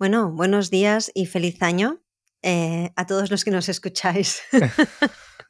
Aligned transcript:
Bueno, 0.00 0.30
buenos 0.30 0.70
días 0.70 1.12
y 1.14 1.26
feliz 1.26 1.62
año 1.62 2.00
eh, 2.40 2.90
a 2.96 3.06
todos 3.06 3.30
los 3.30 3.44
que 3.44 3.50
nos 3.50 3.68
escucháis. 3.68 4.42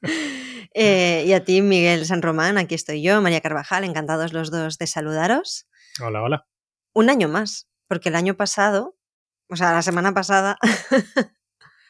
Eh, 0.73 1.25
y 1.27 1.33
a 1.33 1.45
ti, 1.45 1.63
Miguel 1.63 2.07
San 2.07 2.23
Román, 2.23 2.57
aquí 2.57 2.77
estoy 2.77 3.03
yo, 3.03 3.21
María 3.21 3.41
Carvajal, 3.41 3.83
encantados 3.83 4.33
los 4.33 4.53
dos 4.53 4.79
de 4.79 4.87
saludaros. 4.87 5.69
Hola, 6.01 6.23
hola. 6.23 6.47
Un 6.95 7.11
año 7.11 7.29
más, 7.29 7.69
porque 7.89 8.09
el 8.09 8.15
año 8.15 8.35
pasado, 8.35 8.97
o 9.49 9.57
sea, 9.57 9.73
la 9.73 9.83
semana 9.83 10.15
pasada... 10.15 10.59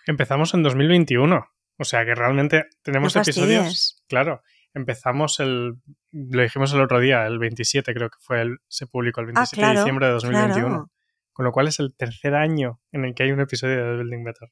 Empezamos 0.07 0.55
en 0.55 0.63
2021, 0.63 1.47
o 1.77 1.85
sea 1.85 2.07
que 2.07 2.15
realmente 2.15 2.65
tenemos 2.83 3.15
No 3.15 3.21
episodios... 3.21 4.03
Claro, 4.09 4.41
empezamos 4.73 5.41
el... 5.41 5.75
Lo 6.11 6.43
dijimos 6.43 6.73
el 6.73 6.81
otro 6.81 7.01
día, 7.01 7.27
el 7.27 7.39
27 7.39 7.93
creo 7.93 8.09
que 8.09 8.19
fue, 8.19 8.41
el, 8.41 8.59
se 8.67 8.87
publicó 8.87 9.21
el 9.21 9.27
27 9.27 9.57
Ah, 9.57 9.59
claro, 9.59 9.73
de 9.73 9.85
diciembre 9.85 10.07
de 10.07 10.13
2021. 10.15 10.69
claro. 10.69 10.91
Con 11.33 11.45
lo 11.45 11.53
cual 11.53 11.69
es 11.69 11.79
el 11.81 11.95
tercer 11.97 12.35
año 12.35 12.81
en 12.93 13.05
el 13.05 13.15
que 13.15 13.23
hay 13.25 13.33
un 13.33 13.41
episodio 13.41 13.77
de 13.77 13.83
The 13.83 13.97
Building 14.03 14.25
Better. 14.25 14.49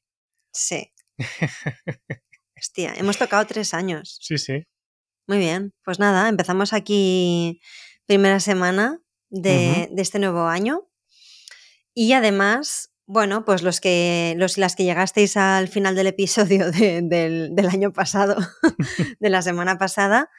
Sí. 0.51 0.91
Hostia, 2.57 2.93
hemos 2.97 3.17
tocado 3.17 3.45
tres 3.45 3.73
años. 3.73 4.17
Sí, 4.21 4.37
sí. 4.37 4.63
Muy 5.27 5.37
bien, 5.37 5.73
pues 5.83 5.99
nada, 5.99 6.27
empezamos 6.27 6.73
aquí 6.73 7.61
primera 8.05 8.39
semana 8.39 8.99
de, 9.29 9.87
de 9.91 10.01
este 10.01 10.19
nuevo 10.19 10.47
año. 10.47 10.89
Y 11.93 12.13
además, 12.13 12.91
bueno, 13.05 13.45
pues 13.45 13.61
los 13.61 13.79
que, 13.79 14.33
los 14.37 14.57
las 14.57 14.75
que 14.75 14.83
llegasteis 14.83 15.37
al 15.37 15.67
final 15.67 15.95
del 15.95 16.07
episodio 16.07 16.71
de- 16.71 17.01
del, 17.03 17.55
del 17.55 17.67
año 17.67 17.93
pasado, 17.93 18.35
de 19.19 19.29
la 19.29 19.41
semana 19.41 19.77
pasada, 19.77 20.29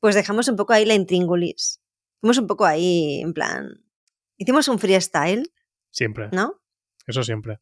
pues 0.00 0.14
dejamos 0.14 0.48
un 0.48 0.56
poco 0.56 0.72
ahí 0.72 0.84
la 0.86 0.94
intríngulis. 0.94 1.80
Fuimos 2.20 2.38
un 2.38 2.46
poco 2.46 2.64
ahí, 2.64 3.20
en 3.20 3.32
plan. 3.34 3.68
Hicimos 4.38 4.66
un 4.68 4.78
freestyle, 4.78 5.52
Siempre. 5.90 6.28
¿no? 6.32 6.60
Eso 7.06 7.22
siempre. 7.22 7.58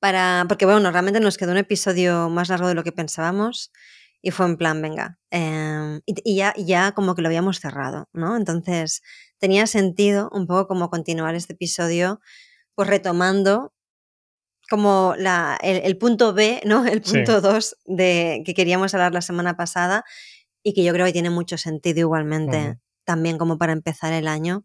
para, 0.00 0.44
porque 0.48 0.66
bueno, 0.66 0.90
realmente 0.90 1.20
nos 1.20 1.36
quedó 1.38 1.52
un 1.52 1.58
episodio 1.58 2.28
más 2.30 2.48
largo 2.48 2.68
de 2.68 2.74
lo 2.74 2.84
que 2.84 2.92
pensábamos 2.92 3.72
y 4.22 4.30
fue 4.30 4.46
en 4.46 4.56
plan, 4.56 4.80
venga, 4.80 5.18
eh, 5.30 6.00
y, 6.06 6.14
y 6.24 6.36
ya, 6.36 6.54
ya 6.56 6.92
como 6.92 7.14
que 7.14 7.22
lo 7.22 7.28
habíamos 7.28 7.60
cerrado, 7.60 8.08
¿no? 8.12 8.36
Entonces 8.36 9.02
tenía 9.38 9.66
sentido 9.66 10.30
un 10.32 10.46
poco 10.46 10.66
como 10.68 10.88
continuar 10.90 11.34
este 11.34 11.52
episodio, 11.52 12.20
pues 12.74 12.88
retomando 12.88 13.74
como 14.70 15.14
la, 15.18 15.58
el, 15.62 15.82
el 15.84 15.98
punto 15.98 16.32
B, 16.32 16.62
¿no? 16.64 16.86
El 16.86 17.02
punto 17.02 17.40
2 17.40 17.76
de 17.84 18.42
que 18.46 18.54
queríamos 18.54 18.94
hablar 18.94 19.12
la 19.12 19.20
semana 19.22 19.56
pasada 19.56 20.04
y 20.62 20.72
que 20.74 20.82
yo 20.84 20.92
creo 20.92 21.06
que 21.06 21.12
tiene 21.12 21.30
mucho 21.30 21.58
sentido 21.58 22.00
igualmente 22.00 22.78
también 23.04 23.36
como 23.36 23.58
para 23.58 23.72
empezar 23.72 24.12
el 24.14 24.26
año, 24.28 24.64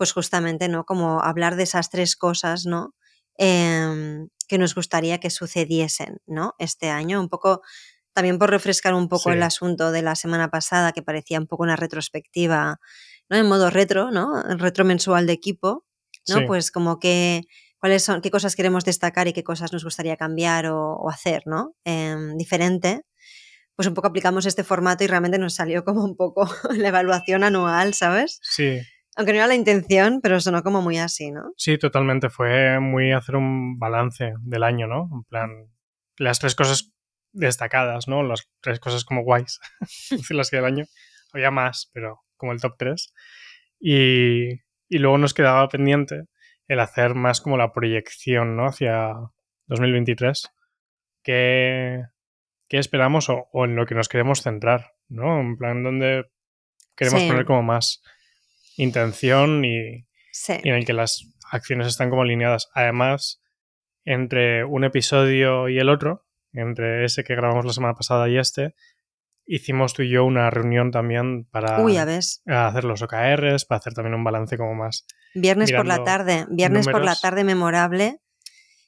pues 0.00 0.14
justamente, 0.14 0.66
¿no? 0.70 0.86
Como 0.86 1.20
hablar 1.20 1.56
de 1.56 1.64
esas 1.64 1.90
tres 1.90 2.16
cosas, 2.16 2.64
¿no? 2.64 2.94
Em, 3.36 4.28
que 4.48 4.56
nos 4.56 4.74
gustaría 4.74 5.18
que 5.20 5.28
sucediesen, 5.28 6.22
¿no? 6.26 6.54
Este 6.58 6.88
año, 6.88 7.20
un 7.20 7.28
poco, 7.28 7.60
también 8.14 8.38
por 8.38 8.48
refrescar 8.48 8.94
un 8.94 9.10
poco 9.10 9.28
Sí. 9.28 9.36
el 9.36 9.42
asunto 9.42 9.92
de 9.92 10.00
la 10.00 10.14
semana 10.14 10.48
pasada, 10.50 10.92
que 10.92 11.02
parecía 11.02 11.38
un 11.38 11.46
poco 11.46 11.64
una 11.64 11.76
retrospectiva, 11.76 12.80
¿no? 13.28 13.36
En 13.36 13.46
modo 13.46 13.68
retro, 13.68 14.10
¿no? 14.10 14.42
El 14.48 14.58
retro 14.58 14.86
mensual 14.86 15.26
de 15.26 15.34
equipo, 15.34 15.84
¿no? 16.28 16.36
Sí. 16.38 16.44
Pues 16.46 16.70
como 16.70 16.98
que, 16.98 17.42
cuáles 17.78 18.02
son, 18.02 18.22
qué 18.22 18.30
cosas 18.30 18.56
queremos 18.56 18.86
destacar 18.86 19.28
y 19.28 19.34
qué 19.34 19.44
cosas 19.44 19.70
nos 19.74 19.84
gustaría 19.84 20.16
cambiar 20.16 20.64
o, 20.68 20.94
o 20.94 21.10
hacer, 21.10 21.42
¿no? 21.44 21.74
Em, 21.84 22.38
diferente. 22.38 23.02
Pues 23.76 23.86
un 23.86 23.92
poco 23.92 24.08
aplicamos 24.08 24.46
este 24.46 24.64
formato 24.64 25.04
y 25.04 25.08
realmente 25.08 25.36
nos 25.36 25.52
salió 25.52 25.84
como 25.84 26.02
un 26.02 26.16
poco 26.16 26.40
la 26.86 26.88
evaluación 26.88 27.44
anual, 27.44 27.92
¿sabes? 27.92 28.38
Sí, 28.42 28.80
Aunque 29.16 29.32
no 29.32 29.38
era 29.38 29.46
la 29.48 29.54
intención, 29.54 30.20
pero 30.22 30.40
sonó 30.40 30.62
como 30.62 30.82
muy 30.82 30.98
así, 30.98 31.30
¿no? 31.30 31.52
sí, 31.56 31.76
totalmente. 31.78 32.30
Fue 32.30 32.78
muy 32.80 33.12
hacer 33.12 33.36
un 33.36 33.78
balance 33.78 34.34
del 34.40 34.62
año, 34.62 34.86
¿no? 34.86 35.08
En 35.12 35.24
plan, 35.24 35.50
las 36.16 36.38
tres 36.38 36.54
cosas 36.54 36.92
destacadas, 37.32 38.08
¿no? 38.08 38.22
Las 38.22 38.48
tres 38.60 38.80
cosas 38.80 39.04
como 39.04 39.22
guays, 39.22 39.60
decirlas 40.10 40.50
que 40.50 40.56
del 40.56 40.64
año. 40.66 40.84
Había 41.32 41.50
más, 41.50 41.90
pero 41.92 42.20
como 42.36 42.52
el 42.52 42.60
top 42.60 42.74
3. 42.78 43.12
Y, 43.80 44.52
y 44.88 44.98
luego 44.98 45.18
nos 45.18 45.34
quedaba 45.34 45.68
pendiente 45.68 46.24
el 46.66 46.80
hacer 46.80 47.14
más 47.14 47.40
como 47.40 47.56
la 47.56 47.72
proyección, 47.72 48.56
¿no? 48.56 48.66
Hacia 48.66 49.12
2023. 49.66 50.48
¿Qué, 51.22 52.02
qué 52.68 52.78
esperamos 52.78 53.28
o, 53.28 53.48
o 53.52 53.64
en 53.64 53.76
lo 53.76 53.86
que 53.86 53.94
nos 53.94 54.08
queremos 54.08 54.42
centrar, 54.42 54.92
¿no? 55.08 55.40
En 55.40 55.56
plan, 55.56 55.82
donde 55.82 56.24
queremos 56.96 57.20
Sí. 57.22 57.28
poner 57.28 57.44
como 57.44 57.62
más 57.62 58.02
intención 58.76 59.64
y, 59.64 60.06
Sí. 60.32 60.54
y 60.62 60.68
en 60.68 60.76
el 60.76 60.84
que 60.84 60.92
las 60.92 61.26
acciones 61.50 61.86
están 61.88 62.10
como 62.10 62.22
alineadas. 62.22 62.68
Además, 62.74 63.42
entre 64.04 64.64
un 64.64 64.84
episodio 64.84 65.68
y 65.68 65.78
el 65.78 65.88
otro, 65.88 66.26
entre 66.52 67.04
ese 67.04 67.24
que 67.24 67.34
grabamos 67.34 67.64
la 67.66 67.72
semana 67.72 67.94
pasada 67.94 68.28
y 68.28 68.38
este, 68.38 68.74
hicimos 69.46 69.92
tú 69.94 70.02
y 70.02 70.10
yo 70.10 70.24
una 70.24 70.48
reunión 70.50 70.90
también 70.90 71.44
para 71.46 71.80
Uy, 71.80 71.96
hacer 71.96 72.84
los 72.84 73.02
OKRs, 73.02 73.64
para 73.64 73.78
hacer 73.78 73.94
también 73.94 74.14
un 74.14 74.24
balance 74.24 74.56
como 74.56 74.74
más. 74.74 75.06
Viernes 75.34 75.72
por 75.72 75.86
la 75.86 76.02
tarde. 76.04 76.46
Viernes 76.50 76.86
por 76.88 77.04
la 77.04 77.14
tarde 77.16 77.44
memorable. 77.44 78.20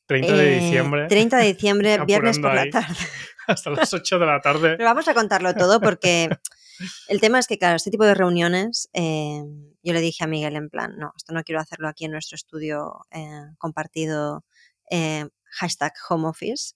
30 0.06 0.32
de 0.34 0.56
Eh, 0.56 0.60
diciembre, 0.60 1.06
30 1.08 1.36
de 1.38 1.44
diciembre, 1.52 1.98
viernes 2.06 2.38
por 2.38 2.54
la 2.54 2.68
tarde. 2.70 2.94
hasta 3.46 3.70
las 3.70 3.92
8 3.94 4.18
de 4.18 4.26
la 4.26 4.40
tarde. 4.40 4.76
Pero 4.76 4.84
vamos 4.84 5.08
a 5.08 5.14
contarlo 5.14 5.54
todo 5.54 5.80
porque 5.80 6.28
el 7.08 7.20
tema 7.20 7.38
es 7.38 7.46
que, 7.46 7.58
claro, 7.58 7.76
este 7.76 7.90
tipo 7.90 8.04
de 8.04 8.14
reuniones, 8.14 8.88
eh, 8.92 9.42
yo 9.82 9.92
le 9.92 10.00
dije 10.00 10.24
a 10.24 10.26
Miguel 10.26 10.56
en 10.56 10.70
plan, 10.70 10.96
no, 10.98 11.12
esto 11.16 11.32
no 11.32 11.42
quiero 11.42 11.60
hacerlo 11.60 11.88
aquí 11.88 12.04
en 12.04 12.12
nuestro 12.12 12.36
estudio 12.36 13.06
eh, 13.10 13.46
compartido, 13.58 14.44
eh, 14.90 15.28
hashtag 15.44 15.92
home 16.08 16.28
office. 16.28 16.74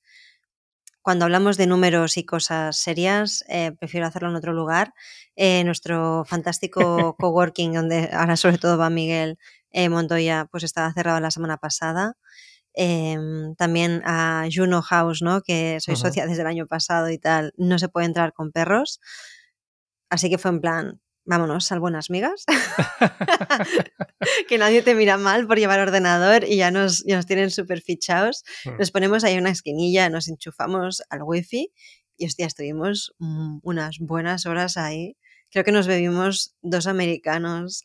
Cuando 1.02 1.24
hablamos 1.24 1.56
de 1.56 1.66
números 1.66 2.16
y 2.16 2.24
cosas 2.24 2.76
serias, 2.76 3.44
eh, 3.48 3.72
prefiero 3.78 4.06
hacerlo 4.06 4.28
en 4.30 4.36
otro 4.36 4.52
lugar. 4.52 4.92
Nuestro 5.36 6.24
fantástico 6.26 7.14
coworking, 7.20 7.74
donde 7.74 8.10
ahora 8.12 8.36
sobre 8.36 8.58
todo 8.58 8.76
va 8.76 8.90
Miguel 8.90 9.38
Montoya, 9.88 10.48
pues 10.50 10.64
estaba 10.64 10.92
cerrado 10.92 11.20
la 11.20 11.30
semana 11.30 11.58
pasada. 11.58 12.16
Eh, 12.78 13.16
también 13.56 14.02
a 14.04 14.46
Juno 14.54 14.82
House, 14.82 15.22
¿no? 15.22 15.40
que 15.40 15.78
soy 15.80 15.94
Ujú. 15.94 16.02
socia 16.02 16.26
desde 16.26 16.42
el 16.42 16.48
año 16.48 16.66
pasado 16.66 17.08
y 17.10 17.18
tal, 17.18 17.54
no 17.56 17.78
se 17.78 17.88
puede 17.88 18.06
entrar 18.06 18.34
con 18.34 18.52
perros. 18.52 19.00
Así 20.10 20.30
que 20.30 20.38
fue 20.38 20.50
en 20.50 20.60
plan, 20.60 21.00
vámonos, 21.24 21.66
sal 21.66 21.80
buenas 21.80 22.10
migas. 22.10 22.44
que 24.48 24.58
nadie 24.58 24.82
te 24.82 24.94
mira 24.94 25.18
mal 25.18 25.46
por 25.46 25.58
llevar 25.58 25.80
ordenador 25.80 26.44
y 26.44 26.56
ya 26.56 26.70
nos, 26.70 27.04
ya 27.04 27.16
nos 27.16 27.26
tienen 27.26 27.50
súper 27.50 27.82
fichados. 27.82 28.44
Mm. 28.64 28.78
Nos 28.78 28.90
ponemos 28.90 29.24
ahí 29.24 29.36
una 29.36 29.50
esquinilla, 29.50 30.08
nos 30.08 30.28
enchufamos 30.28 31.02
al 31.10 31.22
wifi 31.22 31.72
y 32.16 32.26
hostia, 32.26 32.46
estuvimos 32.46 33.14
unas 33.18 33.98
buenas 33.98 34.46
horas 34.46 34.76
ahí. 34.76 35.16
Creo 35.50 35.64
que 35.64 35.72
nos 35.72 35.86
bebimos 35.86 36.56
dos 36.62 36.86
americanos 36.86 37.82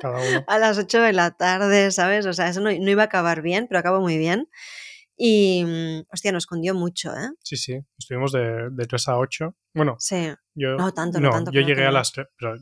Cada 0.00 0.20
uno. 0.20 0.44
a 0.46 0.58
las 0.58 0.78
8 0.78 1.00
de 1.00 1.12
la 1.12 1.32
tarde, 1.32 1.90
¿sabes? 1.90 2.26
O 2.26 2.32
sea, 2.32 2.48
eso 2.48 2.60
no, 2.60 2.70
no 2.70 2.90
iba 2.90 3.02
a 3.02 3.06
acabar 3.06 3.42
bien, 3.42 3.66
pero 3.68 3.80
acabó 3.80 4.00
muy 4.00 4.18
bien. 4.18 4.48
Y, 5.16 5.64
mm, 5.64 6.06
hostia, 6.12 6.32
nos 6.32 6.46
cundió 6.46 6.74
mucho, 6.74 7.12
¿eh? 7.14 7.30
Sí, 7.42 7.56
sí. 7.56 7.80
Estuvimos 7.98 8.32
de, 8.32 8.68
de 8.70 8.84
3 8.84 9.08
a 9.08 9.18
8. 9.18 9.56
Bueno, 9.74 9.96
Sí. 9.98 10.28
yo. 10.54 10.76
No 10.76 10.92
tanto, 10.92 11.20
no 11.20 11.30
tanto, 11.30 11.50
Yo 11.52 11.60
que 11.62 11.66
llegué 11.66 11.86
a 11.86 11.90
las 11.90 12.12
3, 12.12 12.26
pero 12.38 12.56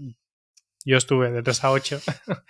yo 0.85 0.97
estuve 0.97 1.33
de 1.33 1.43
3 1.43 1.65
a 1.65 1.71
8. 1.73 2.01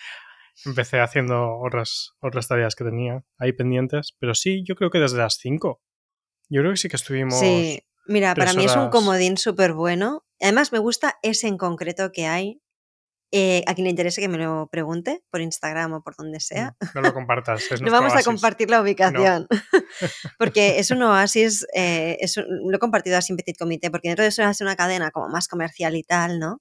Empecé 0.66 1.00
haciendo 1.00 1.58
otras, 1.58 2.12
otras 2.20 2.46
tareas 2.48 2.74
que 2.74 2.84
tenía 2.84 3.24
ahí 3.38 3.52
pendientes. 3.52 4.14
Pero 4.18 4.34
sí, 4.34 4.62
yo 4.66 4.74
creo 4.74 4.90
que 4.90 4.98
desde 4.98 5.18
las 5.18 5.38
5. 5.40 5.82
Yo 6.50 6.60
creo 6.60 6.72
que 6.72 6.76
sí 6.76 6.88
que 6.88 6.96
estuvimos. 6.96 7.38
Sí, 7.38 7.82
mira, 8.06 8.34
para 8.34 8.52
mí 8.52 8.64
es 8.64 8.76
un 8.76 8.90
comodín 8.90 9.36
súper 9.38 9.72
bueno. 9.72 10.24
Además, 10.40 10.72
me 10.72 10.78
gusta 10.78 11.18
ese 11.22 11.48
en 11.48 11.56
concreto 11.56 12.12
que 12.12 12.26
hay. 12.26 12.60
Eh, 13.36 13.64
a 13.66 13.74
quien 13.74 13.84
le 13.86 13.90
interese 13.90 14.20
que 14.20 14.28
me 14.28 14.38
lo 14.38 14.68
pregunte 14.70 15.24
por 15.28 15.40
Instagram 15.40 15.92
o 15.94 16.02
por 16.04 16.14
donde 16.14 16.38
sea. 16.38 16.76
No 16.94 17.00
lo 17.00 17.12
compartas. 17.14 17.64
Es 17.68 17.82
No 17.82 17.90
vamos 17.90 18.12
a 18.12 18.16
oasis. 18.16 18.26
compartir 18.26 18.70
la 18.70 18.80
ubicación. 18.80 19.48
porque 20.38 20.78
es 20.78 20.90
un 20.92 21.02
oasis, 21.02 21.66
eh, 21.74 22.16
es 22.20 22.36
un- 22.36 22.46
lo 22.70 22.76
he 22.76 22.78
compartido 22.78 23.16
así 23.18 23.32
en 23.32 23.36
Petit 23.36 23.58
Comité, 23.58 23.90
porque 23.90 24.08
dentro 24.08 24.22
de 24.22 24.28
eso 24.28 24.42
es 24.48 24.60
una 24.60 24.76
cadena 24.76 25.10
como 25.10 25.28
más 25.28 25.48
comercial 25.48 25.96
y 25.96 26.04
tal, 26.04 26.38
¿no? 26.38 26.60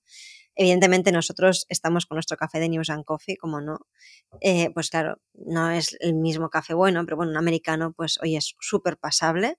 Evidentemente 0.56 1.12
nosotros 1.12 1.66
estamos 1.70 2.06
con 2.06 2.16
nuestro 2.16 2.38
café 2.38 2.60
de 2.60 2.70
News 2.70 2.90
and 2.90 3.04
Coffee, 3.06 3.38
como 3.38 3.62
no. 3.62 3.78
Eh, 4.42 4.70
pues 4.74 4.90
claro, 4.90 5.18
no 5.34 5.70
es 5.72 5.96
el 6.00 6.14
mismo 6.16 6.50
café 6.50 6.74
bueno, 6.74 7.04
pero 7.06 7.18
bueno, 7.18 7.32
un 7.32 7.38
americano, 7.38 7.94
pues 7.96 8.20
oye, 8.22 8.38
es 8.38 8.56
súper 8.60 8.98
pasable. 8.98 9.58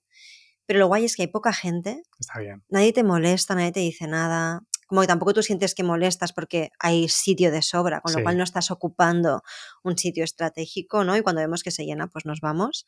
Pero 0.67 0.79
lo 0.79 0.87
guay 0.87 1.05
es 1.05 1.15
que 1.15 1.21
hay 1.23 1.27
poca 1.27 1.53
gente, 1.53 2.01
Está 2.19 2.39
bien. 2.39 2.63
nadie 2.69 2.91
te 2.91 3.03
molesta, 3.03 3.53
nadie 3.55 3.71
te 3.71 3.81
dice 3.81 4.07
nada. 4.07 4.61
Como 4.87 5.01
que 5.01 5.07
tampoco 5.07 5.33
tú 5.33 5.41
sientes 5.43 5.75
que 5.75 5.83
molestas 5.83 6.33
porque 6.33 6.69
hay 6.79 7.09
sitio 7.09 7.51
de 7.51 7.61
sobra, 7.61 8.01
con 8.01 8.13
lo 8.13 8.19
Sí. 8.19 8.23
cual 8.23 8.37
no 8.37 8.43
estás 8.43 8.71
ocupando 8.71 9.41
un 9.83 9.97
sitio 9.97 10.23
estratégico, 10.23 11.03
¿no? 11.03 11.17
Y 11.17 11.21
cuando 11.21 11.41
vemos 11.41 11.63
que 11.63 11.71
se 11.71 11.85
llena, 11.85 12.07
pues 12.07 12.25
nos 12.25 12.39
vamos. 12.41 12.85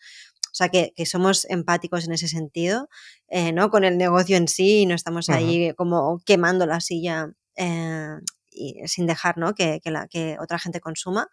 O 0.51 0.55
sea, 0.57 0.69
que, 0.69 0.93
que 0.95 1.05
somos 1.05 1.45
empáticos 1.49 2.05
en 2.05 2.13
ese 2.13 2.27
sentido, 2.27 2.87
eh, 3.27 3.51
¿no? 3.51 3.69
Con 3.69 3.83
el 3.83 3.97
negocio 3.97 4.37
en 4.37 4.47
sí 4.47 4.81
y 4.81 4.85
no 4.85 4.95
estamos 4.95 5.29
ahí 5.29 5.73
como 5.75 6.19
quemando 6.25 6.65
la 6.65 6.79
silla 6.81 7.31
eh, 7.55 8.07
y 8.51 8.75
sin 8.87 9.05
dejar, 9.07 9.37
¿no? 9.37 9.53
Que, 9.53 9.79
que 9.83 9.91
la, 9.91 10.07
que 10.07 10.37
otra 10.41 10.59
gente 10.59 10.79
consuma. 10.79 11.27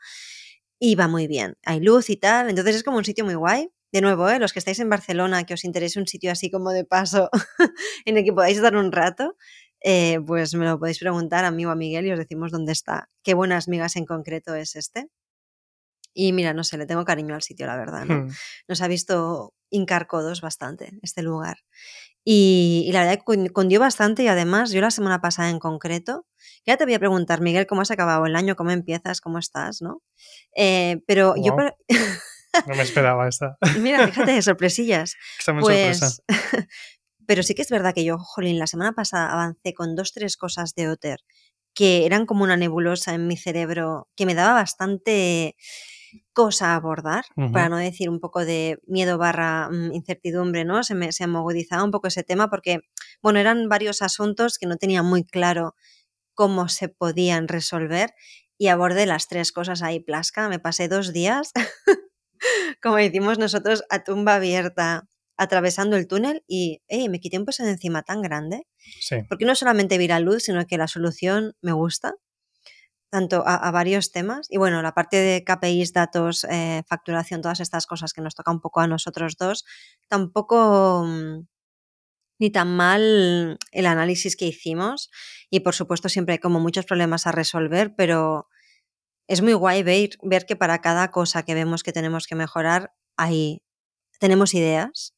y 0.81 0.97
va 0.97 1.09
muy 1.09 1.27
bien. 1.27 1.57
Hay 1.65 1.81
luz 1.81 2.11
y 2.11 2.17
tal, 2.17 2.51
entonces 2.51 2.77
es 2.77 2.83
como 2.83 2.99
un 2.99 3.05
sitio 3.05 3.25
muy 3.25 3.35
guay. 3.35 3.71
De 3.93 4.01
nuevo, 4.01 4.29
¿eh? 4.29 4.39
los 4.41 4.53
que 4.53 4.59
estáis 4.59 4.81
en 4.81 4.91
Barcelona, 4.91 5.45
que 5.45 5.55
os 5.55 5.65
interese 5.65 6.01
un 6.01 6.07
sitio 6.09 6.33
así 6.33 6.51
como 6.51 6.71
de 6.73 6.85
paso 6.85 7.31
en 8.07 8.17
el 8.19 8.25
que 8.25 8.33
podáis 8.33 8.61
dar 8.61 8.77
un 8.77 8.91
rato, 8.93 9.37
eh, 9.87 10.19
pues 10.27 10.55
me 10.55 10.65
lo 10.65 10.79
podéis 10.79 10.99
preguntar 10.99 11.45
a 11.45 11.51
mí 11.51 11.67
o 11.67 11.71
a 11.71 11.75
Miguel 11.75 12.07
y 12.07 12.13
os 12.13 12.19
decimos 12.19 12.51
dónde 12.51 12.73
está. 12.73 13.11
Qué 13.23 13.35
buenas 13.35 13.69
migas 13.69 13.97
en 13.97 14.07
concreto 14.07 14.55
es 14.55 14.77
este. 14.77 15.09
Y 16.15 16.33
mira, 16.33 16.55
no 16.55 16.65
sé, 16.65 16.79
le 16.79 16.87
tengo 16.87 17.05
cariño 17.05 17.35
al 17.35 17.43
sitio, 17.43 17.67
la 17.67 17.77
verdad. 17.77 18.07
¿no? 18.07 18.15
Hmm. 18.15 18.31
Nos 18.67 18.81
ha 18.81 18.89
visto 18.89 19.53
hincar 19.69 20.07
codos 20.07 20.41
bastante 20.41 20.99
este 21.03 21.21
lugar. 21.21 21.59
Y, 22.25 22.89
la 22.95 23.05
verdad 23.05 23.23
que 23.27 23.51
cundió 23.51 23.79
bastante 23.79 24.23
y 24.23 24.29
además 24.29 24.71
yo 24.71 24.81
la 24.81 24.91
semana 24.91 25.21
pasada 25.21 25.51
en 25.51 25.59
concreto, 25.59 26.27
ya 26.65 26.79
te 26.79 26.87
voy 26.87 26.95
a 26.95 26.99
preguntar, 26.99 27.43
Miguel, 27.43 27.67
¿cómo 27.67 27.83
has 27.83 27.91
acabado 27.91 28.25
el 28.25 28.37
año? 28.37 28.57
¿Cómo 28.57 28.71
empiezas? 28.71 29.21
¿Cómo 29.21 29.39
estás? 29.39 29.83
¿no? 29.83 30.01
Eh, 30.57 31.03
pero 31.07 31.35
yo... 31.37 31.55
no 32.67 32.75
me 32.75 32.83
esperaba 32.83 33.29
esta. 33.29 33.59
Mira, 33.79 34.07
fíjate, 34.07 34.41
sorpresillas. 34.43 35.17
pues, 35.61 36.23
pero 37.27 37.43
sí 37.43 37.55
que 37.55 37.63
es 37.63 37.71
verdad 37.71 37.95
que 37.95 38.05
yo, 38.05 38.19
jolín, 38.19 38.59
la 38.59 38.67
semana 38.67 38.93
pasada 38.93 39.33
avancé 39.33 39.75
con 39.75 39.95
dos, 39.97 40.13
tres 40.13 40.37
cosas 40.37 40.75
de 40.75 40.89
Otter 40.89 41.21
que 41.75 42.07
eran 42.07 42.25
como 42.25 42.45
una 42.45 42.57
nebulosa 42.57 43.15
en 43.15 43.27
mi 43.27 43.37
cerebro, 43.37 44.09
que 44.17 44.27
me 44.27 44.35
daba 44.35 44.55
bastante 44.55 45.57
cosa 46.33 46.73
a 46.73 46.77
abordar, 46.77 47.25
para 47.53 47.69
no 47.69 47.77
decir 47.77 48.09
un 48.09 48.21
poco 48.21 48.45
de 48.45 48.79
miedo 48.87 49.19
barra 49.19 49.69
mm, 49.69 49.93
incertidumbre, 49.93 50.65
¿no? 50.65 50.85
Se 50.85 50.95
me 50.95 51.11
se 51.11 51.25
agudizaba 51.25 51.83
un 51.83 51.91
poco 51.91 52.07
ese 52.07 52.23
tema 52.23 52.49
porque, 52.49 52.81
bueno, 53.21 53.41
eran 53.41 53.69
varios 53.69 54.01
asuntos 54.01 54.59
que 54.59 54.67
no 54.67 54.77
tenía 54.77 55.03
muy 55.03 55.25
claro 55.25 55.75
cómo 56.35 56.69
se 56.69 56.89
podían 56.89 57.49
resolver 57.49 58.15
y 58.57 58.69
abordé 58.69 59.07
las 59.07 59.27
tres 59.27 59.51
cosas 59.51 59.83
ahí 59.83 59.99
plasca. 59.99 60.49
Me 60.49 60.61
pasé 60.61 60.87
dos 60.87 61.13
días, 61.13 61.53
como 62.83 62.97
decimos 62.97 63.39
nosotros, 63.39 63.83
a 63.91 64.05
tumba 64.05 64.37
abierta, 64.37 65.09
atravesando 65.37 65.97
el 65.97 66.07
túnel 66.07 66.45
y 66.47 66.81
me 67.09 67.21
quité 67.21 67.39
un 67.39 67.45
peso 67.45 67.65
de 67.65 67.71
encima 67.71 68.03
tan 68.03 68.23
grande. 68.23 68.67
Porque 69.29 69.45
no 69.45 69.55
solamente 69.55 69.99
vi 69.99 70.09
la 70.09 70.21
luz, 70.21 70.45
sino 70.45 70.67
que 70.67 70.79
la 70.79 70.89
solución 70.89 71.55
me 71.61 71.73
gusta, 71.73 72.15
tanto 73.11 73.45
a, 73.47 73.71
varios 73.71 74.13
temas. 74.13 74.47
Y 74.51 74.59
bueno, 74.59 74.83
la 74.83 74.93
parte 74.93 75.17
de 75.17 75.45
KPIs, 75.45 75.93
datos, 75.93 76.45
eh, 76.51 76.83
facturación, 76.89 77.43
todas 77.43 77.61
estas 77.61 77.87
cosas 77.87 78.13
que 78.13 78.21
nos 78.21 78.35
toca 78.35 78.51
un 78.51 78.61
poco 78.61 78.81
a 78.81 78.87
nosotros 78.87 79.37
dos, 79.39 79.65
tampoco 80.09 81.05
mm, 81.07 81.47
ni 82.41 82.51
tan 82.51 82.77
mal 82.77 83.59
el 83.71 83.87
análisis 83.87 84.37
que 84.37 84.47
hicimos. 84.47 85.11
Y 85.51 85.61
por 85.61 85.75
supuesto 85.75 86.09
siempre 86.09 86.35
hay 86.35 86.39
como 86.39 86.61
muchos 86.61 86.87
problemas 86.87 87.27
a 87.27 87.33
resolver, 87.33 87.95
pero 87.97 88.49
es 89.29 89.43
muy 89.43 89.55
guay 89.55 89.83
ver, 89.83 90.11
ver 90.23 90.45
que 90.45 90.57
para 90.57 90.81
cada 90.81 91.11
cosa 91.11 91.45
que 91.45 91.55
vemos 91.55 91.83
que 91.83 91.93
tenemos 91.93 92.27
que 92.27 92.35
mejorar, 92.35 92.95
ahí 93.17 93.63
tenemos 94.19 94.55
ideas 94.55 95.15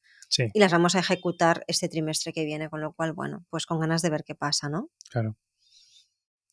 y 0.52 0.58
las 0.58 0.72
vamos 0.72 0.94
a 0.94 1.00
ejecutar 1.00 1.64
este 1.66 1.88
trimestre 1.88 2.32
que 2.32 2.44
viene, 2.44 2.68
con 2.68 2.80
lo 2.80 2.92
cual, 2.92 3.12
bueno, 3.12 3.44
pues 3.50 3.66
con 3.66 3.80
ganas 3.80 4.02
de 4.02 4.10
ver 4.10 4.24
qué 4.24 4.34
pasa, 4.34 4.68
¿no? 4.68 4.90
Claro. 5.10 5.36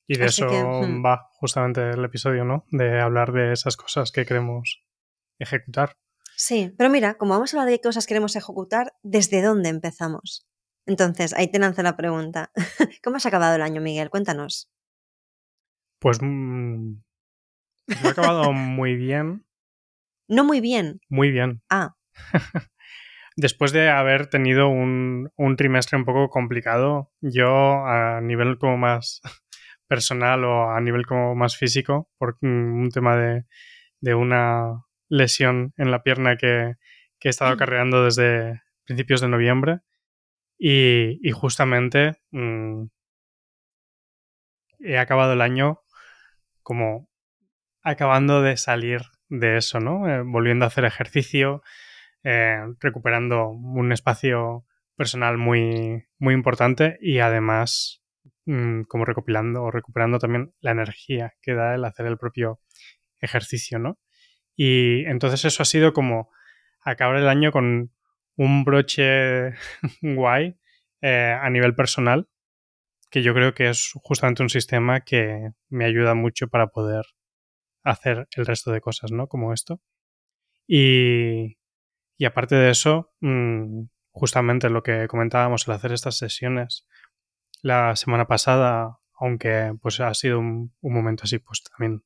Y 0.08 0.18
de 0.18 0.26
eso 0.26 0.48
hmm. 0.48 1.04
va 1.06 1.30
justamente 1.34 1.92
el 1.92 2.04
episodio, 2.04 2.44
¿no? 2.44 2.66
De 2.72 3.00
hablar 3.00 3.32
de 3.32 3.54
esas 3.54 3.78
cosas 3.78 4.12
que 4.12 4.26
queremos 4.26 4.84
ejecutar. 5.40 5.98
Sí, 6.36 6.74
pero 6.78 6.90
mira, 6.90 7.16
como 7.16 7.34
vamos 7.34 7.54
a 7.54 7.58
hablar 7.58 7.72
de 7.72 7.78
qué 7.78 7.88
cosas 7.88 8.06
queremos 8.06 8.36
ejecutar, 8.36 8.94
¿desde 9.02 9.42
dónde 9.42 9.70
empezamos? 9.70 10.46
Entonces, 10.86 11.34
ahí 11.34 11.50
te 11.50 11.60
lanzo 11.60 11.84
la 11.84 11.96
pregunta. 11.96 12.52
¿Cómo 13.04 13.18
has 13.18 13.26
acabado 13.26 13.56
el 13.56 13.62
año, 13.62 13.82
Miguel? 13.82 14.10
Cuéntanos. 14.10 14.70
Pues 16.00 16.20
mm, 16.22 16.96
ha 18.04 18.10
acabado 18.10 18.52
muy 18.54 18.96
bien. 18.96 19.46
No 20.28 20.44
muy 20.44 20.60
bien. 20.60 21.00
Muy 21.10 21.32
bien. 21.32 21.62
Ah. 21.70 21.96
Después 23.36 23.72
de 23.72 23.90
haber 23.90 24.28
tenido 24.28 24.70
un, 24.70 25.32
trimestre 25.58 25.98
un 25.98 26.06
poco 26.06 26.30
complicado, 26.30 27.12
yo 27.22 27.86
a 27.86 28.22
nivel 28.22 28.58
como 28.58 28.78
más 28.78 29.22
personal 29.88 30.44
o 30.44 30.72
a 30.72 30.80
nivel 30.82 31.06
como 31.06 31.36
más 31.36 31.58
físico, 31.58 32.10
por 32.18 32.38
un 32.42 32.90
tema 32.94 33.18
de, 33.18 34.16
una 34.16 34.84
lesión 35.10 35.74
en 35.78 35.92
la 35.92 36.04
pierna 36.04 36.38
que, 36.38 36.74
he 37.26 37.30
estado 37.30 37.56
mm. 37.56 37.58
cargando 37.58 38.04
desde 38.04 38.62
principios 38.86 39.22
de 39.22 39.30
noviembre. 39.30 39.80
Y, 40.58 41.32
justamente 41.32 42.18
mm, 42.32 42.86
he 44.80 44.98
acabado 44.98 45.34
el 45.34 45.42
año 45.42 45.80
como 46.62 47.10
acabando 47.82 48.42
de 48.42 48.58
salir 48.58 49.02
de 49.30 49.58
eso, 49.58 49.80
¿no? 49.80 50.08
Eh, 50.08 50.22
volviendo 50.24 50.66
a 50.66 50.70
hacer 50.70 50.86
ejercicio, 50.86 51.62
eh, 52.24 52.62
recuperando 52.80 53.50
un 53.50 53.92
espacio 53.92 54.66
personal 54.96 55.38
muy, 55.38 56.06
muy 56.20 56.34
importante 56.34 56.98
y 57.02 57.20
además 57.20 58.04
mm, 58.46 58.84
como 58.84 59.06
recopilando 59.06 59.64
o 59.64 59.72
recuperando 59.72 60.20
también 60.20 60.54
la 60.62 60.72
energía 60.72 61.34
que 61.42 61.54
da 61.54 61.76
el 61.76 61.86
hacer 61.86 62.06
el 62.06 62.18
propio 62.18 62.60
ejercicio, 63.20 63.80
¿no? 63.80 64.00
Y 64.56 65.06
entonces 65.06 65.46
eso 65.46 65.64
ha 65.64 65.66
sido 65.66 65.94
como 65.94 66.30
acabar 66.82 67.18
el 67.18 67.28
año 67.28 67.52
con 67.52 67.92
un 68.36 68.64
broche 68.64 69.54
guay 70.02 70.56
eh, 71.02 71.38
a 71.42 71.50
nivel 71.50 71.76
personal, 71.76 72.28
que 73.10 73.24
yo 73.24 73.34
creo 73.34 73.54
que 73.54 73.70
es 73.70 73.92
justamente 74.04 74.44
un 74.44 74.50
sistema 74.50 75.02
que 75.02 75.52
me 75.70 75.86
ayuda 75.86 76.14
mucho 76.14 76.48
para 76.48 76.68
poder 76.68 77.06
hacer 77.84 78.28
el 78.36 78.46
resto 78.46 78.72
de 78.72 78.82
cosas, 78.82 79.12
¿no? 79.12 79.28
Como 79.28 79.54
esto. 79.54 79.82
Y, 80.68 81.58
y 82.18 82.26
aparte 82.26 82.56
de 82.56 82.70
eso, 82.72 83.14
mm, 83.22 83.86
justamente 84.12 84.70
lo 84.70 84.84
que 84.84 85.08
comentábamos 85.08 85.68
al 85.68 85.76
hacer 85.76 85.92
estas 85.94 86.18
sesiones 86.18 86.88
la 87.62 87.96
semana 87.96 88.28
pasada, 88.28 89.00
aunque 89.16 89.74
pues 89.82 90.00
ha 90.00 90.14
sido 90.14 90.40
un, 90.40 90.74
momento 90.82 91.24
así, 91.26 91.40
pues 91.40 91.64
también 91.64 92.04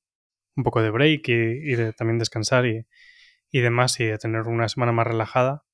un 0.55 0.63
poco 0.63 0.81
de 0.81 0.91
break 0.91 1.27
y, 1.29 1.75
de 1.75 1.93
también 1.93 2.19
descansar 2.19 2.65
y, 2.65 2.85
demás 3.51 3.99
y 3.99 4.05
de 4.05 4.17
tener 4.17 4.43
una 4.43 4.69
semana 4.69 4.91
más 4.91 5.07
relajada, 5.07 5.65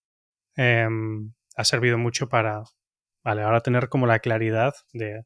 em, 0.55 1.33
ha 1.57 1.63
servido 1.65 1.97
mucho 1.97 2.29
para, 2.29 2.63
vale, 3.23 3.43
ahora 3.43 3.61
tener 3.61 3.89
como 3.89 4.07
la 4.07 4.19
claridad 4.19 4.73
de 4.93 5.25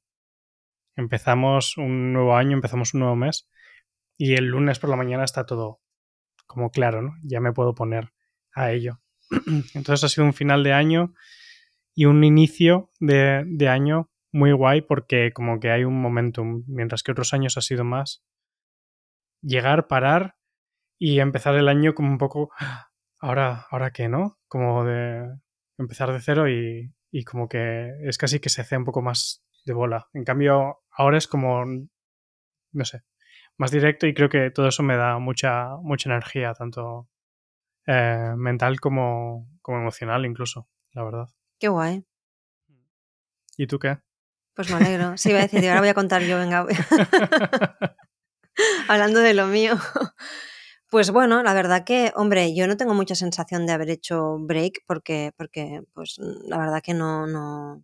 empezamos 0.95 1.77
un 1.77 2.13
nuevo 2.13 2.35
año, 2.35 2.55
empezamos 2.55 2.93
un 2.93 3.01
nuevo 3.01 3.15
mes 3.15 3.49
y 4.17 4.35
el 4.35 4.45
lunes 4.47 4.79
por 4.79 4.89
la 4.89 4.95
mañana 4.97 5.23
está 5.23 5.45
todo 5.45 5.81
como 6.47 6.71
claro, 6.71 7.01
¿no? 7.01 7.15
Ya 7.23 7.39
me 7.41 7.53
puedo 7.53 7.75
poner 7.75 8.13
a 8.53 8.71
ello. 8.71 8.99
Entonces 9.73 10.03
ha 10.03 10.09
sido 10.09 10.25
un 10.25 10.33
final 10.33 10.63
de 10.63 10.73
año 10.73 11.13
y 11.95 12.05
un 12.05 12.23
inicio 12.23 12.91
de, 12.99 13.67
año 13.67 14.09
muy 14.31 14.51
guay 14.51 14.81
porque 14.81 15.31
como 15.33 15.59
que 15.59 15.71
hay 15.71 15.83
un 15.83 15.99
momentum, 15.99 16.63
mientras 16.67 17.03
que 17.03 17.11
otros 17.11 17.33
años 17.33 17.57
ha 17.57 17.61
sido 17.61 17.83
más 17.83 18.23
llegar, 19.41 19.87
parar 19.87 20.35
y 20.99 21.19
empezar 21.19 21.55
el 21.55 21.69
año 21.69 21.95
como 21.95 22.09
un 22.09 22.17
poco, 22.17 22.51
ahora, 23.19 23.65
ahora 23.71 23.91
qué, 23.91 24.07
¿no? 24.07 24.37
Como 24.47 24.83
de 24.85 25.39
empezar 25.77 26.11
de 26.11 26.21
cero 26.21 26.49
y, 26.49 26.93
y 27.11 27.23
como 27.23 27.47
que 27.47 27.91
es 28.03 28.17
casi 28.17 28.39
que 28.39 28.49
se 28.49 28.61
hace 28.61 28.77
un 28.77 28.85
poco 28.85 29.01
más 29.01 29.43
de 29.65 29.73
bola. 29.73 30.07
En 30.13 30.23
cambio, 30.23 30.79
ahora 30.91 31.17
es 31.17 31.27
como, 31.27 31.65
no 31.65 32.85
sé, 32.85 33.03
más 33.57 33.71
directo 33.71 34.07
y 34.07 34.13
creo 34.13 34.29
que 34.29 34.51
todo 34.51 34.67
eso 34.67 34.83
me 34.83 34.97
da 34.97 35.19
mucha, 35.19 35.77
mucha 35.81 36.09
energía, 36.09 36.53
tanto 36.53 37.09
eh, 37.87 38.33
mental 38.35 38.79
como, 38.79 39.49
como 39.61 39.79
emocional 39.79 40.25
incluso, 40.25 40.67
la 40.93 41.03
verdad. 41.03 41.27
Qué 41.59 41.69
guay. 41.69 42.05
¿Y 43.57 43.65
tú 43.65 43.79
qué? 43.79 43.97
Pues 44.53 44.69
me 44.69 44.77
alegro. 44.77 45.13
Sí, 45.17 45.29
iba 45.29 45.39
a 45.39 45.43
decir, 45.43 45.67
ahora 45.67 45.81
voy 45.81 45.89
a 45.89 45.93
contar 45.93 46.21
yo, 46.21 46.37
venga. 46.37 46.65
Hablando 48.87 49.19
de 49.19 49.33
lo 49.33 49.47
mío. 49.47 49.75
Pues 50.89 51.11
bueno, 51.11 51.43
la 51.43 51.53
verdad 51.53 51.83
que, 51.83 52.13
hombre, 52.15 52.55
yo 52.55 52.65
no 52.65 52.77
tengo 52.77 52.93
mucha 52.93 53.13
sensación 53.13 53.65
de 53.65 53.73
haber 53.73 53.89
hecho 53.89 54.37
break 54.39 54.83
porque, 54.85 55.33
porque 55.35 55.81
pues 55.93 56.17
la 56.17 56.57
verdad 56.57 56.81
que 56.81 56.93
no, 56.93 57.27
no, 57.27 57.83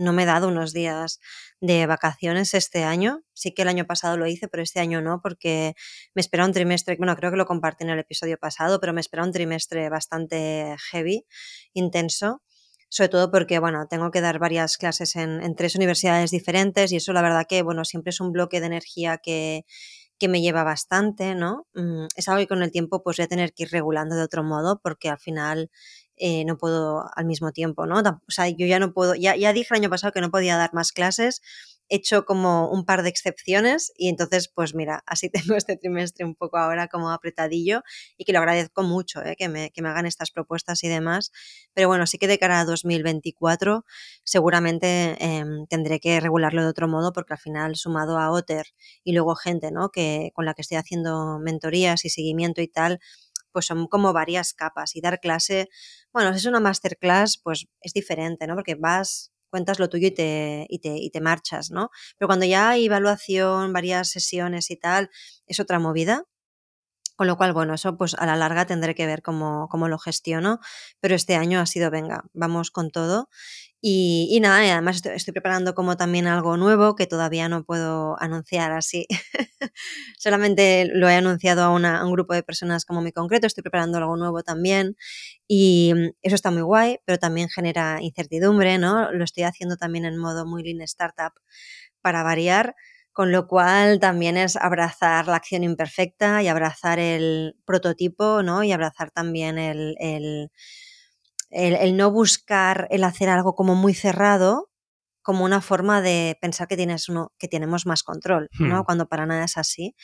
no 0.00 0.12
me 0.12 0.22
he 0.22 0.26
dado 0.26 0.48
unos 0.48 0.72
días 0.72 1.20
de 1.60 1.86
vacaciones 1.86 2.54
este 2.54 2.84
año. 2.84 3.22
Sí 3.34 3.52
que 3.52 3.62
el 3.62 3.68
año 3.68 3.86
pasado 3.86 4.16
lo 4.16 4.26
hice, 4.26 4.48
pero 4.48 4.62
este 4.62 4.80
año 4.80 5.00
no, 5.02 5.20
porque 5.22 5.74
me 6.14 6.20
espera 6.20 6.46
un 6.46 6.52
trimestre, 6.52 6.96
bueno, 6.96 7.14
creo 7.16 7.30
que 7.30 7.36
lo 7.36 7.46
compartí 7.46 7.84
en 7.84 7.90
el 7.90 7.98
episodio 7.98 8.38
pasado, 8.38 8.80
pero 8.80 8.92
me 8.92 9.00
espera 9.00 9.24
un 9.24 9.32
trimestre 9.32 9.88
bastante 9.90 10.74
heavy, 10.90 11.26
intenso. 11.74 12.42
Sobre 12.88 13.08
todo 13.08 13.30
porque, 13.30 13.60
bueno, 13.60 13.86
tengo 13.88 14.10
que 14.10 14.20
dar 14.20 14.40
varias 14.40 14.76
clases 14.76 15.14
en, 15.14 15.54
tres 15.54 15.76
universidades 15.76 16.32
diferentes 16.32 16.90
y 16.90 16.96
eso 16.96 17.12
la 17.12 17.22
verdad 17.22 17.46
que, 17.48 17.62
bueno, 17.62 17.84
siempre 17.84 18.10
es 18.10 18.20
un 18.20 18.32
bloque 18.32 18.58
de 18.58 18.66
energía 18.66 19.18
que, 19.18 19.64
que 20.18 20.28
me 20.28 20.40
lleva 20.40 20.64
bastante, 20.64 21.34
¿no? 21.36 21.66
Mm, 21.74 22.06
es 22.16 22.28
algo 22.28 22.40
que 22.40 22.48
con 22.48 22.62
el 22.62 22.72
tiempo 22.72 23.02
pues 23.02 23.18
voy 23.18 23.24
a 23.24 23.28
tener 23.28 23.52
que 23.52 23.64
ir 23.64 23.70
regulando 23.70 24.16
de 24.16 24.22
otro 24.22 24.42
modo 24.42 24.80
porque 24.82 25.08
al 25.08 25.18
final 25.18 25.70
eh, 26.20 26.44
no 26.44 26.58
puedo 26.58 27.04
al 27.16 27.24
mismo 27.24 27.50
tiempo, 27.50 27.86
¿no? 27.86 27.98
O 28.00 28.30
sea, 28.30 28.48
yo 28.48 28.66
ya 28.66 28.78
no 28.78 28.92
puedo, 28.92 29.14
ya, 29.14 29.36
ya 29.36 29.52
dije 29.52 29.68
el 29.70 29.80
año 29.80 29.90
pasado 29.90 30.12
que 30.12 30.20
no 30.20 30.30
podía 30.30 30.56
dar 30.56 30.74
más 30.74 30.92
clases 30.92 31.40
hecho 31.90 32.24
como 32.24 32.70
un 32.70 32.84
par 32.84 33.02
de 33.02 33.10
excepciones 33.10 33.92
y 33.96 34.08
entonces, 34.08 34.48
pues 34.48 34.74
mira, 34.74 35.02
así 35.06 35.28
tengo 35.28 35.56
este 35.56 35.76
trimestre 35.76 36.24
un 36.24 36.34
poco 36.34 36.56
ahora 36.56 36.88
como 36.88 37.10
apretadillo 37.10 37.82
y 38.16 38.24
que 38.24 38.32
lo 38.32 38.38
agradezco 38.38 38.82
mucho, 38.82 39.22
¿eh? 39.22 39.34
que, 39.36 39.48
me, 39.48 39.70
que 39.70 39.82
me 39.82 39.88
hagan 39.88 40.06
estas 40.06 40.30
propuestas 40.30 40.82
y 40.84 40.88
demás. 40.88 41.32
Pero 41.74 41.88
bueno, 41.88 42.06
sí 42.06 42.16
que 42.18 42.28
de 42.28 42.38
cara 42.38 42.60
a 42.60 42.64
2024 42.64 43.84
seguramente 44.24 45.16
em, 45.20 45.66
tendré 45.66 46.00
que 46.00 46.20
regularlo 46.20 46.62
de 46.62 46.68
otro 46.68 46.88
modo 46.88 47.12
porque 47.12 47.34
al 47.34 47.38
final 47.40 47.76
sumado 47.76 48.18
a 48.18 48.30
Otter 48.30 48.66
y 49.04 49.12
luego 49.12 49.34
gente, 49.34 49.70
¿no? 49.72 49.90
Que 49.90 50.30
con 50.34 50.44
la 50.44 50.54
que 50.54 50.62
estoy 50.62 50.76
haciendo 50.78 51.38
mentorías 51.40 52.04
y 52.04 52.10
seguimiento 52.10 52.62
y 52.62 52.68
tal, 52.68 53.00
pues 53.52 53.66
son 53.66 53.86
como 53.88 54.12
varias 54.12 54.54
capas 54.54 54.96
y 54.96 55.00
dar 55.00 55.20
clase, 55.20 55.68
bueno, 56.12 56.32
si 56.32 56.38
es 56.38 56.46
una 56.46 56.60
masterclass, 56.60 57.38
pues 57.42 57.66
es 57.80 57.92
diferente, 57.92 58.46
¿no? 58.46 58.54
Porque 58.54 58.74
vas 58.74 59.32
cuentas 59.50 59.78
lo 59.80 59.88
tuyo 59.88 60.08
y 60.08 60.12
te, 60.12 60.66
y 60.68 60.78
te, 60.78 60.96
y 60.96 61.10
te 61.10 61.20
marchas, 61.20 61.70
¿no? 61.70 61.90
Pero 62.18 62.28
cuando 62.28 62.46
ya 62.46 62.70
hay 62.70 62.86
evaluación, 62.86 63.72
varias 63.72 64.08
sesiones 64.10 64.70
y 64.70 64.76
tal, 64.76 65.10
es 65.46 65.60
otra 65.60 65.78
movida. 65.80 66.24
Con 67.16 67.26
lo 67.26 67.36
cual, 67.36 67.52
bueno, 67.52 67.74
eso 67.74 67.98
pues 67.98 68.14
a 68.14 68.24
la 68.24 68.34
larga 68.34 68.64
tendré 68.66 68.94
que 68.94 69.06
ver 69.06 69.20
cómo, 69.22 69.68
cómo 69.68 69.88
lo 69.88 69.98
gestiono, 69.98 70.58
pero 71.00 71.14
este 71.14 71.36
año 71.36 71.60
ha 71.60 71.66
sido, 71.66 71.90
venga, 71.90 72.24
vamos 72.32 72.70
con 72.70 72.90
todo 72.90 73.28
y, 73.82 74.38
nada, 74.40 74.58
además 74.72 75.02
estoy, 75.06 75.32
preparando 75.32 75.74
como 75.74 75.96
también 75.96 76.26
algo 76.26 76.58
nuevo 76.58 76.96
que 76.96 77.06
todavía 77.06 77.48
no 77.48 77.64
puedo 77.64 78.20
anunciar 78.20 78.72
así. 78.72 79.06
Solamente 80.18 80.86
lo 80.92 81.08
he 81.08 81.14
anunciado 81.14 81.62
a, 81.62 82.04
un 82.04 82.12
grupo 82.12 82.34
de 82.34 82.42
personas 82.42 82.84
como 82.84 83.00
muy 83.00 83.12
concreto. 83.12 83.46
Estoy 83.46 83.62
preparando 83.62 83.96
algo 83.96 84.16
nuevo 84.16 84.42
también 84.42 84.96
y 85.48 85.92
mm, 85.94 86.10
eso 86.22 86.34
está 86.34 86.50
muy 86.50 86.62
guay, 86.62 86.98
pero 87.06 87.18
también 87.18 87.48
genera 87.48 87.98
incertidumbre, 88.02 88.76
¿no? 88.78 89.12
Lo 89.12 89.24
estoy 89.24 89.44
haciendo 89.44 89.76
también 89.76 90.04
en 90.04 90.18
modo 90.18 90.46
muy 90.46 90.62
lean 90.62 90.82
startup 90.82 91.32
para 92.02 92.22
variar, 92.22 92.74
con 93.12 93.32
lo 93.32 93.48
cual 93.48 93.98
también 93.98 94.36
es 94.36 94.56
abrazar 94.56 95.26
la 95.26 95.36
acción 95.36 95.64
imperfecta 95.64 96.42
y 96.42 96.48
abrazar 96.48 96.98
el 96.98 97.56
prototipo, 97.64 98.42
¿no? 98.42 98.62
Y 98.62 98.72
abrazar 98.72 99.10
también 99.10 99.58
el, 99.58 100.50
no 101.50 102.10
buscar 102.10 102.86
el 102.90 103.04
hacer 103.04 103.28
algo 103.28 103.54
como 103.54 103.74
muy 103.74 103.94
cerrado 103.94 104.70
como 105.22 105.44
una 105.44 105.60
forma 105.60 106.00
de 106.00 106.38
pensar 106.40 106.66
que 106.66 106.76
tienes 106.76 107.08
uno, 107.08 107.32
que 107.38 107.48
tenemos 107.48 107.86
más 107.86 108.02
control, 108.02 108.48
¿no? 108.58 108.80
Hmm. 108.80 108.84
Cuando 108.84 109.06
para 109.06 109.26
nada 109.26 109.44
es 109.44 109.56
así. 109.56 109.94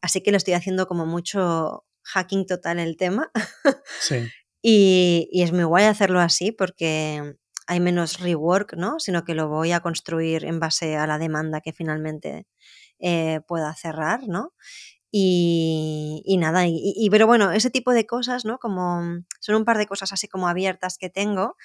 Así 0.00 0.22
que 0.22 0.30
lo 0.30 0.36
estoy 0.36 0.54
haciendo 0.54 0.86
como 0.86 1.04
mucho 1.04 1.84
hacking 2.04 2.46
total 2.46 2.78
el 2.78 2.96
tema. 2.96 3.30
Sí. 4.00 4.28
y, 4.62 5.28
y, 5.30 5.42
es 5.42 5.52
muy 5.52 5.64
guay 5.64 5.84
hacerlo 5.84 6.20
así 6.20 6.52
porque 6.52 7.34
hay 7.66 7.80
menos 7.80 8.20
rework, 8.20 8.74
¿no? 8.74 8.98
Sino 8.98 9.24
que 9.24 9.34
lo 9.34 9.48
voy 9.48 9.72
a 9.72 9.80
construir 9.80 10.44
en 10.44 10.60
base 10.60 10.96
a 10.96 11.06
la 11.06 11.18
demanda 11.18 11.60
que 11.60 11.72
finalmente 11.72 12.46
eh, 12.98 13.40
pueda 13.46 13.74
cerrar, 13.74 14.26
¿no? 14.28 14.52
Y, 15.14 16.36
nada, 16.38 16.64
y, 16.66 17.08
pero 17.10 17.26
bueno, 17.26 17.52
ese 17.52 17.70
tipo 17.70 17.92
de 17.92 18.06
cosas, 18.06 18.46
¿no? 18.46 18.58
Como 18.58 19.22
son 19.40 19.56
un 19.56 19.64
par 19.66 19.76
de 19.76 19.86
cosas 19.86 20.10
así 20.12 20.26
como 20.26 20.48
abiertas 20.48 20.96
que 20.96 21.10
tengo. 21.10 21.56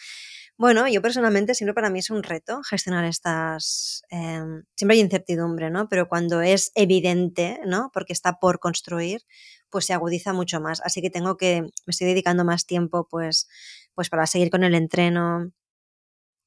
Bueno, 0.57 0.87
yo 0.89 1.01
personalmente 1.01 1.55
siempre 1.55 1.73
para 1.73 1.89
mí 1.89 1.99
es 1.99 2.09
un 2.09 2.23
reto 2.23 2.61
gestionar 2.63 3.05
estas... 3.05 4.03
Em, 4.09 4.63
siempre 4.75 4.95
hay 4.95 5.01
incertidumbre, 5.01 5.69
¿no? 5.69 5.87
Pero 5.87 6.09
cuando 6.09 6.41
es 6.41 6.71
evidente, 6.75 7.61
¿no? 7.65 7.89
Porque 7.93 8.11
está 8.11 8.39
por 8.39 8.59
construir, 8.59 9.21
pues 9.69 9.85
se 9.85 9.93
agudiza 9.93 10.33
mucho 10.33 10.59
más. 10.59 10.81
Así 10.83 11.01
que 11.01 11.09
tengo 11.09 11.37
que, 11.37 11.61
me 11.61 11.71
estoy 11.87 12.07
dedicando 12.07 12.43
más 12.43 12.65
tiempo 12.65 13.07
pues, 13.09 13.47
pues 13.95 14.09
para 14.09 14.27
seguir 14.27 14.49
con 14.49 14.63
el 14.65 14.75
entreno. 14.75 15.51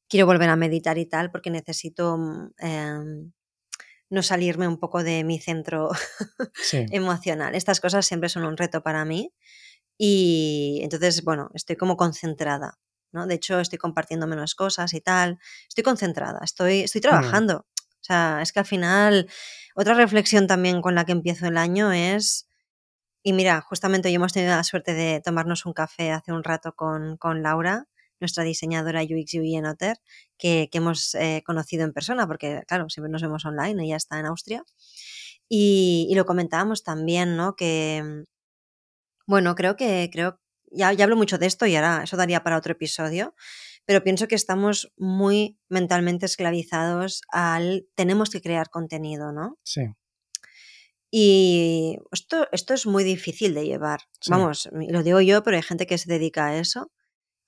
Quiero 0.09 0.26
volver 0.26 0.50
a 0.50 0.57
meditar 0.57 0.99
y 0.99 1.07
tal, 1.07 1.30
porque 1.30 1.50
necesito 1.50 2.19
eh, 2.59 2.99
no 4.11 4.23
salirme 4.23 4.69
un 4.69 4.79
poco 4.79 5.02
de 5.02 5.25
mi 5.25 5.38
centro 5.38 5.90
emocional. 6.90 7.55
Estas 7.55 7.81
cosas 7.81 8.05
siempre 8.05 8.29
son 8.29 8.45
un 8.45 8.57
reto 8.57 8.83
para 8.83 9.05
mí 9.05 9.33
y 9.97 10.81
entonces, 10.83 11.23
bueno, 11.25 11.50
estoy 11.55 11.76
como 11.76 11.97
concentrada, 11.97 12.79
¿no? 13.12 13.26
De 13.26 13.35
hecho, 13.35 13.61
estoy 13.61 13.79
compartiendo 13.79 14.26
menos 14.26 14.55
cosas 14.55 14.95
y 14.95 15.00
tal. 15.00 15.38
Estoy 15.69 15.85
concentrada, 15.85 16.40
estoy, 16.43 16.81
estoy 16.81 17.00
mm. 17.00 17.02
trabajando. 17.02 17.67
O 17.79 18.02
sea, 18.02 18.40
es 18.43 18.52
que 18.52 18.61
al 18.61 18.67
final, 18.67 19.29
otra 19.75 19.95
reflexión 19.95 20.47
también 20.47 20.83
con 20.83 20.95
la 20.95 21.05
que 21.05 21.12
empiezo 21.12 21.47
el 21.47 21.57
año 21.57 21.93
es, 21.93 22.49
y 23.23 23.33
mira, 23.33 23.61
justamente 23.61 24.11
yo 24.11 24.17
hemos 24.17 24.33
tenido 24.33 24.57
la 24.57 24.64
suerte 24.64 24.95
de 24.95 25.21
tomarnos 25.21 25.67
un 25.67 25.75
café 25.75 26.11
hace 26.12 26.33
un 26.33 26.43
rato 26.43 26.73
con, 26.75 27.17
con 27.19 27.43
Laura 27.43 27.87
nuestra 28.21 28.45
diseñadora 28.45 29.03
UX 29.03 29.35
UI 29.35 29.57
en 29.57 29.67
Otter, 29.67 29.97
que, 30.39 30.69
hemos 30.73 31.15
eh, 31.15 31.43
conocido 31.45 31.85
en 31.85 31.93
persona, 31.93 32.27
porque 32.27 32.62
claro, 32.67 32.89
siempre 32.89 33.11
nos 33.11 33.23
vemos 33.23 33.45
online, 33.45 33.85
ella 33.85 33.97
está 33.97 34.19
en 34.19 34.27
Austria. 34.27 34.65
Y, 35.49 36.12
lo 36.15 36.25
comentábamos 36.27 36.85
también, 36.85 37.37
¿no? 37.37 37.57
Que, 37.57 38.25
bueno, 39.27 39.55
creo 39.55 39.77
que, 39.77 40.09
creo, 40.12 40.41
ya, 40.71 40.93
ya 40.93 41.05
hablo 41.05 41.17
mucho 41.17 41.39
de 41.39 41.47
esto 41.47 41.67
y 41.67 41.75
ahora 41.75 42.03
eso 42.05 42.17
daría 42.17 42.43
para 42.43 42.57
otro 42.57 42.73
episodio, 42.73 43.35
pero 43.85 44.05
pienso 44.05 44.29
que 44.29 44.37
estamos 44.37 44.93
muy 44.97 45.59
mentalmente 45.69 46.27
esclavizados 46.27 47.23
al 47.33 47.89
tenemos 47.97 48.31
que 48.31 48.41
crear 48.41 48.71
contenido, 48.71 49.33
¿no? 49.33 49.59
Sí. 49.65 49.83
Y 51.11 51.99
esto, 52.12 52.47
esto 52.53 52.75
es 52.75 52.87
muy 52.87 53.03
difícil 53.03 53.53
de 53.55 53.65
llevar. 53.65 54.03
Vamos, 54.29 54.69
lo 54.73 55.03
digo 55.03 55.21
yo, 55.21 55.43
pero 55.43 55.57
hay 55.57 55.62
gente 55.62 55.87
que 55.87 55.99
se 55.99 56.11
dedica 56.11 56.47
a 56.47 56.59
eso. 56.59 56.93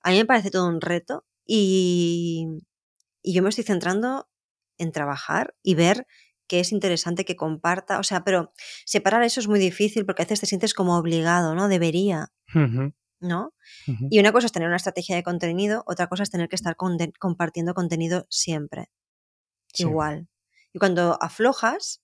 A 0.03 0.11
mí 0.11 0.17
me 0.17 0.25
parece 0.25 0.51
todo 0.51 0.67
un 0.67 0.81
reto 0.81 1.25
y, 1.45 2.47
yo 3.23 3.41
me 3.41 3.49
estoy 3.49 3.63
centrando 3.63 4.29
en 4.77 4.91
trabajar 4.91 5.55
y 5.63 5.75
ver 5.75 6.05
qué 6.47 6.59
es 6.59 6.73
interesante 6.73 7.23
que 7.23 7.37
comparta. 7.37 7.99
O 7.99 8.03
sea, 8.03 8.25
pero 8.25 8.51
separar 8.85 9.23
eso 9.23 9.39
es 9.39 9.47
muy 9.47 9.59
difícil 9.59 10.05
porque 10.05 10.23
a 10.23 10.25
veces 10.25 10.41
te 10.41 10.45
sientes 10.45 10.73
como 10.73 10.97
obligado, 10.97 11.55
¿no? 11.55 11.69
Debería. 11.69 12.33
¿No? 13.21 13.53
Y 14.09 14.19
una 14.19 14.33
cosa 14.33 14.47
es 14.47 14.51
tener 14.51 14.67
una 14.67 14.75
estrategia 14.75 15.15
de 15.15 15.23
contenido, 15.23 15.83
otra 15.87 16.07
cosa 16.07 16.23
es 16.23 16.29
tener 16.29 16.49
que 16.49 16.57
estar 16.57 16.75
compartiendo 16.75 17.73
contenido 17.73 18.27
siempre. 18.29 18.89
Igual. 19.75 20.27
Y 20.73 20.79
cuando 20.79 21.17
aflojas, 21.21 22.03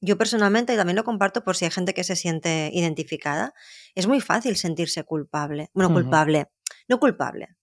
yo 0.00 0.18
personalmente, 0.18 0.74
y 0.74 0.76
también 0.76 0.96
lo 0.96 1.04
comparto 1.04 1.44
por 1.44 1.54
si 1.54 1.66
hay 1.66 1.70
gente 1.70 1.94
que 1.94 2.02
se 2.02 2.16
siente 2.16 2.70
identificada, 2.72 3.54
es 3.94 4.08
muy 4.08 4.20
fácil 4.20 4.56
sentirse 4.56 5.04
culpable. 5.04 5.70
Bueno, 5.72 5.92
culpable 5.92 6.48
no 6.88 6.98
culpable, 6.98 7.56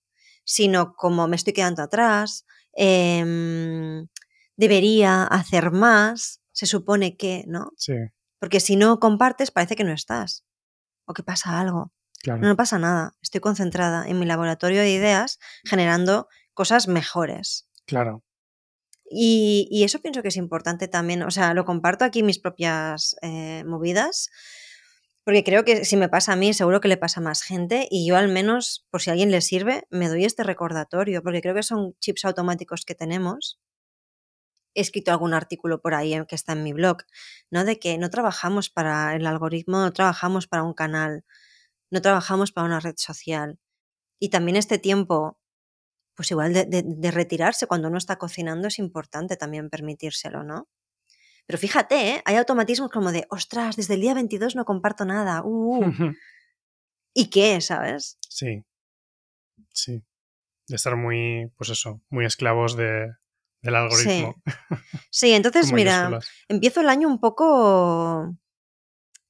sino 0.43 0.95
como 0.95 1.27
me 1.27 1.35
estoy 1.35 1.53
quedando 1.53 1.81
atrás, 1.81 2.45
em, 2.73 4.07
debería 4.55 5.23
hacer 5.23 5.71
más, 5.71 6.41
se 6.51 6.65
supone 6.65 7.17
que, 7.17 7.43
¿no? 7.47 7.71
Sí. 7.77 7.93
Porque 8.39 8.59
si 8.59 8.75
no 8.75 8.99
compartes 8.99 9.51
parece 9.51 9.75
que 9.75 9.83
no 9.83 9.93
estás 9.93 10.45
o 11.05 11.13
que 11.13 11.23
pasa 11.23 11.59
algo. 11.59 11.91
Claro. 12.21 12.41
No, 12.41 12.55
pasa 12.55 12.79
nada, 12.79 13.13
estoy 13.21 13.41
concentrada 13.41 14.07
en 14.07 14.17
mi 14.17 14.25
laboratorio 14.25 14.81
de 14.81 14.91
ideas 14.91 15.39
generando 15.65 16.27
cosas 16.53 16.87
mejores. 16.87 17.67
Claro. 17.85 18.23
Y, 19.09 19.83
eso 19.83 19.99
pienso 19.99 20.21
que 20.21 20.29
es 20.29 20.37
importante 20.37 20.87
también, 20.87 21.23
o 21.23 21.31
sea, 21.31 21.53
lo 21.53 21.65
comparto 21.65 22.05
aquí 22.05 22.23
mis 22.23 22.39
propias 22.39 23.15
eh, 23.21 23.63
movidas, 23.65 24.29
porque 25.23 25.43
creo 25.43 25.63
que 25.63 25.85
si 25.85 25.97
me 25.97 26.09
pasa 26.09 26.33
a 26.33 26.35
mí, 26.35 26.53
seguro 26.53 26.81
que 26.81 26.87
le 26.89 26.97
pasa 26.97 27.19
a 27.21 27.23
más 27.23 27.41
gente 27.43 27.87
y 27.89 28.07
yo 28.07 28.17
al 28.17 28.27
menos, 28.29 28.85
por 28.91 29.01
si 29.01 29.09
a 29.09 29.13
alguien 29.13 29.31
le 29.31 29.41
sirve, 29.41 29.85
me 29.89 30.09
doy 30.09 30.25
este 30.25 30.43
recordatorio, 30.43 31.23
porque 31.23 31.41
creo 31.41 31.55
que 31.55 31.63
son 31.63 31.95
chips 31.99 32.25
automáticos 32.25 32.85
que 32.85 32.95
tenemos. 32.95 33.59
He 34.75 34.81
escrito 34.81 35.11
algún 35.11 35.33
artículo 35.33 35.81
por 35.81 35.93
ahí 35.93 36.15
que 36.27 36.35
está 36.35 36.53
en 36.53 36.63
mi 36.63 36.73
blog, 36.73 36.97
¿no? 37.51 37.63
De 37.63 37.79
que 37.79 37.97
no 37.97 38.09
trabajamos 38.09 38.69
para 38.69 39.15
el 39.15 39.25
algoritmo, 39.27 39.77
no 39.79 39.93
trabajamos 39.93 40.47
para 40.47 40.63
un 40.63 40.73
canal, 40.73 41.23
no 41.91 42.01
trabajamos 42.01 42.51
para 42.51 42.67
una 42.67 42.79
red 42.79 42.95
social. 42.97 43.59
Y 44.19 44.29
también 44.29 44.57
este 44.57 44.79
tiempo, 44.79 45.39
pues 46.15 46.31
igual 46.31 46.53
de, 46.53 46.65
de 46.65 47.11
retirarse 47.11 47.67
cuando 47.67 47.89
uno 47.89 47.97
está 47.99 48.17
cocinando 48.17 48.67
es 48.69 48.79
importante 48.79 49.37
también 49.37 49.69
permitírselo, 49.69 50.43
¿no? 50.43 50.67
Pero 51.45 51.59
fíjate, 51.59 52.09
¿eh? 52.09 52.21
hay 52.25 52.35
automatismos 52.37 52.89
como 52.89 53.11
de, 53.11 53.25
ostras, 53.29 53.75
desde 53.75 53.95
el 53.95 54.01
día 54.01 54.13
22 54.13 54.55
no 54.55 54.65
comparto 54.65 55.05
nada. 55.05 55.41
Uh, 55.43 55.85
uh". 55.85 56.13
¿Y 57.13 57.29
qué, 57.29 57.59
sabes? 57.61 58.17
Sí, 58.27 58.63
sí. 59.73 60.03
De 60.67 60.75
estar 60.75 60.95
muy, 60.95 61.51
pues 61.57 61.69
eso, 61.69 62.01
muy 62.09 62.25
esclavos 62.25 62.77
de, 62.77 63.13
del 63.61 63.75
algoritmo. 63.75 64.35
Sí, 65.09 65.31
entonces 65.33 65.71
mira, 65.71 66.19
empiezo 66.47 66.81
el 66.81 66.89
año 66.89 67.07
un 67.07 67.19
poco... 67.19 68.35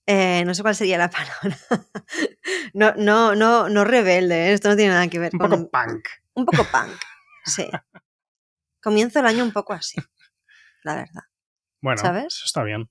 Eh, 0.06 0.44
no 0.46 0.54
sé 0.54 0.64
cuál 0.64 0.76
sería 0.76 0.98
la 0.98 1.10
palabra. 1.10 1.58
no, 2.74 2.94
no, 2.96 3.36
no, 3.36 3.70
no 3.70 3.84
rebelde, 3.86 4.50
¿eh? 4.50 4.54
esto 4.54 4.70
no 4.70 4.76
tiene 4.76 4.94
nada 4.94 5.08
que 5.08 5.20
ver 5.20 5.32
un 5.34 5.40
con... 5.40 5.54
Un 5.54 5.60
poco 5.60 5.72
punk. 5.72 6.08
Un 6.34 6.46
poco 6.46 6.64
punk, 6.66 7.00
sí. 7.46 7.70
Comienzo 8.82 9.20
el 9.20 9.28
año 9.28 9.44
un 9.46 9.54
poco 9.54 9.72
así, 9.72 10.02
la 10.84 10.96
verdad. 10.96 11.24
Bueno, 11.84 12.02
eso 12.02 12.46
está 12.46 12.64
bien. 12.64 12.90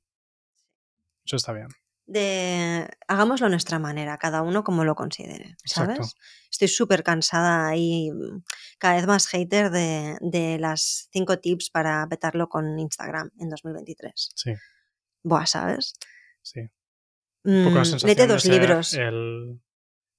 Eso 1.25 1.37
está 1.37 1.53
bien. 1.53 1.69
de 2.05 2.89
hagámoslo 3.09 3.47
a 3.47 3.51
nuestra 3.51 3.79
manera, 3.79 4.19
cada 4.19 4.43
uno 4.43 4.63
como 4.65 4.85
lo 4.85 4.95
considere, 4.95 5.57
¿sabes? 5.65 5.97
Exacto. 5.99 6.17
Estoy 6.51 6.69
súper 6.69 7.03
cansada 7.03 7.75
y 7.77 8.11
cada 8.79 8.97
vez 8.97 9.07
más 9.07 9.27
hater 9.29 9.71
de, 9.71 10.19
de 10.21 10.59
las 10.59 11.09
cinco 11.11 11.39
tips 11.39 11.71
para 11.71 12.07
petarlo 12.09 12.49
con 12.49 12.79
Instagram 12.79 13.31
en 13.39 13.49
2023. 13.49 14.13
Sí, 14.35 14.53
Buah, 15.23 15.47
¿sabes? 15.47 15.95
sí. 16.43 16.61
Un 17.45 17.65
poco 17.65 17.79
Mm, 17.81 18.07
de 18.15 18.27
dos 18.27 18.45
libros. 18.45 18.95
El, 18.95 19.61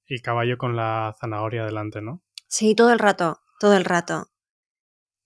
el 0.06 0.22
caballo 0.22 0.58
con 0.58 0.76
la 0.76 1.14
zanahoria 1.18 1.64
delante, 1.64 2.02
¿no? 2.02 2.22
Sí, 2.48 2.74
todo 2.74 2.92
el 2.92 2.98
rato, 2.98 3.40
todo 3.60 3.74
el 3.76 3.84
rato. 3.84 4.28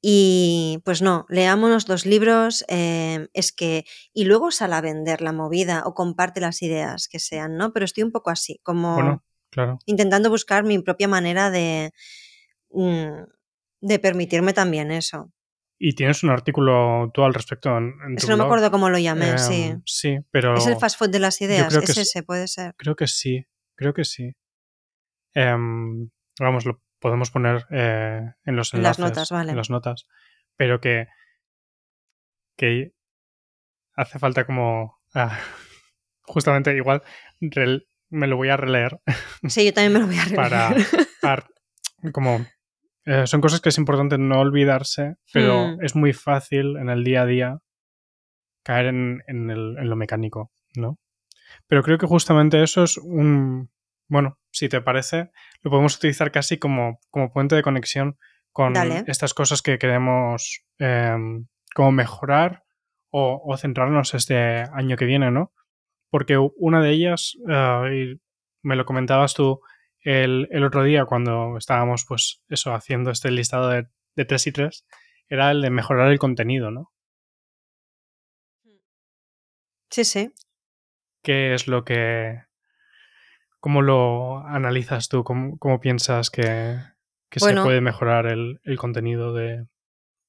Y 0.00 0.80
pues 0.84 1.02
no, 1.02 1.26
leámonos 1.28 1.86
dos 1.86 2.06
libros, 2.06 2.64
eh, 2.68 3.28
es 3.32 3.50
que, 3.52 3.84
y 4.12 4.24
luego 4.24 4.50
sal 4.52 4.72
a 4.72 4.80
vender 4.80 5.20
la 5.22 5.32
movida 5.32 5.82
o 5.86 5.94
comparte 5.94 6.40
las 6.40 6.62
ideas 6.62 7.08
que 7.08 7.18
sean, 7.18 7.56
¿no? 7.56 7.72
Pero 7.72 7.84
estoy 7.84 8.04
un 8.04 8.12
poco 8.12 8.30
así, 8.30 8.60
como 8.62 8.94
Bueno, 8.94 9.24
claro. 9.50 9.78
intentando 9.86 10.30
buscar 10.30 10.62
mi 10.64 10.78
propia 10.78 11.08
manera 11.08 11.50
de, 11.50 11.90
mm, 12.70 13.24
de 13.80 13.98
permitirme 13.98 14.52
también 14.52 14.90
eso. 14.92 15.32
Y 15.80 15.94
tienes 15.94 16.22
un 16.22 16.30
artículo 16.30 17.10
tú 17.14 17.22
al 17.24 17.34
respecto 17.34 17.76
en, 17.76 17.94
en 18.04 18.14
Es 18.16 18.22
tu 18.22 18.26
que 18.26 18.30
no 18.32 18.36
me 18.38 18.44
acuerdo 18.44 18.70
cómo 18.70 18.90
lo 18.90 18.98
llamé, 18.98 19.36
sí. 19.38 19.62
Em, 19.64 19.82
sí, 19.84 20.18
pero 20.30 20.56
Es 20.56 20.66
el 20.66 20.76
fast 20.76 20.98
food 20.98 21.10
de 21.10 21.18
las 21.20 21.40
ideas, 21.40 21.72
que 21.76 21.84
es 21.84 21.90
es- 21.90 21.98
ese, 21.98 22.22
puede 22.22 22.46
ser. 22.48 22.74
creo 22.76 22.94
que 22.96 23.06
sí, 23.08 23.46
creo 23.76 23.92
que 23.94 24.04
sí. 24.04 24.32
Em, 25.34 26.08
vamos, 26.40 26.64
lo 26.66 26.80
podemos 27.00 27.30
poner 27.30 27.66
eh, 27.70 28.22
en 28.44 28.56
los 28.56 28.74
En 28.74 28.82
las 28.82 28.98
enlaces, 28.98 29.04
notas, 29.04 29.30
vale. 29.30 29.50
en 29.52 29.56
las 29.56 29.70
notas, 29.70 30.06
pero 30.56 30.80
que, 30.80 31.06
que 32.56 32.92
hace 33.94 34.18
falta 34.18 34.44
como 34.46 34.98
ah, 35.14 35.38
justamente 36.22 36.74
igual 36.76 37.02
me 38.10 38.26
lo 38.26 38.36
voy 38.36 38.48
a 38.48 38.56
releer 38.56 39.00
Sí, 39.48 39.64
yo 39.66 39.72
también 39.74 39.92
me 39.92 39.98
lo 40.00 40.06
voy 40.06 40.16
a 40.16 40.24
releer. 40.24 40.36
para- 41.20 41.46
como 42.12 42.44
eh, 43.04 43.26
son 43.26 43.40
cosas 43.40 43.60
que 43.60 43.70
es 43.70 43.78
importante 43.78 44.18
no 44.18 44.40
olvidarse, 44.40 45.16
pero 45.32 45.68
Hmm. 45.76 45.84
es 45.84 45.94
muy 45.96 46.12
fácil 46.12 46.76
en 46.76 46.88
el 46.90 47.04
día 47.04 47.22
a 47.22 47.26
día 47.26 47.58
caer 48.62 48.86
en, 48.86 49.22
en 49.26 49.50
el- 49.50 49.76
en 49.78 49.88
lo 49.88 49.96
mecánico, 49.96 50.52
¿no? 50.76 50.98
Pero 51.66 51.82
creo 51.82 51.96
que 51.98 52.06
justamente 52.06 52.62
eso 52.62 52.82
es 52.84 52.98
un 52.98 53.70
bueno, 54.08 54.38
si 54.50 54.68
te 54.68 54.80
parece, 54.80 55.30
lo 55.62 55.70
podemos 55.70 55.96
utilizar 55.96 56.32
casi 56.32 56.58
como, 56.58 56.98
como 57.10 57.32
puente 57.32 57.54
de 57.54 57.62
conexión 57.62 58.18
con 58.52 58.72
Dale. 58.72 59.04
estas 59.06 59.34
cosas 59.34 59.62
que 59.62 59.78
queremos 59.78 60.64
em, 60.78 61.46
como 61.74 61.92
mejorar 61.92 62.64
o, 63.10 63.40
o 63.44 63.56
centrarnos 63.56 64.14
este 64.14 64.64
año 64.72 64.96
que 64.96 65.04
viene, 65.04 65.30
¿no? 65.30 65.52
Porque 66.10 66.38
una 66.38 66.80
de 66.80 66.90
ellas, 66.90 67.36
y 67.36 68.20
me 68.62 68.76
lo 68.76 68.84
comentabas 68.86 69.34
tú 69.34 69.60
el, 70.00 70.48
el 70.50 70.64
otro 70.64 70.82
día 70.82 71.04
cuando 71.04 71.58
estábamos, 71.58 72.04
pues, 72.08 72.42
eso, 72.48 72.74
haciendo 72.74 73.10
este 73.10 73.30
listado 73.30 73.68
de, 73.68 73.88
de 74.16 74.24
3 74.24 74.46
y 74.46 74.52
3, 74.52 74.86
era 75.28 75.50
el 75.50 75.60
de 75.60 75.70
mejorar 75.70 76.10
el 76.10 76.18
contenido, 76.18 76.70
¿no? 76.70 76.92
Sí, 79.90 80.04
sí. 80.04 80.32
¿Qué 81.22 81.54
es 81.54 81.68
lo 81.68 81.84
que... 81.84 82.47
¿Cómo 83.68 83.82
lo 83.82 84.38
analizas 84.46 85.10
tú? 85.10 85.24
¿Cómo, 85.24 85.58
cómo 85.58 85.78
piensas 85.78 86.30
que, 86.30 86.78
que 87.30 87.38
Bueno. 87.38 87.60
se 87.60 87.66
puede 87.66 87.80
mejorar 87.82 88.24
el, 88.24 88.62
el 88.64 88.78
contenido 88.78 89.34
de... 89.34 89.66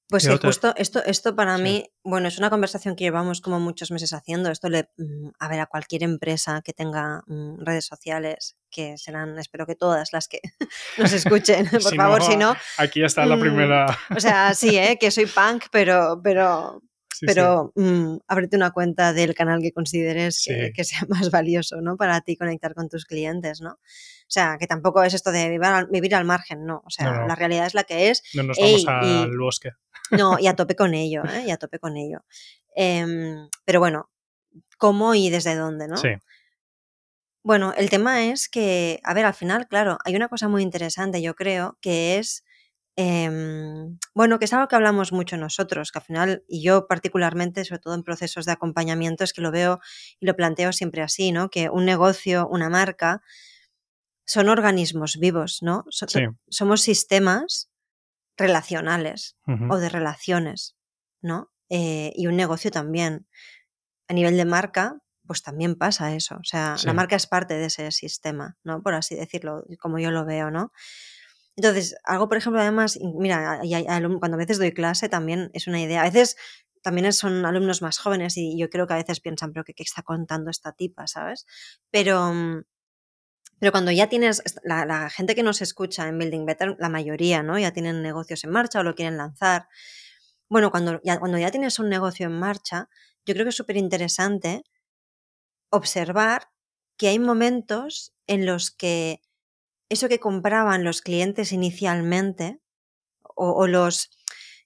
Pues 0.10 0.26
Y 0.26 0.28
sí, 0.28 0.38
justo 0.44 0.74
esto, 0.76 1.02
esto 1.06 1.38
para 1.38 1.56
Sí. 1.56 1.64
mí, 1.64 1.86
bueno, 2.04 2.28
es 2.28 2.38
una 2.38 2.50
conversación 2.50 2.98
que 2.98 3.06
llevamos 3.06 3.40
como 3.40 3.62
muchos 3.62 3.92
meses 3.92 4.12
haciendo. 4.12 4.52
Esto 4.52 4.68
le, 4.68 4.90
mm, 4.98 5.30
a 5.40 5.48
ver, 5.48 5.62
a 5.62 5.68
cualquier 5.68 6.04
empresa 6.04 6.62
que 6.66 6.74
tenga 6.74 7.22
mm, 7.28 7.64
redes 7.64 7.86
sociales, 7.86 8.58
que 8.70 8.98
serán, 8.98 9.40
espero 9.40 9.66
que 9.66 9.76
todas 9.76 10.10
las 10.12 10.28
que 10.28 10.42
nos 10.98 11.14
escuchen, 11.14 11.66
por 11.72 11.82
Si 11.82 11.96
favor, 11.96 12.20
no, 12.20 12.26
si 12.26 12.36
no. 12.36 12.56
Aquí 12.78 13.02
está 13.04 13.26
la 13.26 13.38
Mm, 13.38 13.40
primera... 13.40 13.86
O 14.14 14.20
sea, 14.20 14.54
sí, 14.54 14.78
¿eh? 14.78 14.98
que 15.00 15.12
soy 15.12 15.28
punk, 15.28 15.68
pero, 15.72 16.20
pero, 16.22 16.82
Sí, 17.12 17.20
sí. 17.22 17.26
pero 17.26 17.72
mm, 17.76 18.18
ábrete 18.28 18.56
una 18.56 18.72
cuenta 18.72 19.14
del 19.14 19.34
canal 19.36 19.62
que 19.62 19.72
consideres 19.72 20.44
que, 20.46 20.68
Sí. 20.68 20.74
que 20.74 20.84
sea 20.84 21.00
más 21.10 21.32
valioso, 21.32 21.82
¿no? 21.82 21.98
Para 21.98 22.22
ti 22.22 22.38
conectar 22.38 22.74
con 22.76 22.88
tus 22.90 23.06
clientes, 23.06 23.62
¿no? 23.62 23.72
O 23.74 24.32
sea, 24.32 24.58
que 24.60 24.68
tampoco 24.68 25.04
es 25.04 25.14
esto 25.14 25.32
de 25.32 25.50
vivir 25.50 25.66
al, 25.66 25.88
vivir 25.88 26.14
al 26.16 26.26
margen, 26.26 26.66
¿no? 26.66 26.84
O 26.86 26.90
sea, 26.90 27.06
No, 27.12 27.22
no. 27.22 27.28
la 27.28 27.36
realidad 27.36 27.66
es 27.66 27.74
la 27.74 27.84
que 27.84 28.10
es 28.10 28.22
No 28.36 28.44
nos 28.44 28.58
Ey, 28.60 28.86
vamos 28.86 29.04
y- 29.06 29.24
al 29.24 29.38
bosque. 29.38 29.72
no, 30.12 30.38
y 30.40 30.48
a 30.48 30.56
tope 30.56 30.76
con 30.76 30.94
ello, 30.94 31.24
¿eh? 31.26 31.46
Y 31.48 31.52
a 31.52 31.58
tope 31.58 31.80
con 31.80 31.98
ello. 31.98 32.24
Em, 32.76 33.50
pero 33.66 33.80
bueno, 33.80 34.10
¿cómo 34.78 35.16
y 35.16 35.30
desde 35.30 35.56
dónde, 35.56 35.88
no? 35.88 35.98
Sí, 35.98 36.10
Bueno, 37.44 37.74
el 37.76 37.90
tema 37.90 38.26
es 38.26 38.50
que, 38.50 39.00
a 39.04 39.14
ver, 39.14 39.26
al 39.26 39.34
final, 39.34 39.68
claro, 39.68 39.98
hay 40.06 40.16
una 40.16 40.28
cosa 40.30 40.48
muy 40.48 40.62
interesante, 40.62 41.22
yo 41.22 41.36
creo, 41.36 41.78
que 41.82 42.18
es, 42.18 42.44
em, 43.02 43.98
bueno, 44.14 44.40
que 44.40 44.46
es 44.46 44.52
algo 44.54 44.68
que 44.68 44.76
hablamos 44.76 45.14
mucho 45.14 45.38
nosotros, 45.38 45.92
que 45.92 46.00
al 46.00 46.06
final, 46.06 46.44
y 46.50 46.62
yo 46.62 46.86
particularmente, 46.86 47.64
sobre 47.64 47.80
todo 47.80 47.96
en 47.96 48.04
procesos 48.04 48.46
de 48.46 48.52
acompañamiento, 48.52 49.24
es 49.24 49.32
que 49.32 49.42
lo 49.42 49.52
veo 49.52 49.80
y 50.20 50.26
lo 50.26 50.36
planteo 50.36 50.74
siempre 50.74 51.02
así, 51.02 51.32
¿no? 51.32 51.50
Que 51.50 51.70
un 51.70 51.86
negocio, 51.86 52.46
una 52.50 52.70
marca, 52.70 53.22
son 54.26 54.50
organismos 54.50 55.18
vivos, 55.18 55.60
¿no? 55.62 55.86
So- 55.90 56.08
Sí. 56.10 56.26
Somos 56.50 56.82
sistemas 56.82 57.70
relacionales 58.38 59.38
o 59.70 59.78
de 59.78 59.90
relaciones, 59.90 60.76
¿no? 61.22 61.52
Eh, 61.70 62.12
y 62.16 62.28
un 62.28 62.36
negocio 62.36 62.70
también. 62.70 63.28
A 64.10 64.14
nivel 64.14 64.36
de 64.38 64.46
marca, 64.46 64.98
pues 65.26 65.42
también 65.42 65.76
pasa 65.76 66.14
eso. 66.16 66.36
O 66.36 66.44
sea, 66.44 66.78
Sí. 66.78 66.86
la 66.88 66.94
marca 66.94 67.16
es 67.16 67.28
parte 67.28 67.54
de 67.56 67.66
ese 67.66 67.92
sistema, 67.92 68.58
¿no? 68.64 68.82
Por 68.82 68.94
así 68.94 69.16
decirlo, 69.16 69.64
como 69.80 70.00
yo 70.00 70.12
lo 70.12 70.26
veo, 70.26 70.52
¿no? 70.52 70.72
Entonces, 71.60 71.98
algo, 72.06 72.30
por 72.30 72.38
ejemplo, 72.38 72.62
además, 72.62 72.98
mira, 73.02 73.60
cuando 74.20 74.36
a 74.36 74.38
veces 74.38 74.60
doy 74.60 74.72
clase 74.72 75.10
también 75.10 75.52
es 75.54 75.68
una 75.68 75.82
idea. 75.82 76.00
A 76.00 76.06
veces 76.06 76.38
también 76.82 77.12
son 77.12 77.46
alumnos 77.46 77.82
más 77.82 77.98
jóvenes 77.98 78.38
y 78.38 78.58
yo 78.58 78.70
creo 78.70 78.88
que 78.88 78.94
a 78.94 78.96
veces 78.96 79.20
piensan, 79.20 79.52
pero 79.52 79.66
¿qué, 79.66 79.74
está 79.78 80.02
contando 80.02 80.52
esta 80.52 80.72
tipa, 80.72 81.06
¿sabes? 81.08 81.46
Pero, 81.92 82.32
mm, 82.34 82.64
pero 83.60 83.74
cuando 83.74 83.92
ya 83.92 84.08
tienes, 84.08 84.42
la, 84.64 84.86
la 84.86 85.10
gente 85.10 85.36
que 85.36 85.44
nos 85.44 85.62
escucha 85.62 86.08
en 86.08 86.18
Building 86.18 86.46
Better, 86.46 86.78
la 86.80 86.88
mayoría, 86.88 87.44
¿no? 87.44 87.60
Ya 87.60 87.74
tienen 87.74 88.02
negocios 88.02 88.46
en 88.46 88.52
marcha 88.52 88.80
o 88.80 88.84
lo 88.84 88.96
quieren 88.96 89.18
lanzar. 89.18 89.68
Bueno, 90.50 90.72
cuando 90.72 91.02
ya, 91.04 91.20
cuando 91.20 91.38
ya 91.40 91.52
tienes 91.52 91.78
un 91.80 91.90
negocio 91.90 92.28
en 92.28 92.40
marcha, 92.40 92.88
yo 93.26 93.34
creo 93.34 93.46
que 93.46 93.50
es 93.50 93.58
súper 93.58 93.76
interesante 93.76 94.64
observar 95.72 96.50
que 96.98 97.10
hay 97.10 97.20
momentos 97.20 98.14
en 98.28 98.46
los 98.46 98.72
que 98.72 99.22
eso 99.90 100.08
que 100.08 100.20
compraban 100.20 100.84
los 100.84 101.02
clientes 101.02 101.52
inicialmente 101.52 102.62
o, 103.36 103.52
o 103.52 103.68
los... 103.68 104.12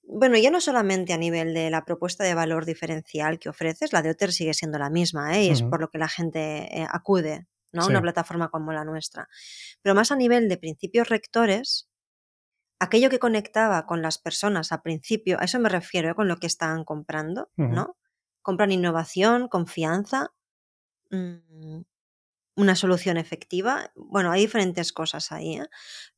Bueno, 0.06 0.38
ya 0.38 0.52
no 0.52 0.60
solamente 0.60 1.14
a 1.14 1.18
nivel 1.18 1.54
de 1.54 1.70
la 1.70 1.86
propuesta 1.86 2.26
de 2.26 2.34
valor 2.34 2.66
diferencial 2.66 3.40
que 3.40 3.48
ofreces, 3.48 3.94
la 3.94 4.02
de 4.02 4.10
Otter 4.10 4.34
sigue 4.34 4.54
siendo 4.54 4.78
la 4.78 4.90
misma, 4.90 5.38
¿eh? 5.38 5.46
y 5.46 5.50
es 5.50 5.64
por 5.64 5.80
lo 5.80 5.90
que 5.90 5.98
la 5.98 6.10
gente 6.10 6.78
eh, 6.78 6.86
acude 6.92 7.48
¿no? 7.72 7.84
Sí. 7.84 7.90
una 7.90 8.02
plataforma 8.02 8.50
como 8.50 8.74
la 8.74 8.84
nuestra. 8.84 9.30
Pero 9.82 9.96
más 9.96 10.12
a 10.12 10.18
nivel 10.18 10.50
de 10.50 10.58
principios 10.58 11.08
rectores, 11.08 11.90
aquello 12.80 13.10
que 13.10 13.20
conectaba 13.20 13.86
con 13.86 14.02
las 14.02 14.18
personas 14.18 14.74
a 14.74 14.82
principio, 14.82 15.40
a 15.40 15.46
eso 15.46 15.58
me 15.60 15.70
refiero, 15.70 16.10
¿eh? 16.10 16.16
con 16.16 16.28
lo 16.28 16.36
que 16.36 16.48
estaban 16.48 16.84
comprando. 16.84 17.50
¿no? 17.56 17.96
Compran 18.42 18.74
innovación, 18.74 19.48
confianza, 19.48 20.34
mm, 21.12 21.82
una 22.56 22.76
solución 22.76 23.18
efectiva. 23.18 23.92
Bueno, 23.96 24.32
hay 24.32 24.42
diferentes 24.42 24.94
cosas 24.94 25.32
ahí, 25.32 25.58
¿eh? 25.58 25.68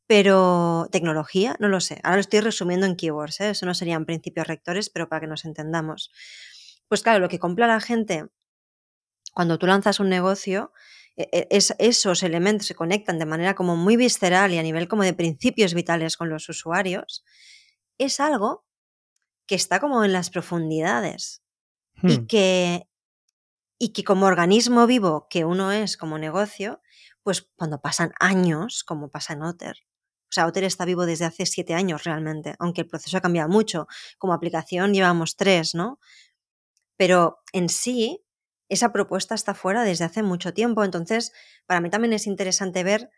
Pero 0.08 0.90
tecnología, 0.92 1.56
no 1.60 1.70
lo 1.70 1.82
sé. 1.82 2.00
Ahora 2.04 2.18
lo 2.18 2.22
estoy 2.22 2.42
resumiendo 2.42 2.86
en 2.88 2.96
keywords, 2.96 3.42
¿eh? 3.42 3.52
Eso 3.52 3.66
no 3.66 3.74
serían 3.76 4.06
principios 4.06 4.48
rectores, 4.48 4.90
pero 4.90 5.10
para 5.10 5.22
que 5.22 5.28
nos 5.28 5.46
entendamos. 5.46 6.12
Pues 6.90 7.02
claro, 7.04 7.20
lo 7.20 7.30
que 7.30 7.40
compra 7.40 7.68
la 7.68 7.82
gente 7.82 8.26
cuando 9.34 9.58
tú 9.58 9.68
lanzas 9.68 10.00
un 10.00 10.10
negocio, 10.10 10.72
e- 11.18 11.30
e- 11.32 11.48
es, 11.52 11.74
esos 11.80 12.24
elementos 12.24 12.68
se 12.68 12.76
conectan 12.76 13.20
de 13.20 13.26
manera 13.26 13.56
como 13.56 13.76
muy 13.76 13.98
visceral 13.98 14.54
y 14.54 14.58
a 14.58 14.64
nivel 14.64 14.88
como 14.88 15.04
de 15.04 15.14
principios 15.14 15.74
vitales 15.74 16.18
con 16.18 16.30
los 16.30 16.48
usuarios, 16.50 17.24
es 17.98 18.20
algo 18.20 18.66
que 19.48 19.56
está 19.56 19.80
como 19.80 20.04
en 20.06 20.14
las 20.14 20.30
profundidades 20.32 21.44
y 22.06 22.20
Hmm, 22.20 22.28
que, 22.28 22.88
y 23.80 23.94
que 23.94 24.04
como 24.04 24.26
organismo 24.26 24.88
vivo 24.88 25.28
que 25.30 25.46
uno 25.46 25.72
es 25.72 25.98
como 25.98 26.18
negocio, 26.18 26.82
pues 27.24 27.50
cuando 27.56 27.82
pasan 27.82 28.14
años, 28.20 28.84
como 28.84 29.10
pasa 29.10 29.34
en 29.34 29.44
Otter, 29.44 29.78
o 30.26 30.34
sea, 30.36 30.48
Otter 30.48 30.64
está 30.64 30.86
vivo 30.86 31.06
desde 31.06 31.26
hace 31.26 31.46
siete 31.46 31.74
años 31.74 32.04
realmente, 32.04 32.56
aunque 32.60 32.82
el 32.82 32.88
proceso 32.88 33.18
ha 33.18 33.22
cambiado 33.22 33.48
mucho. 33.48 33.88
Como 34.18 34.34
aplicación 34.34 34.94
llevamos 34.94 35.38
tres, 35.38 35.76
¿no? 35.76 36.00
Pero 36.98 37.40
en 37.54 37.70
sí, 37.70 38.26
esa 38.70 38.92
propuesta 38.92 39.36
está 39.36 39.54
fuera 39.54 39.84
desde 39.84 40.06
hace 40.06 40.24
mucho 40.24 40.54
tiempo. 40.54 40.84
Entonces, 40.84 41.32
para 41.66 41.80
mí 41.80 41.90
también 41.90 42.14
es 42.14 42.28
interesante 42.28 42.84
ver 42.84 43.10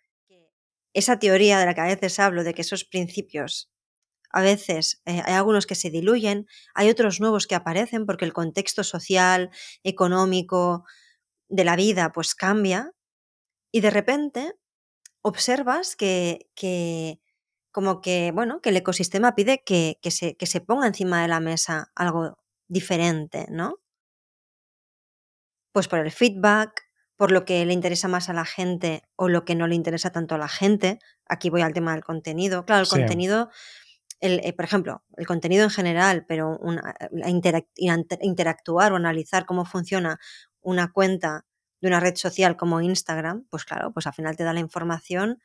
esa 0.93 1.20
teoría 1.20 1.60
de 1.60 1.65
la 1.65 1.74
que 1.74 1.82
a 1.82 1.86
veces 1.86 2.20
hablo, 2.20 2.43
de 2.43 2.54
que 2.54 2.62
esos 2.62 2.84
principios, 2.84 3.72
a 4.32 4.42
veces 4.42 5.02
eh, 5.06 5.22
hay 5.26 5.34
algunos 5.36 5.66
que 5.68 5.76
se 5.76 5.90
diluyen, 5.90 6.48
hay 6.76 6.90
otros 6.90 7.20
nuevos 7.22 7.48
que 7.48 7.56
aparecen 7.56 8.06
porque 8.06 8.26
el 8.26 8.34
contexto 8.34 8.84
social, 8.84 9.50
económico, 9.84 10.86
de 11.50 11.66
la 11.66 11.76
vida 11.78 12.12
pues 12.13 12.36
cambia 12.36 12.92
y 13.72 13.82
de 13.82 13.90
repente 13.92 14.54
observas 15.24 15.96
que, 15.96 16.50
que 16.56 17.20
como 17.72 18.02
que, 18.02 18.32
bueno, 18.34 18.62
que 18.62 18.70
el 18.70 18.78
ecosistema 18.78 19.36
pide 19.36 19.63
que, 19.66 20.00
que, 20.02 20.12
se, 20.12 20.36
que 20.38 20.48
se 20.48 20.62
ponga 20.62 20.88
encima 20.88 21.22
de 21.22 21.28
la 21.30 21.40
mesa 21.42 21.92
algo 21.96 22.40
diferente, 22.70 23.48
¿no? 23.52 23.80
Pues 25.74 25.88
por 25.88 26.00
el 26.00 26.12
feedback, 26.12 26.84
por 27.16 27.32
lo 27.32 27.46
que 27.46 27.66
le 27.66 27.74
interesa 27.74 28.08
más 28.08 28.30
a 28.30 28.34
la 28.34 28.46
gente 28.46 29.04
o 29.16 29.28
lo 29.30 29.46
que 29.46 29.56
no 29.56 29.68
le 29.68 29.76
interesa 29.76 30.12
tanto 30.12 30.36
a 30.36 30.38
la 30.38 30.48
gente. 30.48 31.00
Aquí 31.28 31.50
voy 31.50 31.62
al 31.62 31.74
tema 31.74 31.94
del 31.94 32.04
contenido. 32.04 32.66
Claro, 32.66 32.82
el 32.82 32.88
Sí. 32.88 32.90
contenido, 32.90 33.50
el, 34.19 34.39
eh, 34.43 34.53
por 34.53 34.65
ejemplo, 34.65 35.03
el 35.17 35.27
contenido 35.27 35.63
en 35.63 35.69
general, 35.69 36.25
pero 36.27 36.58
una- 36.60 36.95
inter- 37.27 37.67
interactuar 38.21 38.91
o 38.91 38.95
analizar 38.95 39.45
cómo 39.45 39.65
funciona 39.65 40.19
una 40.62 40.91
cuenta 40.91 41.45
de 41.82 41.88
una 41.89 41.99
red 41.99 42.15
social 42.15 42.58
como 42.58 42.82
Instagram, 42.82 43.45
pues 43.49 43.63
claro, 43.65 43.91
pues 43.93 44.08
al 44.08 44.13
final 44.13 44.36
te 44.36 44.43
da 44.43 44.53
la 44.53 44.60
información 44.60 45.39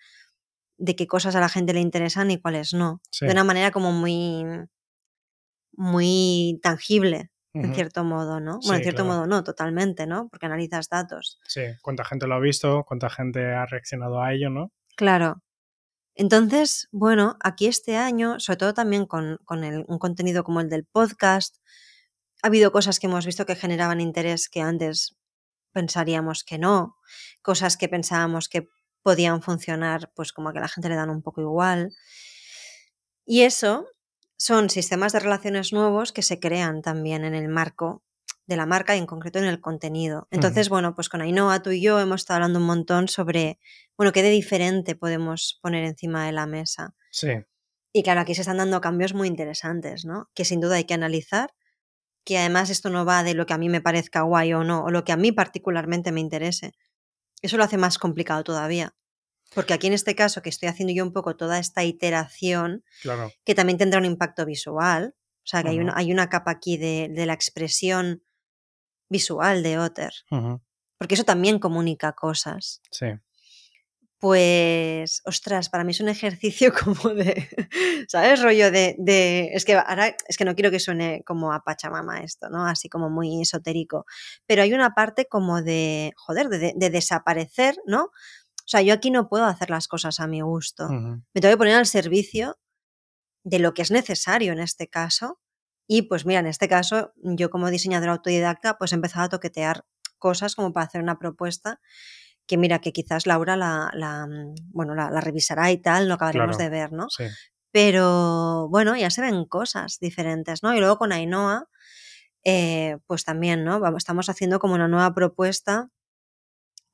de 0.79 0.97
qué 0.97 1.07
cosas 1.07 1.37
a 1.37 1.41
la 1.41 1.49
gente 1.51 1.75
le 1.75 1.81
interesan 1.81 2.31
y 2.31 2.41
cuáles 2.41 2.73
no. 2.73 3.01
Sí. 3.11 3.27
De 3.27 3.33
una 3.33 3.45
manera 3.45 3.71
como 3.71 3.93
muy, 3.93 4.45
muy 5.77 6.59
tangible, 6.63 7.31
en 7.55 7.75
cierto 7.75 8.03
modo, 8.05 8.41
¿no? 8.41 8.55
Sí, 8.63 8.69
Bueno, 8.69 8.79
en 8.79 8.83
cierto 8.83 9.03
claro. 9.05 9.19
modo 9.19 9.27
no, 9.27 9.45
totalmente, 9.45 10.07
¿no? 10.07 10.29
Porque 10.31 10.47
analizas 10.47 10.89
datos. 10.89 11.39
Sí, 11.47 11.61
cuánta 11.83 12.05
gente 12.05 12.27
lo 12.27 12.35
ha 12.35 12.41
visto, 12.41 12.85
cuánta 12.89 13.11
gente 13.11 13.45
ha 13.55 13.67
reaccionado 13.67 14.23
a 14.23 14.33
ello, 14.33 14.49
¿no? 14.49 14.73
Claro. 14.97 15.43
Entonces, 16.15 16.89
bueno, 16.93 17.37
aquí 17.41 17.67
este 17.67 17.97
año, 17.97 18.39
sobre 18.39 18.59
todo 18.59 18.75
también 18.75 19.07
con, 19.07 19.39
un 19.49 19.99
contenido 19.99 20.45
como 20.45 20.61
el 20.61 20.69
del 20.69 20.85
podcast, 20.85 21.57
ha 22.43 22.49
habido 22.49 22.73
cosas 22.73 22.99
que 22.99 23.07
hemos 23.07 23.25
visto 23.25 23.47
que 23.47 23.57
generaban 23.57 24.01
interés 24.01 24.49
que 24.49 24.61
antes 24.61 25.17
pensaríamos 25.73 26.45
que 26.45 26.59
no, 26.59 26.97
cosas 27.41 27.77
que 27.77 27.89
pensábamos 27.89 28.49
que 28.49 28.69
podían 29.03 29.43
funcionar, 29.43 30.13
pues 30.15 30.33
como 30.33 30.53
que 30.53 30.59
a 30.59 30.63
la 30.63 30.69
gente 30.69 30.89
le 30.89 30.97
dan 30.97 31.11
un 31.11 31.23
poco 31.23 31.41
igual. 31.41 31.95
Y 33.25 33.43
eso 33.43 33.87
son 34.37 34.71
sistemas 34.71 35.13
de 35.13 35.21
relaciones 35.21 35.73
nuevos 35.73 36.13
que 36.13 36.23
se 36.23 36.41
crean 36.41 36.83
también 36.83 37.25
en 37.25 37.35
el 37.35 37.49
marco 37.49 38.03
de 38.47 38.57
la 38.57 38.67
marca 38.67 38.97
y 38.97 38.99
en 38.99 39.07
concreto 39.07 39.39
en 39.39 39.45
el 39.45 39.61
contenido. 39.61 40.27
Entonces, 40.31 40.69
bueno, 40.69 40.95
pues 40.95 41.09
con 41.09 41.21
Ainhoa, 41.23 41.63
tú 41.63 41.71
y 41.71 41.81
yo 41.81 42.01
hemos 42.01 42.23
estado 42.23 42.37
hablando 42.37 42.59
un 42.59 42.67
montón 42.67 43.09
sobre, 43.09 43.59
bueno, 43.97 44.13
qué 44.13 44.23
de 44.23 44.31
diferente 44.31 44.97
podemos 44.97 45.59
poner 45.63 45.85
encima 45.85 46.27
de 46.27 46.33
la 46.33 46.47
mesa. 46.47 46.95
Sí, 47.11 47.29
Y 47.93 48.03
claro, 48.03 48.21
aquí 48.21 48.35
se 48.35 48.41
están 48.41 48.57
dando 48.57 48.81
cambios 48.81 49.15
muy 49.15 49.29
interesantes, 49.29 50.05
¿no? 50.05 50.31
Que 50.35 50.45
sin 50.45 50.61
duda 50.61 50.77
hay 50.77 50.85
que 50.85 50.95
analizar, 50.95 51.55
que 52.25 52.39
además 52.39 52.71
esto 52.71 52.91
no 52.91 53.05
va 53.05 53.23
de 53.23 53.35
lo 53.35 53.47
que 53.47 53.53
a 53.53 53.59
mí 53.59 53.69
me 53.69 53.81
parezca 53.81 54.23
guay 54.23 54.53
o 54.55 54.65
no, 54.65 54.85
o 54.85 54.91
lo 54.91 55.05
que 55.05 55.13
a 55.13 55.17
mí 55.17 55.33
particularmente 55.33 56.11
me 56.13 56.21
interese. 56.21 56.73
Eso 57.43 57.57
lo 57.57 57.65
hace 57.65 57.77
más 57.77 57.99
complicado 57.99 58.45
todavía. 58.45 58.95
Porque 59.55 59.75
aquí 59.75 59.87
en 59.87 59.93
este 59.93 60.15
caso, 60.15 60.41
que 60.41 60.49
estoy 60.49 60.69
haciendo 60.69 60.95
yo 60.95 61.05
un 61.05 61.13
poco 61.13 61.37
toda 61.37 61.59
esta 61.59 61.85
iteración, 61.85 62.85
claro. 63.03 63.31
que 63.45 63.55
también 63.55 63.79
tendrá 63.79 63.99
un 63.99 64.07
impacto 64.07 64.47
visual, 64.47 65.15
o 65.15 65.47
sea 65.47 65.63
que 65.63 65.71
hay, 65.71 65.81
una, 65.81 65.93
hay 65.97 66.13
una 66.13 66.29
capa 66.29 66.53
aquí 66.53 66.77
de, 66.77 67.09
de 67.11 67.27
la 67.27 67.35
expresión 67.35 68.23
visual 69.13 69.63
de 69.63 69.79
Otter, 69.79 70.13
porque 70.99 71.15
eso 71.15 71.25
también 71.25 71.59
comunica 71.59 72.13
cosas. 72.13 72.81
Sí, 72.91 73.07
Pues, 74.19 75.21
ostras, 75.25 75.69
para 75.69 75.83
mí 75.83 75.91
es 75.91 75.99
un 76.01 76.09
ejercicio 76.09 76.73
como 76.85 77.13
de, 77.13 77.49
¿sabes? 78.09 78.41
Rollo 78.41 78.71
de, 78.71 78.95
de, 78.99 79.51
es 79.53 79.65
que 79.65 79.75
ahora, 79.75 80.15
es 80.29 80.37
que 80.37 80.45
no 80.45 80.55
quiero 80.55 80.71
que 80.71 80.79
suene 80.79 81.23
como 81.27 81.53
a 81.53 81.65
Pachamama 81.65 82.21
esto, 82.23 82.49
¿no? 82.49 82.65
Así 82.67 82.89
como 82.89 83.11
muy 83.11 83.43
esotérico, 83.43 84.05
pero 84.47 84.63
hay 84.63 84.73
una 84.75 84.91
parte 84.95 85.27
como 85.27 85.61
de, 85.61 86.13
joder, 86.17 86.49
de, 86.49 86.59
de- 86.59 86.73
de 86.77 86.91
desaparecer, 86.91 87.77
¿no? 87.85 88.05
O 88.05 88.69
sea, 88.73 88.81
yo 88.81 88.95
aquí 88.95 89.11
no 89.11 89.29
puedo 89.29 89.45
hacer 89.45 89.71
las 89.71 89.89
cosas 89.89 90.21
a 90.21 90.29
mi 90.29 90.41
gusto. 90.41 90.87
Me 91.35 91.41
tengo 91.41 91.53
que 91.55 91.59
poner 91.59 91.75
al 91.75 91.87
servicio 91.87 92.57
de 93.45 93.59
lo 93.59 93.75
que 93.75 93.83
es 93.83 93.91
necesario 93.91 94.53
en 94.53 94.61
este 94.61 94.87
caso. 94.87 95.41
Y 95.87 96.03
pues 96.03 96.25
mira, 96.27 96.41
en 96.41 96.47
este 96.47 96.69
caso, 96.69 97.13
yo 97.17 97.51
como 97.51 97.71
diseñadora 97.71 98.13
autodidacta, 98.13 98.79
pues 98.79 98.93
he 98.93 98.95
empezado 98.97 99.25
a 99.27 99.29
toquetear 99.29 99.85
cosas 100.19 100.55
como 100.55 100.73
para 100.73 100.87
hacer 100.87 101.03
una 101.03 101.19
propuesta 101.19 101.81
que 102.47 102.57
mira, 102.59 102.81
que 102.81 102.93
quizás 102.93 103.27
Laura 103.27 103.57
la, 103.57 103.91
la, 103.95 104.27
mm, 104.27 104.55
bueno, 104.73 104.95
la, 104.95 105.11
la 105.11 105.21
revisará 105.21 105.71
y 105.71 105.79
tal, 105.79 106.09
lo 106.09 106.15
acabaremos 106.15 106.57
Claro. 106.57 106.71
de 106.71 106.77
ver, 106.79 106.93
¿no? 106.93 107.09
sí, 107.11 107.25
Pero 107.71 108.69
bueno, 108.69 108.97
ya 108.97 109.11
se 109.11 109.21
ven 109.23 109.45
cosas 109.47 109.99
diferentes, 110.01 110.63
¿no? 110.63 110.75
Y 110.75 110.81
luego 110.81 110.99
con 110.99 111.13
Ainhoa, 111.13 111.69
eh, 112.45 112.99
pues 113.07 113.25
también, 113.25 113.65
¿no? 113.65 113.81
Vamos, 113.81 113.99
estamos 113.99 114.29
haciendo 114.29 114.59
como 114.59 114.75
una 114.75 114.89
nueva 114.89 115.15
propuesta 115.15 115.89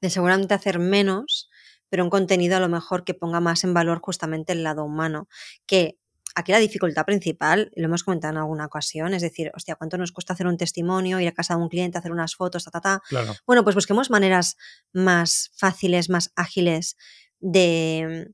de 0.00 0.10
seguramente 0.10 0.54
hacer 0.54 0.78
menos, 0.78 1.50
pero 1.88 2.04
un 2.04 2.10
contenido 2.10 2.56
a 2.56 2.60
lo 2.60 2.68
mejor 2.68 3.04
que 3.04 3.14
ponga 3.14 3.40
más 3.40 3.64
en 3.64 3.74
valor 3.74 4.00
justamente 4.00 4.52
el 4.52 4.62
lado 4.62 4.84
humano. 4.84 5.28
Que 5.66 5.98
aquí 6.38 6.52
la 6.52 6.58
dificultad 6.58 7.04
principal, 7.04 7.70
lo 7.74 7.86
hemos 7.86 8.04
comentado 8.04 8.32
en 8.32 8.38
alguna 8.38 8.66
ocasión, 8.66 9.12
es 9.12 9.22
decir, 9.22 9.50
hostia, 9.54 9.74
¿cuánto 9.74 9.98
nos 9.98 10.12
cuesta 10.12 10.32
hacer 10.32 10.46
un 10.46 10.56
testimonio, 10.56 11.20
ir 11.20 11.28
a 11.28 11.32
casa 11.32 11.56
de 11.56 11.62
un 11.62 11.68
cliente, 11.68 11.98
hacer 11.98 12.12
unas 12.12 12.36
fotos, 12.36 12.64
ta, 12.64 12.70
ta, 12.70 12.80
ta? 12.80 13.02
claro. 13.08 13.34
Bueno, 13.46 13.64
pues 13.64 13.74
busquemos 13.74 14.10
maneras 14.10 14.56
más 14.92 15.50
fáciles, 15.56 16.08
más 16.08 16.32
ágiles 16.36 16.96
de, 17.40 18.32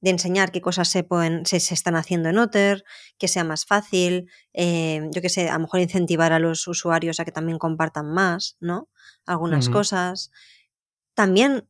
de 0.00 0.10
enseñar 0.10 0.50
qué 0.50 0.60
cosas 0.60 0.88
se, 0.88 1.04
pueden, 1.04 1.44
se, 1.46 1.60
se 1.60 1.74
están 1.74 1.94
haciendo 1.94 2.28
en 2.28 2.38
Otter, 2.38 2.84
que 3.18 3.28
sea 3.28 3.44
más 3.44 3.66
fácil, 3.66 4.30
eh, 4.52 5.08
yo 5.12 5.20
qué 5.22 5.28
sé, 5.28 5.48
a 5.48 5.54
lo 5.54 5.60
mejor 5.60 5.80
incentivar 5.80 6.32
a 6.32 6.38
los 6.38 6.66
usuarios 6.66 7.20
a 7.20 7.24
que 7.24 7.32
también 7.32 7.58
compartan 7.58 8.12
más, 8.12 8.56
¿no? 8.60 8.88
Algunas 9.26 9.68
cosas. 9.68 10.32
También 11.14 11.68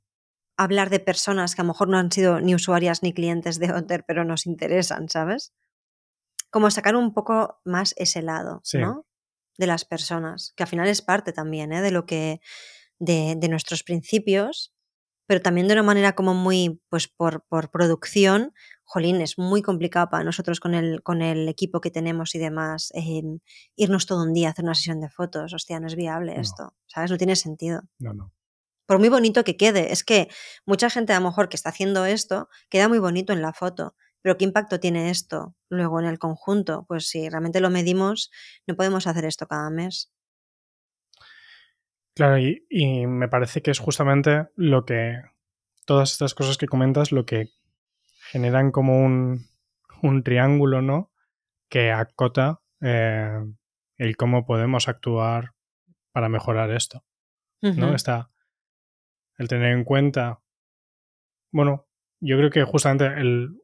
hablar 0.57 0.88
de 0.90 1.01
personas 1.01 1.55
que 1.55 1.61
a 1.61 1.64
lo 1.64 1.68
mejor 1.68 1.88
no 1.88 1.99
han 1.99 2.11
sido 2.11 2.40
ni 2.40 2.55
usuarias 2.55 3.03
ni 3.03 3.12
clientes 3.12 3.59
de 3.59 3.73
Otter, 3.73 4.05
pero 4.07 4.25
nos 4.25 4.47
interesan, 4.47 5.09
¿sabes? 5.09 5.53
Como 6.53 6.71
sacar 6.71 6.95
un 6.95 7.12
poco 7.12 7.61
más 7.65 7.95
ese 7.97 8.23
lado, 8.23 8.61
Sí. 8.62 8.79
¿no? 8.79 9.05
De 9.59 9.67
las 9.67 9.85
personas, 9.85 10.53
que 10.57 10.62
al 10.62 10.69
final 10.69 10.87
es 10.88 11.03
parte 11.03 11.33
también, 11.33 11.73
¿eh? 11.73 11.83
De 11.83 11.91
lo 11.91 12.07
que, 12.07 12.41
de, 13.01 13.35
de 13.37 13.49
nuestros 13.49 13.83
principios, 13.83 14.73
pero 15.27 15.41
también 15.43 15.67
de 15.67 15.75
una 15.75 15.83
manera 15.83 16.15
como 16.15 16.35
muy, 16.35 16.81
pues 16.91 17.09
por, 17.09 17.45
por 17.49 17.71
producción, 17.71 18.53
jolín, 18.85 19.21
es 19.23 19.38
muy 19.38 19.62
complicado 19.62 20.09
para 20.11 20.25
nosotros 20.25 20.61
con 20.61 20.75
el, 20.75 21.03
con 21.03 21.23
el 21.23 21.49
equipo 21.49 21.81
que 21.81 21.91
tenemos 21.91 22.35
y 22.35 22.38
demás, 22.38 22.93
eh, 22.95 23.23
irnos 23.77 24.07
todo 24.07 24.23
un 24.25 24.35
día 24.35 24.49
a 24.49 24.51
hacer 24.53 24.65
una 24.65 24.75
sesión 24.75 25.01
de 25.01 25.09
fotos, 25.09 25.55
hostia, 25.55 25.81
no 25.81 25.87
es 25.87 25.97
viable 25.97 26.35
No. 26.35 26.41
esto, 26.43 26.75
¿sabes? 26.87 27.11
No 27.11 27.17
tiene 27.19 27.37
sentido 27.37 27.83
No, 27.99 28.12
no. 28.15 28.33
por 28.87 28.99
muy 28.99 29.09
bonito 29.09 29.45
que 29.45 29.57
quede. 29.57 29.93
Es 29.93 30.05
que 30.05 30.29
mucha 30.67 30.91
gente 30.91 31.12
a 31.15 31.21
lo 31.21 31.27
mejor 31.29 31.49
que 31.49 31.57
está 31.57 31.71
haciendo 31.71 32.05
esto 32.05 32.49
queda 32.69 32.88
muy 32.88 32.99
bonito 32.99 33.33
en 33.33 33.41
la 33.43 33.53
foto, 33.55 33.95
pero 34.22 34.38
¿qué 34.38 34.44
impacto 34.44 34.80
tiene 34.80 35.11
esto 35.11 35.54
luego 35.68 36.00
en 36.00 36.06
el 36.06 36.18
conjunto? 36.18 36.85
Pues 36.88 37.08
si 37.08 37.28
realmente 37.28 37.61
lo 37.61 37.70
medimos, 37.70 38.30
no 38.66 38.76
podemos 38.76 39.06
hacer 39.06 39.24
esto 39.24 39.46
cada 39.46 39.68
mes. 39.70 40.12
Claro, 42.14 42.38
y, 42.38 42.64
y 42.68 43.06
me 43.06 43.28
parece 43.28 43.62
que 43.62 43.70
es 43.70 43.78
justamente 43.78 44.48
lo 44.56 44.85
que. 44.85 45.20
Todas 45.85 46.12
estas 46.12 46.35
cosas 46.35 46.58
que 46.58 46.68
comentas, 46.68 47.11
lo 47.11 47.26
que 47.26 47.48
generan 48.30 48.70
como 48.70 49.04
un, 49.04 49.48
un 50.02 50.22
triángulo, 50.22 50.80
¿no? 50.80 51.11
Que 51.68 51.90
acota 51.90 52.61
eh, 52.80 53.44
el 53.96 54.16
cómo 54.16 54.46
podemos 54.46 54.88
actuar 54.88 55.54
para 56.12 56.28
mejorar 56.28 56.70
esto. 56.70 57.04
¿no? 57.61 57.94
Está 57.94 58.30
el 59.38 59.48
tener 59.48 59.72
en 59.72 59.85
cuenta. 59.85 60.40
Bueno, 61.52 61.87
yo 62.20 62.37
creo 62.37 62.50
que 62.50 62.64
justamente 62.64 63.06
el, 63.06 63.62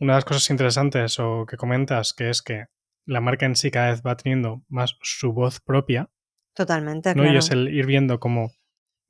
una 0.00 0.14
de 0.14 0.16
las 0.16 0.24
cosas 0.24 0.48
interesantes 0.50 1.18
o 1.20 1.46
que 1.46 1.56
comentas, 1.56 2.12
que 2.14 2.30
es 2.30 2.42
que 2.42 2.66
la 3.04 3.20
marca 3.20 3.46
en 3.46 3.54
sí 3.56 3.70
cada 3.70 3.90
vez 3.90 4.02
va 4.04 4.16
teniendo 4.16 4.62
más 4.68 4.96
su 5.02 5.32
voz 5.32 5.60
propia, 5.60 6.10
Totalmente, 6.54 7.10
¿no? 7.14 7.22
claro. 7.22 7.34
Y 7.34 7.38
es 7.38 7.50
el 7.50 7.68
ir 7.68 7.86
viendo 7.86 8.18
cómo 8.18 8.52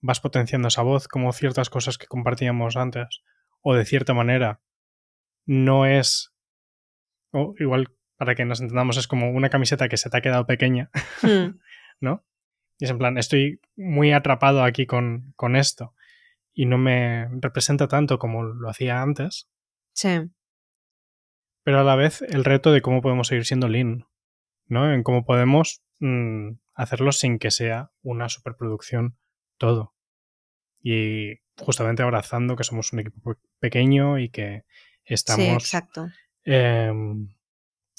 vas 0.03 0.20
potenciando 0.20 0.68
esa 0.68 0.83
voz, 0.83 1.09
como 1.09 1.33
ciertas 1.33 1.70
cosas 1.70 1.96
que 1.96 2.07
compartíamos 2.07 2.76
antes, 2.76 3.22
o 3.62 3.74
de 3.74 3.85
cierta 3.85 4.14
manera, 4.14 4.61
no 5.46 5.87
es. 5.87 6.33
O 7.33 7.55
igual, 7.59 7.88
para 8.16 8.35
que 8.35 8.44
nos 8.44 8.61
entendamos, 8.61 8.96
es 8.96 9.07
como 9.09 9.31
una 9.31 9.48
camiseta 9.50 9.88
que 9.88 9.96
se 9.96 10.11
te 10.11 10.16
ha 10.16 10.20
quedado 10.22 10.46
pequeña, 10.46 10.90
Hmm, 11.22 11.59
¿no? 12.00 12.24
Y 12.79 12.85
es 12.85 12.90
en 12.90 12.98
plan, 12.98 13.18
estoy 13.18 13.61
muy 13.76 14.12
atrapado 14.12 14.64
aquí 14.64 14.87
con, 14.87 15.33
con 15.37 15.55
esto 15.57 15.94
y 16.53 16.66
no 16.66 16.79
me 16.79 17.29
representa 17.40 17.88
tanto 17.88 18.18
como 18.18 18.42
lo 18.42 18.68
hacía 18.68 19.03
antes, 19.03 19.48
Sí, 19.92 20.09
pero 21.62 21.81
a 21.81 21.85
la 21.85 21.96
vez 21.96 22.23
el 22.23 22.44
reto 22.44 22.73
de 22.73 22.83
cómo 22.83 23.03
podemos 23.03 23.29
seguir 23.29 23.44
siendo 23.44 23.68
lean, 23.68 24.07
¿no? 24.66 24.92
En 24.92 25.03
cómo 25.03 25.25
podemos 25.25 25.83
mm, 25.99 26.53
hacerlo 26.75 27.12
sin 27.12 27.38
que 27.38 27.51
sea 27.51 27.92
una 28.03 28.29
superproducción 28.29 29.18
todo. 29.59 29.94
Y 30.83 31.35
justamente 31.59 32.03
abrazando 32.03 32.57
que 32.57 32.64
somos 32.64 32.92
un 32.92 33.01
equipo 33.01 33.35
pe- 33.35 33.40
pequeño 33.59 34.18
y 34.18 34.31
que 34.31 34.64
sí, 35.05 35.14
estamos... 35.14 35.62
exacto. 35.62 36.09
em, 36.44 37.29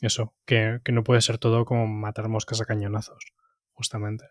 eso, 0.01 0.33
que, 0.45 0.79
que 0.83 0.91
no 0.91 1.03
puede 1.03 1.21
ser 1.21 1.37
todo 1.37 1.63
como 1.63 1.85
matar 1.85 2.27
moscas 2.27 2.59
a 2.59 2.65
cañonazos, 2.65 3.23
justamente. 3.73 4.25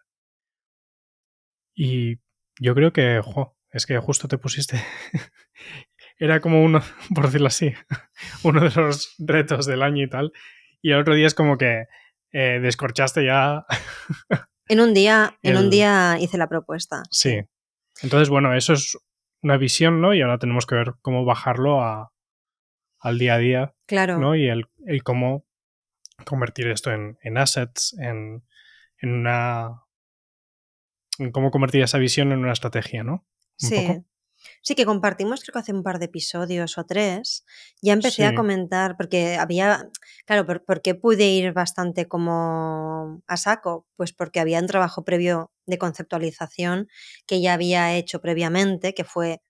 Y 1.74 2.18
yo 2.58 2.74
creo 2.74 2.92
que, 2.92 3.20
jo, 3.24 3.56
es 3.70 3.86
que 3.86 3.98
justo 3.98 4.26
te 4.28 4.38
pusiste. 4.38 4.80
Era 6.20 6.40
como 6.40 6.62
uno, 6.62 6.80
por 7.14 7.24
decirlo 7.24 7.48
así, 7.48 7.72
uno 8.44 8.60
de 8.60 8.80
los 8.80 9.14
retos 9.18 9.66
del 9.66 9.82
año 9.82 10.04
y 10.04 10.08
tal. 10.08 10.32
Y 10.82 10.92
el 10.92 11.00
otro 11.00 11.14
día 11.14 11.26
es 11.26 11.34
como 11.34 11.58
que 11.58 11.86
eh, 12.32 12.60
descorchaste 12.62 13.24
ya. 13.24 13.66
En 14.68 14.78
un 14.78 14.94
día, 14.94 15.36
en 15.42 15.56
un 15.56 15.68
día 15.68 16.16
hice 16.20 16.38
la 16.38 16.48
propuesta. 16.48 17.02
Sí. 17.10 17.40
Entonces, 18.04 18.28
bueno, 18.28 18.54
eso 18.54 18.72
es 18.72 18.96
una 19.42 19.56
visión, 19.56 20.00
¿no? 20.00 20.14
Y 20.14 20.22
ahora 20.22 20.38
tenemos 20.38 20.64
que 20.64 20.76
ver 20.76 20.94
cómo 21.02 21.24
bajarlo 21.24 21.82
a, 21.82 22.12
al 23.00 23.18
día 23.18 23.34
a 23.34 23.38
día. 23.38 23.74
Claro. 23.86 24.18
¿no? 24.18 24.36
Y 24.36 24.46
el, 24.46 24.66
el 24.86 25.02
cómo 25.02 25.44
convertir 26.24 26.68
esto 26.68 26.92
en, 26.92 27.18
en 27.22 27.36
assets, 27.36 27.96
en, 27.98 28.44
en, 28.98 29.12
una. 29.12 29.82
En 31.18 31.32
cómo 31.32 31.50
convertir 31.50 31.82
esa 31.82 31.98
visión 31.98 32.30
en 32.30 32.38
una 32.38 32.52
estrategia, 32.52 33.02
¿no? 33.02 33.26
Un 33.62 33.68
sí. 33.68 33.74
poco. 33.74 34.09
Sí, 34.62 34.74
que 34.74 34.84
compartimos, 34.86 35.40
creo 35.42 35.52
que 35.52 35.58
hace 35.58 35.72
un 35.72 35.82
par 35.82 35.98
de 35.98 36.06
episodios 36.06 36.78
o 36.78 36.84
tres, 36.84 37.44
ya 37.82 37.92
empecé 37.92 38.24
a 38.24 38.34
comentar, 38.34 38.96
porque 38.96 39.36
había, 39.36 39.88
claro, 40.26 40.46
por, 40.46 40.64
¿por 40.64 40.82
qué 40.82 40.94
pude 40.94 41.26
ir 41.26 41.52
bastante 41.52 42.08
como 42.08 43.22
a 43.26 43.36
saco? 43.36 43.86
Pues 43.96 44.12
porque 44.12 44.40
había 44.40 44.60
un 44.60 44.66
trabajo 44.66 45.04
previo 45.04 45.50
de 45.66 45.78
conceptualización 45.78 46.88
que 47.26 47.40
ya 47.40 47.54
había 47.54 47.94
hecho 47.94 48.20
previamente, 48.20 48.94
que 48.94 49.04
fue, 49.04 49.42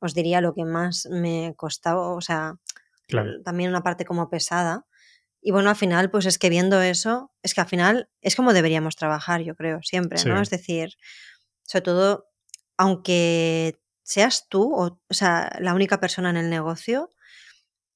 os 0.00 0.14
diría, 0.14 0.40
lo 0.40 0.54
que 0.54 0.64
más 0.64 1.06
me 1.10 1.54
costaba, 1.56 2.14
o 2.14 2.20
sea, 2.20 2.54
Claro. 3.08 3.42
también 3.44 3.70
una 3.70 3.82
parte 3.82 4.04
como 4.04 4.30
pesada. 4.30 4.86
Y 5.40 5.50
bueno, 5.50 5.70
al 5.70 5.76
final, 5.76 6.10
pues 6.10 6.24
es 6.26 6.38
que 6.38 6.48
viendo 6.50 6.80
eso, 6.80 7.32
es 7.42 7.52
que 7.52 7.60
al 7.60 7.68
final 7.68 8.08
es 8.20 8.36
como 8.36 8.52
deberíamos 8.52 8.96
trabajar, 8.96 9.42
yo 9.42 9.54
creo, 9.56 9.82
siempre, 9.82 10.24
¿no? 10.24 10.40
Es 10.40 10.50
decir, 10.50 10.94
sobre 11.64 11.82
todo, 11.82 12.28
aunque 12.76 13.81
seas 14.12 14.46
tú, 14.48 14.62
o, 14.74 14.84
o 15.10 15.14
sea, 15.14 15.56
la 15.60 15.74
única 15.74 15.98
persona 16.00 16.30
en 16.30 16.36
el 16.36 16.50
negocio, 16.50 17.10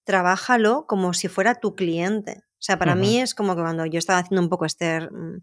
trabájalo 0.05 0.87
como 0.87 1.13
si 1.15 1.29
fuera 1.29 1.57
tu 1.57 1.75
cliente. 1.75 2.43
O 2.59 2.63
sea, 2.67 2.79
para 2.79 2.95
mí 2.95 3.21
es 3.21 3.35
como 3.35 3.55
que 3.57 3.63
cuando 3.63 3.87
yo 3.87 3.99
estaba 3.99 4.21
haciendo 4.21 4.43
un 4.43 4.49
poco 4.49 4.65
este, 4.67 5.01
mm, 5.11 5.43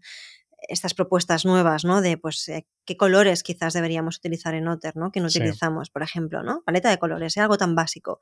estas 0.68 0.94
propuestas 0.94 1.44
nuevas, 1.44 1.84
¿no? 1.84 2.00
De, 2.02 2.16
pues, 2.18 2.48
eh, 2.48 2.66
qué 2.86 2.96
colores 2.96 3.42
quizás 3.42 3.72
deberíamos 3.74 4.16
utilizar 4.18 4.54
en 4.54 4.68
Otter, 4.68 4.96
¿no? 4.96 5.12
Que 5.12 5.20
no 5.20 5.28
Sí. 5.30 5.38
utilizamos, 5.38 5.90
por 5.90 6.02
ejemplo, 6.02 6.42
¿no? 6.42 6.62
Paleta 6.66 6.90
de 6.90 6.98
colores, 6.98 7.36
es 7.36 7.42
algo 7.42 7.58
tan 7.58 7.74
básico. 7.74 8.20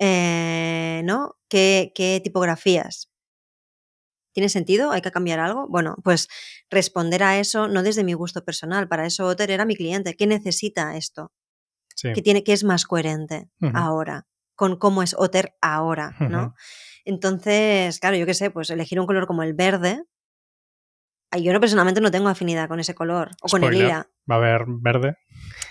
Eh, 0.00 1.02
¿No? 1.04 1.36
¿Qué, 1.48 1.92
qué 1.94 2.20
tipografías? 2.22 3.08
¿Tiene 4.34 4.48
sentido? 4.48 4.90
¿Hay 4.90 5.00
que 5.00 5.12
cambiar 5.12 5.38
algo? 5.40 5.66
Bueno, 5.68 5.96
pues 6.02 6.28
responder 6.70 7.22
a 7.22 7.38
eso 7.38 7.68
no 7.68 7.82
desde 7.84 8.02
mi 8.04 8.14
gusto 8.14 8.44
personal. 8.44 8.88
Para 8.88 9.06
eso 9.06 9.26
Otter 9.26 9.50
era 9.52 9.64
mi 9.64 9.76
cliente. 9.76 10.16
¿Qué 10.16 10.26
necesita 10.26 10.96
esto? 10.96 11.30
Sí. 11.94 12.12
¿Qué, 12.14 12.22
tiene, 12.22 12.44
qué 12.44 12.52
es 12.52 12.64
más 12.64 12.84
coherente 12.84 13.48
Ujú. 13.60 13.72
ahora? 13.74 14.26
Con 14.54 14.76
cómo 14.76 15.02
es 15.02 15.14
Otter 15.18 15.56
ahora, 15.60 16.16
¿no? 16.20 16.42
Ujú. 16.46 16.54
Entonces, 17.04 17.98
claro, 17.98 18.16
yo 18.16 18.26
qué 18.26 18.34
sé, 18.34 18.50
pues 18.50 18.70
elegir 18.70 19.00
un 19.00 19.06
color 19.06 19.26
como 19.26 19.42
el 19.42 19.54
verde. 19.54 20.04
Yo 21.36 21.52
no, 21.52 21.58
personalmente 21.60 22.00
no 22.00 22.10
tengo 22.12 22.28
afinidad 22.28 22.68
con 22.68 22.78
ese 22.78 22.94
color 22.94 23.30
o 23.42 23.48
con 23.48 23.64
el 23.64 23.70
Spoiler, 23.70 23.82
lila. 23.82 24.10
Va 24.30 24.36
a 24.36 24.38
haber 24.38 24.64
verde. 24.68 25.16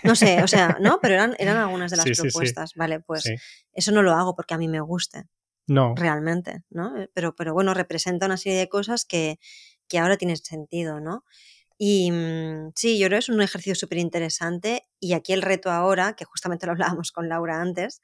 No 0.02 0.14
sé, 0.14 0.42
o 0.42 0.48
sea, 0.48 0.76
¿no? 0.80 0.98
Pero 1.00 1.14
eran, 1.14 1.34
eran 1.38 1.56
algunas 1.56 1.90
de 1.90 1.96
las 1.96 2.04
Sí, 2.04 2.14
sí, 2.14 2.20
sí. 2.22 2.28
propuestas. 2.28 2.74
Vale, 2.74 3.00
pues 3.00 3.32
eso 3.72 3.92
no 3.92 4.02
lo 4.02 4.12
hago 4.12 4.36
porque 4.36 4.52
a 4.54 4.58
mí 4.58 4.68
me 4.68 4.80
guste 4.80 5.24
No. 5.66 5.94
realmente, 5.96 6.62
¿no? 6.68 6.92
Pero, 7.14 7.34
pero 7.34 7.54
bueno, 7.54 7.72
representa 7.72 8.26
una 8.26 8.36
serie 8.36 8.58
de 8.58 8.68
cosas 8.68 9.06
que, 9.06 9.38
que 9.88 9.98
ahora 9.98 10.18
tienen 10.18 10.36
sentido, 10.36 11.00
¿no? 11.00 11.24
Y 11.78 12.10
mm, 12.10 12.72
sí, 12.74 12.98
yo 12.98 13.08
creo 13.08 13.18
que 13.18 13.24
es 13.24 13.28
un 13.28 13.42
ejercicio 13.42 13.74
súper 13.74 13.98
interesante 13.98 14.84
y 15.00 15.14
aquí 15.14 15.32
el 15.32 15.42
reto 15.42 15.70
ahora, 15.70 16.14
que 16.14 16.24
justamente 16.24 16.66
lo 16.66 16.72
hablábamos 16.72 17.12
con 17.12 17.28
Laura 17.28 17.60
antes, 17.60 18.00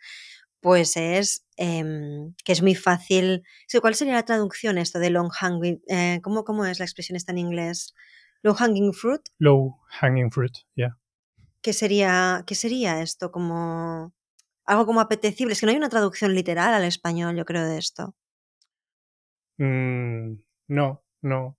pues 0.61 0.97
es 0.97 1.47
em, 1.57 2.35
que 2.45 2.53
es 2.53 2.63
muy 2.63 2.75
fácil. 2.75 3.43
¿Cuál 3.81 3.95
sería 3.95 4.15
la 4.15 4.25
traducción 4.25 4.79
esto 4.79 4.99
de 4.99 5.11
long 5.11 5.31
hanging? 5.31 5.81
eh, 5.89 6.21
¿cómo, 6.23 6.45
¿Cómo 6.45 6.65
es 6.67 6.79
la 6.79 6.85
expresión 6.85 7.17
esta 7.17 7.33
en 7.33 7.39
inglés? 7.39 7.95
Long 8.43 8.57
hanging 8.57 8.93
fruit. 8.93 9.23
Low 9.39 9.79
hanging 10.01 10.31
fruit, 10.31 10.53
yeah. 10.75 10.97
¿Qué 11.63 11.73
sería, 11.73 12.45
¿Qué 12.47 12.55
sería 12.55 13.03
esto? 13.03 13.31
Como 13.31 14.15
algo 14.65 14.87
como 14.87 15.01
apetecible. 15.01 15.53
Es 15.53 15.61
que 15.61 15.67
no 15.67 15.73
hay 15.73 15.79
una 15.79 15.89
traducción 15.91 16.35
literal 16.35 16.73
al 16.73 16.85
español, 16.85 17.37
yo 17.37 17.45
creo, 17.45 17.67
de 17.67 17.79
esto. 17.79 18.15
Mm, 19.59 20.37
no, 20.69 21.05
no. 21.23 21.59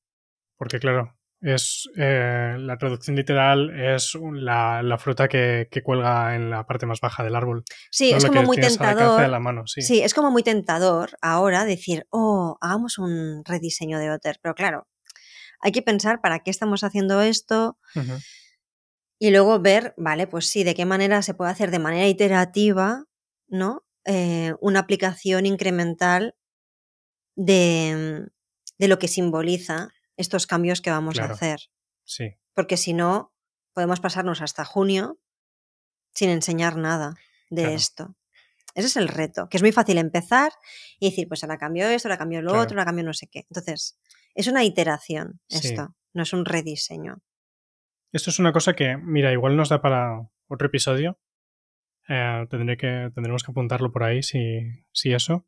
Porque 0.58 0.80
claro, 0.80 1.16
es 1.42 1.90
eh, 1.98 2.56
la 2.60 2.78
traducción 2.78 3.16
literal 3.16 3.72
es 3.78 4.16
la, 4.34 4.84
la 4.84 4.98
fruta 4.98 5.28
que, 5.28 5.68
que 5.72 5.82
cuelga 5.82 6.36
en 6.36 6.50
la 6.50 6.66
parte 6.66 6.86
más 6.86 7.02
baja 7.02 7.24
del 7.24 7.36
árbol. 7.36 7.64
Sí, 7.90 8.12
no 8.12 8.18
es 8.18 8.26
como 8.26 8.42
que 8.42 8.46
muy 8.46 8.58
alcance 8.58 8.84
de 8.84 8.94
tentador. 8.94 9.30
la 9.30 9.40
mano, 9.40 9.66
sí. 9.66 9.82
Sí, 9.82 10.02
es 10.02 10.14
como 10.14 10.30
muy 10.32 10.44
tentador 10.44 11.18
ahora 11.22 11.66
decir, 11.66 12.06
oh, 12.10 12.58
hagamos 12.62 13.00
un 13.00 13.44
rediseño 13.44 13.98
de 14.00 14.12
Otter. 14.12 14.38
Pero 14.42 14.54
claro, 14.54 14.88
hay 15.60 15.72
que 15.72 15.82
pensar 15.82 16.22
para 16.22 16.40
qué 16.40 16.52
estamos 16.52 16.84
haciendo 16.84 17.22
esto 17.22 17.78
y 19.20 19.32
luego 19.32 19.60
ver, 19.60 19.94
vale, 19.98 20.28
pues 20.28 20.48
sí, 20.48 20.64
de 20.64 20.76
qué 20.76 20.86
manera 20.86 21.22
se 21.22 21.34
puede 21.34 21.52
hacer 21.52 21.72
de 21.72 21.80
manera 21.80 22.08
iterativa, 22.08 23.06
¿no? 23.48 23.84
Eh, 24.06 24.54
una 24.62 24.80
aplicación 24.80 25.46
incremental 25.46 26.36
de, 27.36 28.26
de 28.80 28.88
lo 28.88 28.98
que 28.98 29.08
simboliza 29.08 29.90
estos 30.18 30.48
cambios 30.48 30.82
que 30.82 30.90
vamos 30.92 31.16
Claro. 31.16 31.34
a 31.34 31.36
hacer. 31.36 31.60
Sí, 32.04 32.36
Porque 32.54 32.76
si 32.78 32.94
no, 32.94 33.34
podemos 33.74 34.00
pasarnos 34.02 34.42
hasta 34.42 34.66
junio 34.66 35.20
sin 36.14 36.30
enseñar 36.30 36.76
nada 36.76 37.16
de 37.50 37.62
Claro. 37.64 37.76
esto. 37.76 38.16
Ese 38.76 38.88
es 38.88 38.98
el 38.98 39.08
reto, 39.08 39.48
que 39.50 39.58
es 39.58 39.64
muy 39.64 39.72
fácil 39.72 39.98
empezar 39.98 40.52
y 41.00 41.10
decir, 41.10 41.28
pues 41.28 41.44
ahora 41.44 41.58
cambio 41.58 41.88
esto, 41.88 42.08
ahora 42.08 42.18
cambio 42.18 42.42
lo 42.42 42.50
Claro. 42.52 42.64
otro, 42.64 42.76
ahora 42.76 42.86
cambio 42.86 43.04
no 43.06 43.14
sé 43.14 43.28
qué. 43.28 43.40
Entonces, 43.50 44.00
es 44.36 44.48
una 44.48 44.64
iteración 44.64 45.40
Sí. 45.50 45.70
esto, 45.70 45.96
no 46.14 46.24
es 46.24 46.34
un 46.34 46.46
rediseño. 46.46 47.22
Esto 48.14 48.30
es 48.30 48.40
una 48.40 48.52
cosa 48.52 48.74
que, 48.74 48.98
mira, 48.98 49.32
igual 49.32 49.56
nos 49.56 49.70
da 49.70 49.82
para 49.82 50.20
otro 50.48 50.68
episodio. 50.68 51.18
Eh, 52.10 52.46
tendré 52.50 52.76
que, 52.78 53.10
tendremos 53.14 53.44
que 53.44 53.52
apuntarlo 53.52 53.92
por 53.92 54.04
ahí 54.04 54.22
si, 54.24 54.60
si 54.92 55.14
eso. 55.14 55.48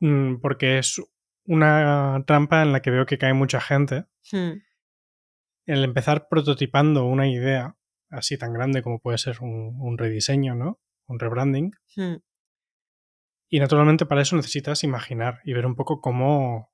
Mm, 0.00 0.40
porque 0.40 0.78
es 0.78 1.00
una 1.44 2.22
trampa 2.26 2.62
en 2.62 2.72
la 2.72 2.80
que 2.82 2.90
veo 2.90 3.06
que 3.06 3.18
cae 3.18 3.34
mucha 3.34 3.60
gente. 3.60 4.04
Hmm, 4.30 4.60
El 5.66 5.84
empezar 5.84 6.28
prototipando 6.28 7.04
una 7.04 7.28
idea 7.28 7.76
así 8.10 8.36
tan 8.36 8.52
grande 8.52 8.82
como 8.82 9.00
puede 9.00 9.18
ser 9.18 9.38
un, 9.40 9.76
un 9.80 9.98
rediseño, 9.98 10.54
¿no? 10.54 10.80
Un 11.06 11.18
rebranding. 11.18 11.72
hmm. 11.96 12.16
Y 13.48 13.60
naturalmente 13.60 14.06
para 14.06 14.22
eso 14.22 14.34
necesitas 14.36 14.82
imaginar 14.82 15.40
y 15.44 15.52
ver 15.52 15.66
un 15.66 15.74
poco 15.76 16.00
cómo 16.00 16.72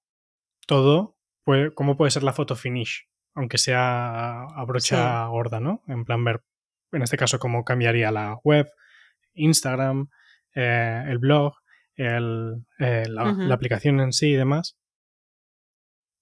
todo 0.67 1.17
puede, 1.45 1.73
cómo 1.75 1.97
puede 1.97 2.11
ser 2.13 2.23
la 2.23 2.33
foto 2.33 2.55
finish, 2.55 3.09
aunque 3.35 3.59
sea 3.59 4.45
a 4.45 4.65
brocha 4.65 5.27
gorda, 5.27 5.59
¿no? 5.59 5.83
En 5.89 6.05
plan 6.05 6.23
ver, 6.23 6.45
en 6.93 7.03
este 7.03 7.17
caso, 7.17 7.39
cómo 7.41 7.65
cambiaría 7.65 8.13
la 8.13 8.39
web, 8.45 8.71
Instagram, 9.35 10.09
eh, 10.55 11.03
el 11.09 11.19
blog, 11.19 11.55
el, 11.99 12.65
eh, 12.79 13.05
la, 13.09 13.53
aplicación 13.53 14.01
en 14.01 14.13
sí 14.13 14.31
y 14.31 14.37
demás. 14.37 14.79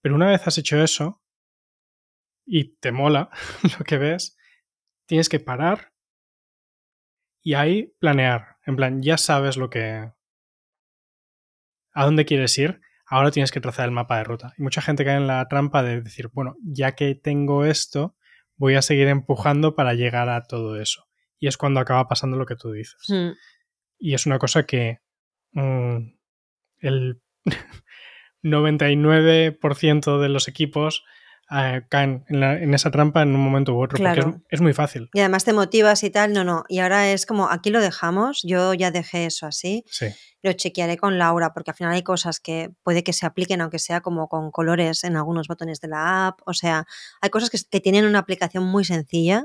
Pero 0.02 0.14
una 0.14 0.28
vez 0.28 0.46
has 0.46 0.58
hecho 0.58 0.82
eso 0.82 1.22
y 2.44 2.76
te 2.76 2.92
mola 2.92 3.30
lo 3.78 3.84
que 3.84 3.98
ves, 3.98 4.36
tienes 5.06 5.28
que 5.28 5.38
parar 5.38 5.92
y 7.42 7.54
ahí 7.54 7.94
planear. 8.00 8.56
En 8.64 8.74
plan, 8.74 9.02
ya 9.02 9.18
sabes 9.18 9.56
lo 9.56 9.70
que, 9.70 10.10
a 11.92 12.04
dónde 12.04 12.24
quieres 12.24 12.56
ir, 12.58 12.80
ahora 13.06 13.30
tienes 13.30 13.52
que 13.52 13.60
trazar 13.60 13.84
el 13.84 13.92
mapa 13.92 14.16
de 14.18 14.24
ruta. 14.24 14.54
Y 14.56 14.62
mucha 14.62 14.80
gente 14.80 15.04
cae 15.04 15.16
en 15.16 15.26
la 15.26 15.46
trampa 15.46 15.82
de 15.82 16.00
decir, 16.00 16.30
bueno, 16.32 16.56
ya 16.62 16.92
que 16.96 17.14
tengo 17.14 17.64
esto, 17.64 18.16
voy 18.56 18.74
a 18.74 18.82
seguir 18.82 19.08
empujando 19.08 19.76
para 19.76 19.94
llegar 19.94 20.28
a 20.28 20.42
todo 20.42 20.80
eso. 20.80 21.04
Y 21.38 21.48
es 21.48 21.56
cuando 21.56 21.80
acaba 21.80 22.08
pasando 22.08 22.36
lo 22.36 22.46
que 22.46 22.56
tú 22.56 22.72
dices. 22.72 23.00
Hmm. 23.08 23.32
Y 23.98 24.14
es 24.14 24.26
una 24.26 24.38
cosa 24.38 24.64
que 24.64 25.00
mm, 25.56 25.96
el 26.80 27.20
99% 28.42 30.20
de 30.20 30.28
los 30.28 30.48
equipos 30.48 31.04
eh, 31.50 31.82
caen 31.88 32.24
en, 32.28 32.40
la- 32.40 32.58
en 32.60 32.74
esa 32.74 32.90
trampa 32.90 33.22
en 33.22 33.34
un 33.34 33.40
momento 33.40 33.74
u 33.74 33.82
otro, 33.82 33.96
Claro. 33.98 34.22
porque 34.22 34.36
es, 34.38 34.42
es 34.50 34.60
muy 34.60 34.72
fácil. 34.72 35.08
Y 35.14 35.20
además 35.20 35.44
te 35.44 35.52
motivas 35.52 36.02
y 36.02 36.10
tal, 36.10 36.32
no, 36.32 36.42
no. 36.42 36.64
Y 36.68 36.80
ahora 36.80 37.10
es 37.12 37.24
como, 37.24 37.48
aquí 37.50 37.70
lo 37.70 37.80
dejamos, 37.80 38.40
yo 38.42 38.74
ya 38.74 38.90
dejé 38.90 39.26
eso 39.26 39.46
así, 39.46 39.84
Sí, 39.88 40.06
lo 40.42 40.52
chequearé 40.52 40.96
con 40.96 41.18
Laura, 41.18 41.52
porque 41.54 41.70
al 41.70 41.76
final 41.76 41.92
hay 41.92 42.02
cosas 42.02 42.40
que 42.40 42.70
puede 42.82 43.04
que 43.04 43.12
se 43.12 43.26
apliquen, 43.26 43.60
aunque 43.60 43.78
sea 43.78 44.00
como 44.00 44.28
con 44.28 44.50
colores 44.50 45.04
en 45.04 45.16
algunos 45.16 45.46
botones 45.46 45.80
de 45.80 45.88
la 45.88 46.26
app, 46.28 46.40
o 46.46 46.52
sea, 46.52 46.84
hay 47.20 47.30
cosas 47.30 47.50
que, 47.50 47.58
que 47.70 47.80
tienen 47.80 48.04
una 48.06 48.18
aplicación 48.18 48.64
muy 48.64 48.84
sencilla, 48.84 49.44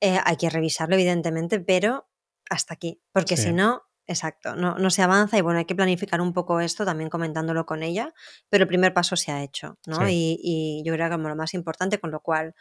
eh, 0.00 0.18
hay 0.24 0.36
que 0.36 0.50
revisarlo 0.50 0.96
evidentemente, 0.96 1.60
pero 1.60 2.08
hasta 2.50 2.74
aquí, 2.74 3.00
porque 3.12 3.36
Sí. 3.36 3.44
si 3.44 3.52
no, 3.52 3.82
Exacto, 4.08 4.54
no, 4.54 4.76
no 4.78 4.90
se 4.90 5.02
avanza 5.02 5.36
y 5.36 5.40
bueno, 5.40 5.58
hay 5.58 5.64
que 5.64 5.74
planificar 5.74 6.20
un 6.20 6.32
poco 6.32 6.60
esto 6.60 6.84
también 6.84 7.10
comentándolo 7.10 7.66
con 7.66 7.82
ella, 7.82 8.14
pero 8.48 8.62
el 8.62 8.68
primer 8.68 8.94
paso 8.94 9.16
se 9.16 9.32
ha 9.32 9.42
hecho, 9.42 9.78
¿no? 9.86 10.06
Sí. 10.06 10.38
Y, 10.42 10.80
y 10.80 10.82
yo 10.84 10.92
creo 10.94 11.08
que 11.08 11.16
como 11.16 11.28
lo 11.28 11.34
más 11.34 11.54
importante, 11.54 11.98
con 11.98 12.12
lo 12.12 12.20
cual, 12.20 12.54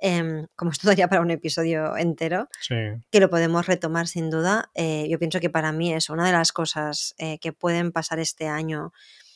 em, 0.00 0.46
como 0.56 0.70
esto 0.70 0.88
daría 0.98 1.08
para 1.08 1.20
un 1.20 1.30
episodio 1.30 1.96
entero, 1.98 2.48
Sí. 2.60 2.74
que 3.10 3.20
lo 3.20 3.28
podemos 3.28 3.66
retomar 3.66 4.06
sin 4.08 4.30
duda, 4.30 4.70
eh, 4.74 5.06
yo 5.10 5.18
pienso 5.18 5.38
que 5.40 5.50
para 5.50 5.70
mí 5.72 5.92
es 5.92 6.08
una 6.08 6.24
de 6.26 6.32
las 6.32 6.52
cosas 6.52 7.14
eh, 7.18 7.38
que 7.40 7.52
pueden 7.52 7.92
pasar 7.92 8.18
este 8.18 8.48
año 8.48 8.92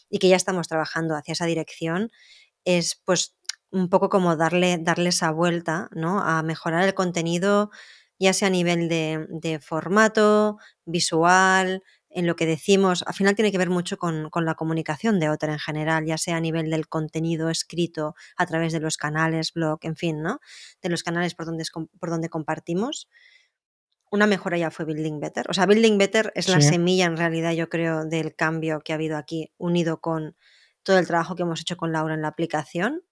y 0.08 0.18
que 0.18 0.28
ya 0.28 0.36
estamos 0.36 0.66
trabajando 0.68 1.14
hacia 1.14 1.32
esa 1.32 1.44
dirección, 1.46 2.10
es 2.64 3.00
pues 3.04 3.36
un 3.70 3.88
poco 3.90 4.08
como 4.08 4.34
darle, 4.36 4.78
darle 4.80 5.10
esa 5.10 5.30
vuelta, 5.30 5.88
¿no? 5.92 6.20
A 6.20 6.42
mejorar 6.42 6.82
el 6.84 6.94
contenido, 6.94 7.70
ya 8.20 8.32
sea 8.32 8.48
a 8.48 8.50
nivel 8.50 8.88
de, 8.88 9.26
de 9.30 9.58
formato, 9.58 10.58
visual, 10.84 11.82
en 12.10 12.26
lo 12.26 12.36
que 12.36 12.44
decimos. 12.44 13.02
Al 13.06 13.14
final 13.14 13.34
tiene 13.34 13.50
que 13.50 13.58
ver 13.58 13.70
mucho 13.70 13.96
con, 13.96 14.30
con 14.30 14.44
la 14.44 14.54
comunicación 14.54 15.18
de 15.18 15.30
Otter 15.30 15.50
en 15.50 15.58
general, 15.58 16.04
ya 16.04 16.18
sea 16.18 16.36
a 16.36 16.40
nivel 16.40 16.70
del 16.70 16.88
contenido 16.88 17.48
escrito 17.48 18.14
a 18.36 18.46
través 18.46 18.72
de 18.72 18.80
los 18.80 18.96
canales, 18.96 19.52
blog, 19.52 19.78
en 19.82 19.96
fin, 19.96 20.22
¿no? 20.22 20.40
De 20.82 20.90
los 20.90 21.02
canales 21.02 21.34
por 21.34 21.46
donde, 21.46 21.64
por 21.98 22.10
donde 22.10 22.28
compartimos. 22.28 23.08
Una 24.10 24.26
mejora 24.26 24.58
ya 24.58 24.70
fue 24.70 24.84
Building 24.84 25.20
Better. 25.20 25.46
O 25.48 25.54
sea, 25.54 25.66
Building 25.66 25.96
Better 25.96 26.32
es 26.34 26.48
la 26.48 26.60
semilla 26.60 27.06
en 27.06 27.16
realidad, 27.16 27.52
yo 27.52 27.68
creo, 27.68 28.04
del 28.04 28.34
cambio 28.34 28.80
que 28.80 28.92
ha 28.92 28.96
habido 28.96 29.16
aquí, 29.16 29.52
unido 29.56 30.00
con 30.00 30.36
todo 30.82 30.98
el 30.98 31.06
trabajo 31.06 31.36
que 31.36 31.42
hemos 31.42 31.60
hecho 31.60 31.76
con 31.76 31.92
Laura 31.92 32.14
en 32.14 32.22
la 32.22 32.28
aplicación 32.28 33.02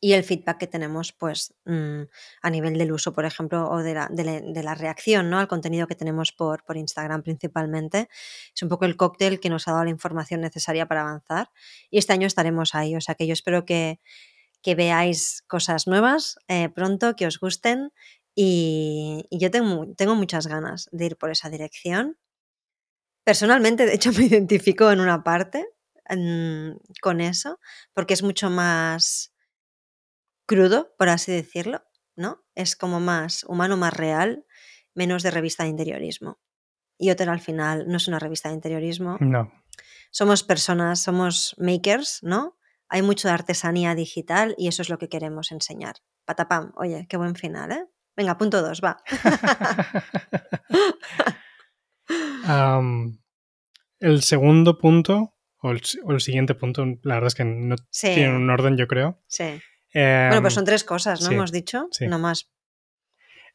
y 0.00 0.12
el 0.12 0.24
feedback 0.24 0.58
que 0.58 0.66
tenemos 0.66 1.12
pues 1.12 1.54
mm, 1.64 2.02
a 2.42 2.50
nivel 2.50 2.76
del 2.78 2.92
uso, 2.92 3.12
por 3.14 3.24
ejemplo, 3.24 3.68
o 3.70 3.82
de 3.82 3.94
la, 3.94 4.08
de 4.10 4.24
la- 4.24 4.40
de 4.40 4.62
la 4.62 4.74
reacción 4.74 5.30
¿no? 5.30 5.38
al 5.38 5.48
contenido 5.48 5.86
que 5.86 5.94
tenemos 5.94 6.32
por, 6.32 6.64
por 6.64 6.76
Instagram 6.76 7.22
principalmente. 7.22 8.08
Es 8.54 8.62
un 8.62 8.68
poco 8.68 8.84
el 8.84 8.96
cóctel 8.96 9.40
que 9.40 9.48
nos 9.50 9.66
ha 9.68 9.72
dado 9.72 9.84
la 9.84 9.90
información 9.90 10.40
necesaria 10.42 10.86
para 10.86 11.02
avanzar 11.02 11.50
y 11.90 11.98
este 11.98 12.12
año 12.12 12.26
estaremos 12.26 12.74
ahí. 12.74 12.94
O 12.96 13.00
sea 13.00 13.14
que 13.14 13.26
yo 13.26 13.32
espero 13.32 13.64
que, 13.64 14.00
que 14.62 14.74
veáis 14.74 15.42
cosas 15.48 15.86
nuevas 15.86 16.36
eh, 16.48 16.68
pronto, 16.68 17.16
que 17.16 17.26
os 17.26 17.40
gusten 17.40 17.92
y, 18.34 19.26
y 19.30 19.38
yo 19.38 19.50
tengo, 19.50 19.86
tengo 19.96 20.14
muchas 20.14 20.46
ganas 20.46 20.88
de 20.92 21.06
ir 21.06 21.16
por 21.16 21.30
esa 21.30 21.48
dirección. 21.50 22.18
Personalmente, 23.24 23.86
de 23.86 23.94
hecho, 23.94 24.12
me 24.16 24.24
identifico 24.24 24.90
en 24.90 25.00
una 25.00 25.22
parte 25.24 25.66
mm, 26.10 26.72
con 27.00 27.20
eso, 27.20 27.58
porque 27.92 28.14
es 28.14 28.22
mucho 28.22 28.50
más 28.50 29.32
crudo, 30.46 30.94
por 30.98 31.08
así 31.08 31.32
decirlo, 31.32 31.82
¿no? 32.16 32.44
Es 32.54 32.76
como 32.76 33.00
más 33.00 33.44
humano, 33.44 33.76
más 33.76 33.94
real, 33.94 34.46
menos 34.94 35.22
de 35.22 35.30
revista 35.30 35.64
de 35.64 35.70
interiorismo. 35.70 36.40
Y 36.98 37.10
Otter 37.10 37.28
al 37.28 37.40
final 37.40 37.86
no 37.88 37.96
es 37.98 38.08
una 38.08 38.18
revista 38.18 38.48
de 38.48 38.54
interiorismo. 38.54 39.18
No. 39.20 39.52
Somos 40.10 40.42
personas, 40.42 41.02
somos 41.02 41.54
makers, 41.58 42.20
¿no? 42.22 42.58
Hay 42.88 43.02
mucho 43.02 43.28
de 43.28 43.34
artesanía 43.34 43.94
digital 43.94 44.54
y 44.56 44.68
eso 44.68 44.82
es 44.82 44.88
lo 44.88 44.98
que 44.98 45.08
queremos 45.08 45.52
enseñar. 45.52 45.96
Patapam, 46.24 46.72
oye, 46.76 47.06
qué 47.08 47.16
buen 47.16 47.34
final, 47.34 47.72
¿eh? 47.72 47.84
Venga, 48.16 48.38
punto 48.38 48.62
dos, 48.62 48.80
va. 48.82 48.96
El 53.98 54.22
segundo 54.22 54.78
punto, 54.78 55.34
o 55.62 55.70
el, 55.72 55.82
o 56.04 56.12
el 56.12 56.20
siguiente 56.20 56.54
punto, 56.54 56.84
la 57.02 57.14
verdad 57.14 57.28
es 57.28 57.34
que 57.34 57.44
no 57.44 57.76
Sí, 57.90 58.08
tiene 58.14 58.36
un 58.36 58.48
orden, 58.50 58.76
yo 58.76 58.86
creo. 58.86 59.22
sí. 59.26 59.60
Em, 59.98 60.28
Bueno, 60.28 60.42
pues 60.42 60.52
son 60.54 60.64
tres 60.66 60.84
cosas, 60.84 61.22
¿no? 61.22 61.28
sí, 61.28 61.34
Hemos 61.34 61.52
dicho, 61.52 61.88
sí. 61.90 62.06
no 62.06 62.18
más. 62.18 62.50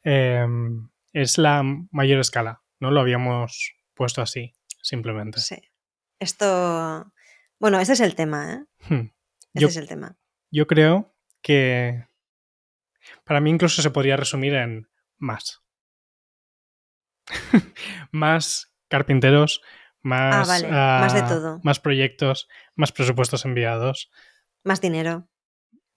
em, 0.02 0.88
es 1.12 1.38
la 1.38 1.62
mayor 1.92 2.18
escala, 2.18 2.62
¿no? 2.80 2.90
Lo 2.90 3.00
habíamos 3.00 3.74
puesto 3.94 4.22
así, 4.22 4.52
simplemente. 4.82 5.38
Sí. 5.40 5.56
Esto. 6.18 7.12
Bueno, 7.60 7.78
ese 7.78 7.92
es 7.92 8.00
el 8.00 8.14
tema, 8.16 8.54
¿eh? 8.54 8.64
Hmm. 8.88 9.10
Ese 9.54 9.60
Yo, 9.60 9.68
es 9.68 9.76
el 9.76 9.86
tema. 9.86 10.16
yo 10.50 10.66
creo 10.66 11.14
que 11.42 12.06
para 13.24 13.40
mí 13.40 13.50
incluso 13.50 13.82
se 13.82 13.90
podría 13.90 14.16
resumir 14.16 14.54
en 14.54 14.88
más. 15.18 15.62
más 18.10 18.72
carpinteros, 18.88 19.62
más, 20.02 20.48
vale, 20.48 20.68
más 20.68 21.14
de 21.14 21.20
ah, 21.20 21.28
todo. 21.28 21.60
más 21.62 21.78
proyectos, 21.80 22.48
más 22.74 22.90
presupuestos 22.92 23.44
enviados, 23.44 24.10
Más 24.64 24.80
dinero, 24.80 25.28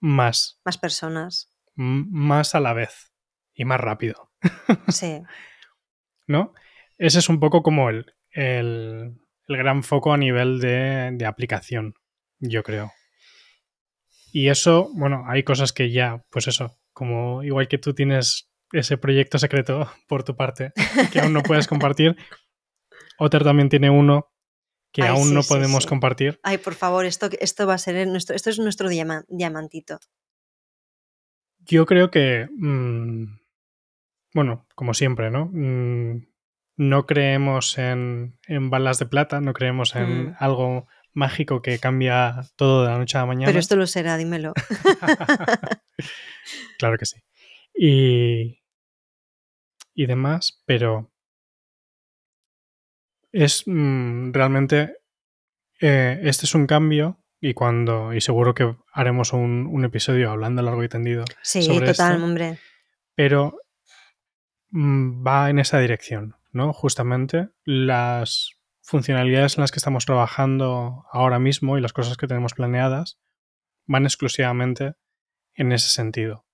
más, 0.00 0.60
más 0.64 0.78
personas. 0.78 1.52
m- 1.76 2.06
más 2.08 2.54
a 2.54 2.60
la 2.60 2.72
vez 2.72 3.12
y 3.54 3.64
más 3.64 3.80
rápido, 3.80 4.30
Sí. 4.88 5.22
¿no? 6.26 6.52
Ese 6.98 7.18
es 7.18 7.28
un 7.28 7.40
poco 7.40 7.62
como 7.62 7.88
el, 7.90 8.14
el, 8.30 9.16
el 9.48 9.56
gran 9.56 9.82
foco 9.82 10.12
a 10.12 10.16
nivel 10.18 10.60
de, 10.60 11.10
de 11.12 11.26
aplicación, 11.26 11.94
yo 12.38 12.62
creo. 12.62 12.92
Y 14.32 14.48
eso, 14.48 14.90
bueno, 14.94 15.24
hay 15.28 15.42
cosas 15.42 15.72
que 15.72 15.90
ya, 15.90 16.22
pues 16.30 16.46
eso, 16.48 16.76
como 16.92 17.42
igual 17.42 17.68
que 17.68 17.78
tú 17.78 17.94
tienes 17.94 18.50
ese 18.72 18.98
proyecto 18.98 19.38
secreto 19.38 19.90
por 20.08 20.24
tu 20.24 20.36
parte 20.36 20.72
que 21.12 21.20
aún 21.20 21.32
no 21.32 21.42
puedes 21.42 21.66
compartir, 21.66 22.16
Otter 23.18 23.44
también 23.44 23.68
tiene 23.68 23.88
uno 23.90 24.28
que 24.96 25.02
Ay, 25.02 25.08
aún 25.10 25.28
sí, 25.28 25.34
no 25.34 25.42
sí, 25.42 25.48
podemos 25.50 25.82
sí. 25.82 25.88
compartir. 25.90 26.40
Ay, 26.42 26.56
por 26.56 26.74
favor, 26.74 27.04
esto, 27.04 27.28
esto 27.38 27.66
va 27.66 27.74
a 27.74 27.78
ser 27.78 28.08
nuestro. 28.08 28.34
Esto 28.34 28.48
es 28.48 28.58
nuestro 28.58 28.88
diama- 28.88 29.26
diamantito. 29.28 30.00
Yo 31.66 31.84
creo 31.84 32.10
que, 32.10 32.48
mm, 32.56 33.24
bueno, 34.32 34.66
como 34.74 34.94
siempre, 34.94 35.30
¿no? 35.30 35.50
Mm, 35.52 36.26
no 36.78 37.04
creemos 37.04 37.76
en, 37.76 38.38
en 38.46 38.70
balas 38.70 38.98
de 38.98 39.04
plata, 39.04 39.42
no 39.42 39.52
creemos 39.52 39.94
en 39.96 40.28
Mm. 40.28 40.36
algo 40.38 40.86
mágico 41.12 41.60
que 41.60 41.78
cambia 41.78 42.42
todo 42.56 42.82
de 42.84 42.88
la 42.90 42.96
noche 42.98 43.18
a 43.18 43.20
la 43.20 43.26
mañana. 43.26 43.46
Pero 43.48 43.58
esto 43.58 43.76
lo 43.76 43.86
será, 43.86 44.16
dímelo. 44.16 44.54
claro 46.78 46.96
que 46.98 47.04
sí. 47.06 47.20
Y, 47.74 48.62
y 49.94 50.06
demás, 50.06 50.62
pero 50.64 51.12
es 53.44 53.64
mm, 53.66 54.32
realmente 54.32 54.96
eh, 55.80 56.20
este 56.22 56.46
es 56.46 56.54
un 56.54 56.66
cambio 56.66 57.18
y 57.40 57.52
cuando 57.52 58.14
y 58.14 58.20
seguro 58.22 58.54
que 58.54 58.74
haremos 58.92 59.32
un, 59.34 59.66
un 59.70 59.84
episodio 59.84 60.30
hablando 60.30 60.62
largo 60.62 60.82
y 60.82 60.88
tendido 60.88 61.24
Sí, 61.42 61.62
sobre 61.62 61.86
total, 61.92 62.12
esto, 62.14 62.24
hombre. 62.24 62.58
pero 63.14 63.58
mm, 64.70 65.26
va 65.26 65.50
en 65.50 65.58
esa 65.58 65.78
dirección, 65.78 66.36
¿no? 66.52 66.72
Justamente 66.72 67.50
las 67.64 68.52
funcionalidades 68.80 69.58
en 69.58 69.62
las 69.62 69.70
que 69.70 69.80
estamos 69.80 70.06
trabajando 70.06 71.04
ahora 71.12 71.38
mismo 71.38 71.76
y 71.76 71.80
las 71.82 71.92
cosas 71.92 72.16
que 72.16 72.26
tenemos 72.26 72.54
planeadas 72.54 73.18
van 73.86 74.04
exclusivamente 74.04 74.94
en 75.54 75.72
ese 75.72 75.88
sentido, 75.88 76.46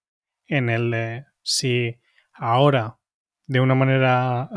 en 0.46 0.68
el 0.68 0.90
de 0.90 1.26
si 1.42 2.00
ahora 2.32 2.98
de 3.46 3.60
una 3.60 3.74
manera 3.74 4.48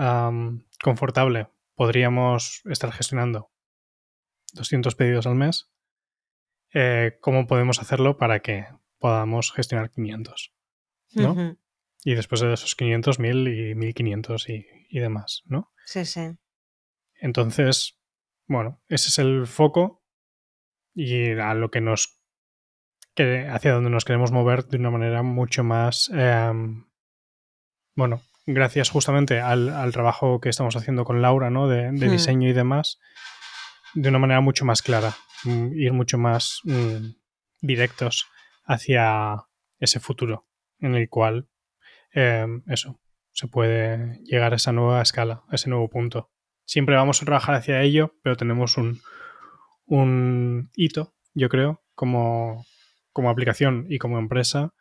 confortable 0.81 1.47
podríamos 1.75 2.61
estar 2.65 2.91
gestionando 2.91 3.51
200 4.53 4.95
pedidos 4.95 5.27
al 5.27 5.35
mes, 5.35 5.69
eh, 6.73 7.17
¿cómo 7.21 7.47
podemos 7.47 7.79
hacerlo 7.79 8.17
para 8.17 8.39
que 8.39 8.65
podamos 8.97 9.51
gestionar 9.51 9.91
500? 9.91 10.53
¿no? 11.13 11.57
Y 12.03 12.15
después 12.15 12.41
de 12.41 12.53
esos 12.53 12.75
500, 12.75 13.19
1000 13.19 13.47
y 13.47 13.75
1500 13.75 14.49
y, 14.49 14.65
y 14.89 14.99
demás, 14.99 15.41
¿no? 15.45 15.71
Sí, 15.85 16.05
sí. 16.05 16.37
Entonces, 17.15 17.99
bueno, 18.47 18.81
ese 18.87 19.09
es 19.09 19.19
el 19.19 19.47
foco 19.47 20.03
y 20.93 21.31
a 21.31 21.53
lo 21.53 21.71
que 21.71 21.81
nos 21.81 22.21
que 23.15 23.47
hacia 23.47 23.73
donde 23.73 23.89
nos 23.89 24.03
queremos 24.03 24.31
mover 24.33 24.65
de 24.65 24.77
una 24.77 24.91
manera 24.91 25.23
mucho 25.23 25.63
más 25.63 26.11
eh, 26.13 26.51
bueno, 27.95 28.21
gracias 28.45 28.89
justamente 28.89 29.39
al, 29.39 29.69
al, 29.69 29.91
trabajo 29.91 30.39
que 30.39 30.49
estamos 30.49 30.75
haciendo 30.75 31.03
con 31.03 31.21
Laura, 31.21 31.49
¿no? 31.49 31.67
De, 31.67 31.91
de 31.91 32.07
Hmm. 32.07 32.11
diseño 32.11 32.49
y 32.49 32.53
demás, 32.53 32.99
de 33.93 34.09
una 34.09 34.19
manera 34.19 34.41
mucho 34.41 34.65
más 34.65 34.81
clara, 34.81 35.15
mm, 35.43 35.73
ir 35.73 35.93
mucho 35.93 36.17
más 36.17 36.59
mm, 36.63 37.13
directos 37.61 38.27
hacia 38.65 39.35
ese 39.79 39.99
futuro 39.99 40.47
en 40.79 40.95
el 40.95 41.09
cual 41.09 41.47
eh, 42.13 42.45
eso 42.67 42.99
se 43.31 43.47
puede 43.47 44.19
llegar 44.23 44.53
a 44.53 44.55
esa 44.57 44.71
nueva 44.71 45.01
escala, 45.01 45.43
a 45.49 45.55
ese 45.55 45.69
nuevo 45.69 45.89
punto. 45.89 46.31
Siempre 46.65 46.95
vamos 46.95 47.21
a 47.21 47.25
trabajar 47.25 47.55
hacia 47.55 47.81
ello, 47.81 48.15
pero 48.23 48.37
tenemos 48.37 48.77
un, 48.77 49.01
un 49.85 50.71
hito, 50.75 51.13
yo 51.33 51.49
creo, 51.49 51.83
como, 51.93 52.65
como 53.11 53.29
aplicación 53.29 53.85
y 53.89 53.97
como 53.97 54.19
empresa 54.19 54.73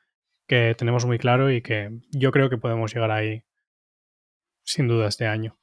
que 0.46 0.74
tenemos 0.76 1.04
muy 1.06 1.18
claro 1.18 1.50
y 1.50 1.62
que 1.62 1.90
yo 2.10 2.30
creo 2.30 2.48
que 2.50 2.58
podemos 2.58 2.94
llegar 2.94 3.10
ahí 3.10 3.44
sin 4.64 4.88
duda 4.88 5.08
este 5.08 5.26
año. 5.26 5.58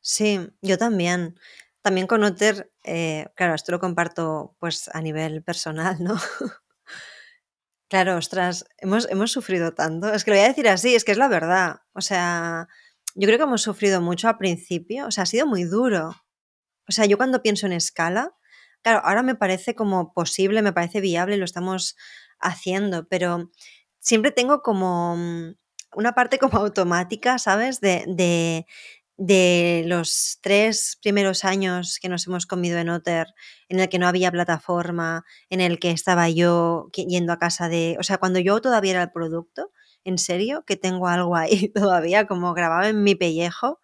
Sí, 0.00 0.40
yo 0.60 0.78
también. 0.78 1.38
También 1.82 2.06
con 2.06 2.22
Otter, 2.22 2.72
eh, 2.84 3.26
claro, 3.34 3.54
esto 3.54 3.72
lo 3.72 3.80
comparto 3.80 4.56
pues 4.60 4.88
a 4.94 5.00
nivel 5.00 5.42
personal, 5.42 5.96
¿no? 6.00 6.14
claro, 7.88 8.16
ostras, 8.16 8.64
hemos, 8.78 9.08
hemos 9.10 9.32
sufrido 9.32 9.74
tanto. 9.74 10.12
Es 10.12 10.24
que 10.24 10.30
lo 10.30 10.36
voy 10.36 10.44
a 10.44 10.48
decir 10.48 10.68
así, 10.68 10.94
es 10.94 11.04
que 11.04 11.12
es 11.12 11.18
la 11.18 11.28
verdad. 11.28 11.80
O 11.92 12.00
sea, 12.00 12.68
yo 13.14 13.26
creo 13.26 13.38
que 13.38 13.44
hemos 13.44 13.62
sufrido 13.62 14.00
mucho 14.00 14.28
al 14.28 14.38
principio, 14.38 15.06
o 15.06 15.10
sea, 15.10 15.24
ha 15.24 15.26
sido 15.26 15.46
muy 15.46 15.64
duro. 15.64 16.14
O 16.88 16.92
sea, 16.92 17.06
yo 17.06 17.16
cuando 17.16 17.42
pienso 17.42 17.66
en 17.66 17.72
escala, 17.72 18.34
claro, 18.82 19.00
ahora 19.04 19.22
me 19.22 19.34
parece 19.34 19.74
como 19.74 20.12
posible, 20.12 20.62
me 20.62 20.72
parece 20.72 21.00
viable, 21.00 21.36
lo 21.36 21.44
estamos 21.44 21.96
haciendo, 22.38 23.08
pero 23.08 23.50
siempre 23.98 24.30
tengo 24.30 24.62
como 24.62 25.16
mm, 25.16 25.54
una 25.94 26.12
parte 26.12 26.38
como 26.38 26.58
automática, 26.58 27.38
¿sabes? 27.38 27.80
De, 27.80 28.04
de, 28.06 28.66
de 29.16 29.84
los 29.86 30.38
tres 30.40 30.98
primeros 31.00 31.44
años 31.44 31.98
que 32.00 32.08
nos 32.08 32.26
hemos 32.26 32.46
comido 32.46 32.78
en 32.78 32.88
Otter, 32.88 33.28
en 33.68 33.80
el 33.80 33.88
que 33.88 33.98
no 33.98 34.08
había 34.08 34.32
plataforma, 34.32 35.24
en 35.50 35.60
el 35.60 35.78
que 35.78 35.90
estaba 35.90 36.28
yo 36.28 36.88
yendo 36.92 37.32
a 37.32 37.38
casa 37.38 37.68
de... 37.68 37.96
O 38.00 38.02
sea, 38.02 38.18
cuando 38.18 38.38
yo 38.38 38.60
todavía 38.60 38.92
era 38.92 39.02
el 39.02 39.12
producto, 39.12 39.70
en 40.04 40.18
serio, 40.18 40.64
que 40.66 40.76
tengo 40.76 41.08
algo 41.08 41.36
ahí 41.36 41.68
todavía 41.74 42.26
como 42.26 42.54
grabado 42.54 42.88
en 42.88 43.02
mi 43.04 43.14
pellejo, 43.14 43.80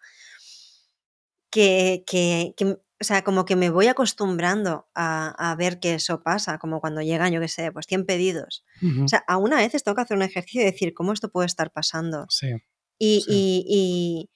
que, 1.49 2.03
que, 2.05 2.53
o 3.01 3.03
sea, 3.03 3.23
como 3.23 3.45
que 3.45 3.55
me 3.55 3.69
voy 3.69 3.87
acostumbrando 3.87 4.89
a, 4.93 5.55
ver 5.57 5.79
que 5.79 5.93
eso 5.95 6.21
pasa, 6.21 6.57
como 6.57 6.81
cuando 6.81 7.01
llegan, 7.01 7.31
yo 7.31 7.39
qué 7.39 7.47
sé, 7.47 7.71
pues 7.71 7.85
100 7.87 8.05
pedidos. 8.05 8.65
O 9.03 9.07
sea, 9.07 9.23
a 9.27 9.37
una 9.37 9.57
vez 9.57 9.71
tengo 9.83 9.95
que 9.95 10.01
hacer 10.01 10.17
un 10.17 10.23
ejercicio 10.23 10.61
y 10.61 10.65
decir, 10.65 10.93
¿cómo 10.93 11.13
esto 11.13 11.29
puede 11.31 11.45
estar 11.45 11.71
pasando? 11.71 12.25
Sí. 12.29 12.51
Y, 12.97 13.23
y, 13.29 14.29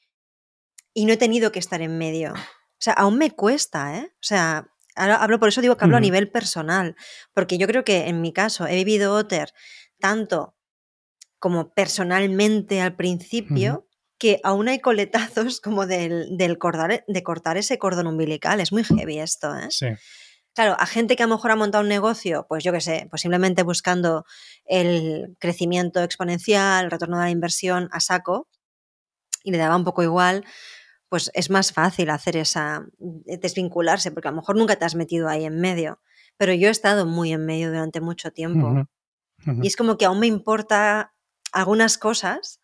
y, 0.93 1.05
no 1.05 1.11
he 1.11 1.17
tenido 1.17 1.51
que 1.51 1.59
estar 1.59 1.81
en 1.81 1.97
medio. 1.97 2.31
O 2.33 2.79
sea, 2.79 2.93
aún 2.93 3.17
me 3.17 3.31
cuesta, 3.31 3.97
¿eh? 3.97 4.11
O 4.13 4.23
sea, 4.23 4.69
hablo, 4.95 5.39
por 5.39 5.49
eso 5.49 5.61
digo 5.61 5.75
que 5.75 5.83
hablo 5.83 5.97
a 5.97 6.01
nivel 6.01 6.31
personal, 6.31 6.95
porque 7.33 7.57
yo 7.57 7.67
creo 7.67 7.83
que 7.83 8.07
en 8.07 8.21
mi 8.21 8.31
caso 8.31 8.65
he 8.67 8.75
vivido 8.75 9.13
Otter 9.13 9.53
tanto 9.99 10.55
como 11.39 11.73
personalmente 11.73 12.79
al 12.79 12.95
principio, 12.95 13.87
que 14.23 14.39
aún 14.41 14.69
hay 14.69 14.79
coletazos 14.79 15.59
como 15.59 15.85
del, 15.85 16.37
del 16.37 16.57
de 17.07 17.23
cortar 17.23 17.57
ese 17.57 17.77
cordón 17.77 18.07
umbilical. 18.07 18.61
Es 18.61 18.71
muy 18.71 18.85
heavy 18.85 19.19
esto, 19.19 19.53
¿eh? 19.53 19.67
Sí. 19.69 19.87
Claro, 20.53 20.77
a 20.79 20.85
gente 20.85 21.17
que 21.17 21.23
a 21.23 21.27
lo 21.27 21.35
mejor 21.35 21.51
ha 21.51 21.57
montado 21.57 21.81
un 21.81 21.89
negocio, 21.89 22.45
pues 22.47 22.63
yo 22.63 22.71
qué 22.71 22.79
sé, 22.79 23.05
pues 23.09 23.21
simplemente 23.21 23.63
buscando 23.63 24.23
el 24.63 25.35
crecimiento 25.41 26.01
exponencial, 26.01 26.85
el 26.85 26.91
retorno 26.91 27.17
de 27.17 27.25
la 27.25 27.31
inversión 27.31 27.89
a 27.91 27.99
saco, 27.99 28.47
y 29.43 29.51
le 29.51 29.57
daba 29.57 29.75
un 29.75 29.83
poco 29.83 30.03
igual, 30.03 30.45
pues 31.09 31.29
es 31.33 31.49
más 31.49 31.73
fácil 31.73 32.09
hacer 32.09 32.37
esa, 32.37 32.85
desvincularse, 32.99 34.11
porque 34.11 34.29
a 34.29 34.31
lo 34.31 34.37
mejor 34.37 34.55
nunca 34.55 34.77
te 34.77 34.85
has 34.85 34.95
metido 34.95 35.27
ahí 35.27 35.43
en 35.43 35.59
medio. 35.59 35.99
Pero 36.37 36.53
yo 36.53 36.69
he 36.69 36.71
estado 36.71 37.05
muy 37.05 37.33
en 37.33 37.45
medio 37.45 37.67
durante 37.67 37.99
mucho 37.99 38.31
tiempo. 38.31 38.87
Y 39.61 39.67
es 39.67 39.75
como 39.75 39.97
que 39.97 40.05
aún 40.05 40.21
me 40.21 40.27
importa 40.27 41.13
algunas 41.51 41.97
cosas 41.97 42.61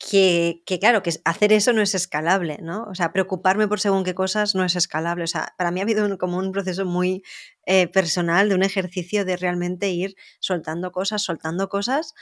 que, 0.00 0.62
claro, 0.80 1.02
que 1.02 1.12
hacer 1.26 1.52
eso 1.52 1.74
no 1.74 1.82
es 1.82 1.94
escalable, 1.94 2.58
¿no? 2.62 2.84
O 2.84 2.94
sea, 2.94 3.12
preocuparme 3.12 3.68
por 3.68 3.80
según 3.80 4.02
qué 4.02 4.14
cosas 4.14 4.54
no 4.54 4.64
es 4.64 4.74
escalable. 4.74 5.24
O 5.24 5.26
sea, 5.26 5.54
para 5.58 5.70
mí 5.70 5.80
ha 5.80 5.82
habido 5.82 6.16
como 6.16 6.38
un 6.38 6.52
proceso 6.52 6.86
muy 6.86 7.22
eh, 7.66 7.86
personal 7.86 8.48
de 8.48 8.54
un 8.54 8.62
ejercicio 8.62 9.26
de 9.26 9.36
realmente 9.36 9.90
ir 9.90 10.16
soltando 10.38 10.90
cosas, 10.90 11.20
soltando 11.20 11.68
cosas, 11.68 12.14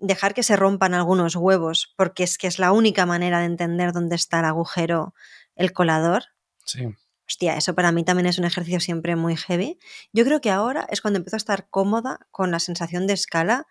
dejar 0.00 0.32
que 0.32 0.42
se 0.42 0.56
rompan 0.56 0.94
algunos 0.94 1.36
huevos, 1.36 1.92
porque 1.98 2.24
es 2.24 2.38
que 2.38 2.46
es 2.46 2.58
la 2.58 2.72
única 2.72 3.04
manera 3.04 3.40
de 3.40 3.46
entender 3.46 3.92
dónde 3.92 4.16
está 4.16 4.38
el 4.38 4.46
agujero, 4.46 5.14
el 5.54 5.74
colador. 5.74 6.24
Sí. 6.64 6.94
Hostia, 7.28 7.56
eso 7.56 7.74
para 7.74 7.92
mí 7.92 8.04
también 8.04 8.26
es 8.26 8.38
un 8.38 8.46
ejercicio 8.46 8.80
siempre 8.80 9.16
muy 9.16 9.36
heavy. 9.36 9.78
Yo 10.14 10.24
creo 10.24 10.40
que 10.40 10.50
ahora 10.50 10.86
es 10.90 11.02
cuando 11.02 11.18
empiezo 11.18 11.36
a 11.36 11.44
estar 11.44 11.68
cómoda 11.68 12.20
con 12.30 12.50
la 12.50 12.58
sensación 12.58 13.06
de 13.06 13.12
escala 13.12 13.66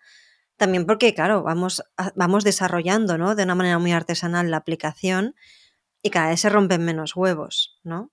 también 0.62 0.86
porque, 0.86 1.12
claro, 1.12 1.42
vamos, 1.42 1.82
vamos 2.14 2.44
desarrollando, 2.44 3.18
¿no? 3.18 3.34
De 3.34 3.42
una 3.42 3.56
manera 3.56 3.80
muy 3.80 3.90
artesanal 3.90 4.48
la 4.48 4.58
aplicación 4.58 5.34
y 6.04 6.10
cada 6.10 6.28
vez 6.28 6.38
se 6.38 6.50
rompen 6.50 6.84
menos 6.84 7.16
huevos, 7.16 7.80
¿no? 7.82 8.12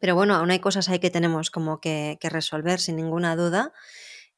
Pero 0.00 0.16
bueno, 0.16 0.34
aún 0.34 0.50
hay 0.50 0.58
cosas 0.58 0.90
ahí 0.90 0.98
que 0.98 1.08
tenemos 1.08 1.50
como 1.50 1.80
que, 1.80 2.18
resolver 2.20 2.78
sin 2.78 2.96
ninguna 2.96 3.36
duda 3.36 3.72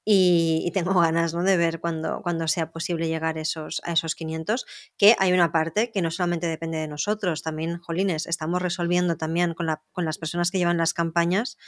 y, 0.05 0.71
tengo 0.75 0.95
ganas 1.01 1.35
¿no? 1.35 1.43
de 1.43 1.57
ver 1.57 1.81
cuando, 1.81 2.23
cuando 2.23 2.47
sea 2.47 2.71
posible 2.71 3.09
llegar 3.09 3.37
esos, 3.37 3.83
a 3.83 3.91
esos 3.91 4.15
500, 4.15 4.65
que 4.97 5.17
hay 5.19 5.33
una 5.33 5.51
parte 5.51 5.91
que 5.91 6.03
no 6.03 6.13
solamente 6.13 6.47
depende 6.47 6.79
de 6.79 6.87
nosotros, 6.87 7.43
también, 7.43 7.81
jolines, 7.81 8.29
estamos 8.29 8.63
resolviendo 8.63 9.17
también 9.17 9.55
con, 9.55 9.67
la, 9.67 9.83
con 9.91 10.05
las 10.05 10.19
personas 10.19 10.53
que 10.53 10.59
llevan 10.59 10.77
las 10.77 10.95
campañas 10.95 11.59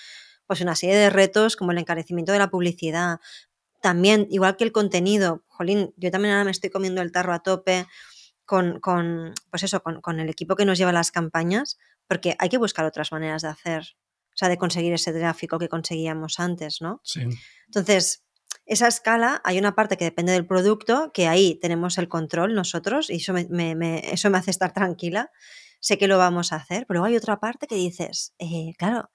pues 0.49 0.63
una 0.63 0.75
serie 0.75 0.97
de 0.97 1.11
retos 1.11 1.57
como 1.57 1.73
el 1.73 1.79
encarecimiento 1.79 2.33
de 2.33 2.39
la 2.39 2.51
publicidad, 2.51 3.21
también, 3.81 4.27
igual 4.31 4.57
que 4.57 4.65
el 4.65 4.73
contenido, 4.73 5.45
jolín, 5.47 5.93
yo 5.97 6.11
también 6.11 6.35
ahora 6.35 6.45
me 6.45 6.51
estoy 6.51 6.71
comiendo 6.71 7.03
el 7.03 7.13
tarro 7.13 7.33
a 7.33 7.43
tope 7.43 7.87
con, 8.45 8.81
con 8.81 9.35
pues 9.51 9.63
eso, 9.63 9.83
con, 9.83 10.01
con, 10.01 10.21
el 10.21 10.29
equipo 10.29 10.57
que 10.57 10.65
nos 10.65 10.79
lleva 10.79 10.93
las 10.93 11.11
campañas, 11.11 11.79
porque 12.07 12.35
hay 12.39 12.49
que 12.49 12.59
buscar 12.59 12.85
otras 12.85 13.13
maneras 13.13 13.43
de 13.43 13.49
hacer, 13.49 13.83
o 14.29 14.37
sea, 14.37 14.49
de 14.49 14.57
conseguir 14.57 14.93
ese 14.93 15.13
tráfico 15.13 15.59
que 15.59 15.69
conseguíamos 15.69 16.41
antes, 16.41 16.81
¿no? 16.81 17.01
Sí. 17.05 17.23
Entonces, 17.67 18.25
esa 18.65 18.89
escala, 18.89 19.41
hay 19.45 19.59
una 19.59 19.75
parte 19.75 19.97
que 19.97 20.05
depende 20.05 20.33
del 20.33 20.47
producto, 20.47 21.11
que 21.13 21.29
ahí 21.29 21.59
tenemos 21.61 21.99
el 21.99 22.09
control 22.09 22.55
nosotros, 22.55 23.11
y 23.11 23.17
eso 23.17 23.33
me, 23.33 23.47
me, 23.75 24.01
eso 24.13 24.31
me 24.31 24.39
hace 24.39 24.51
estar 24.51 24.73
tranquila, 24.73 25.31
sé 25.81 25.99
que 25.99 26.09
lo 26.09 26.19
vamos 26.19 26.53
a 26.53 26.57
hacer, 26.57 26.87
pero 26.87 27.01
luego 27.01 27.07
hay 27.07 27.17
otra 27.17 27.41
parte 27.41 27.67
que 27.67 27.77
dices, 27.77 28.35
eh, 28.39 28.75
claro, 28.79 29.11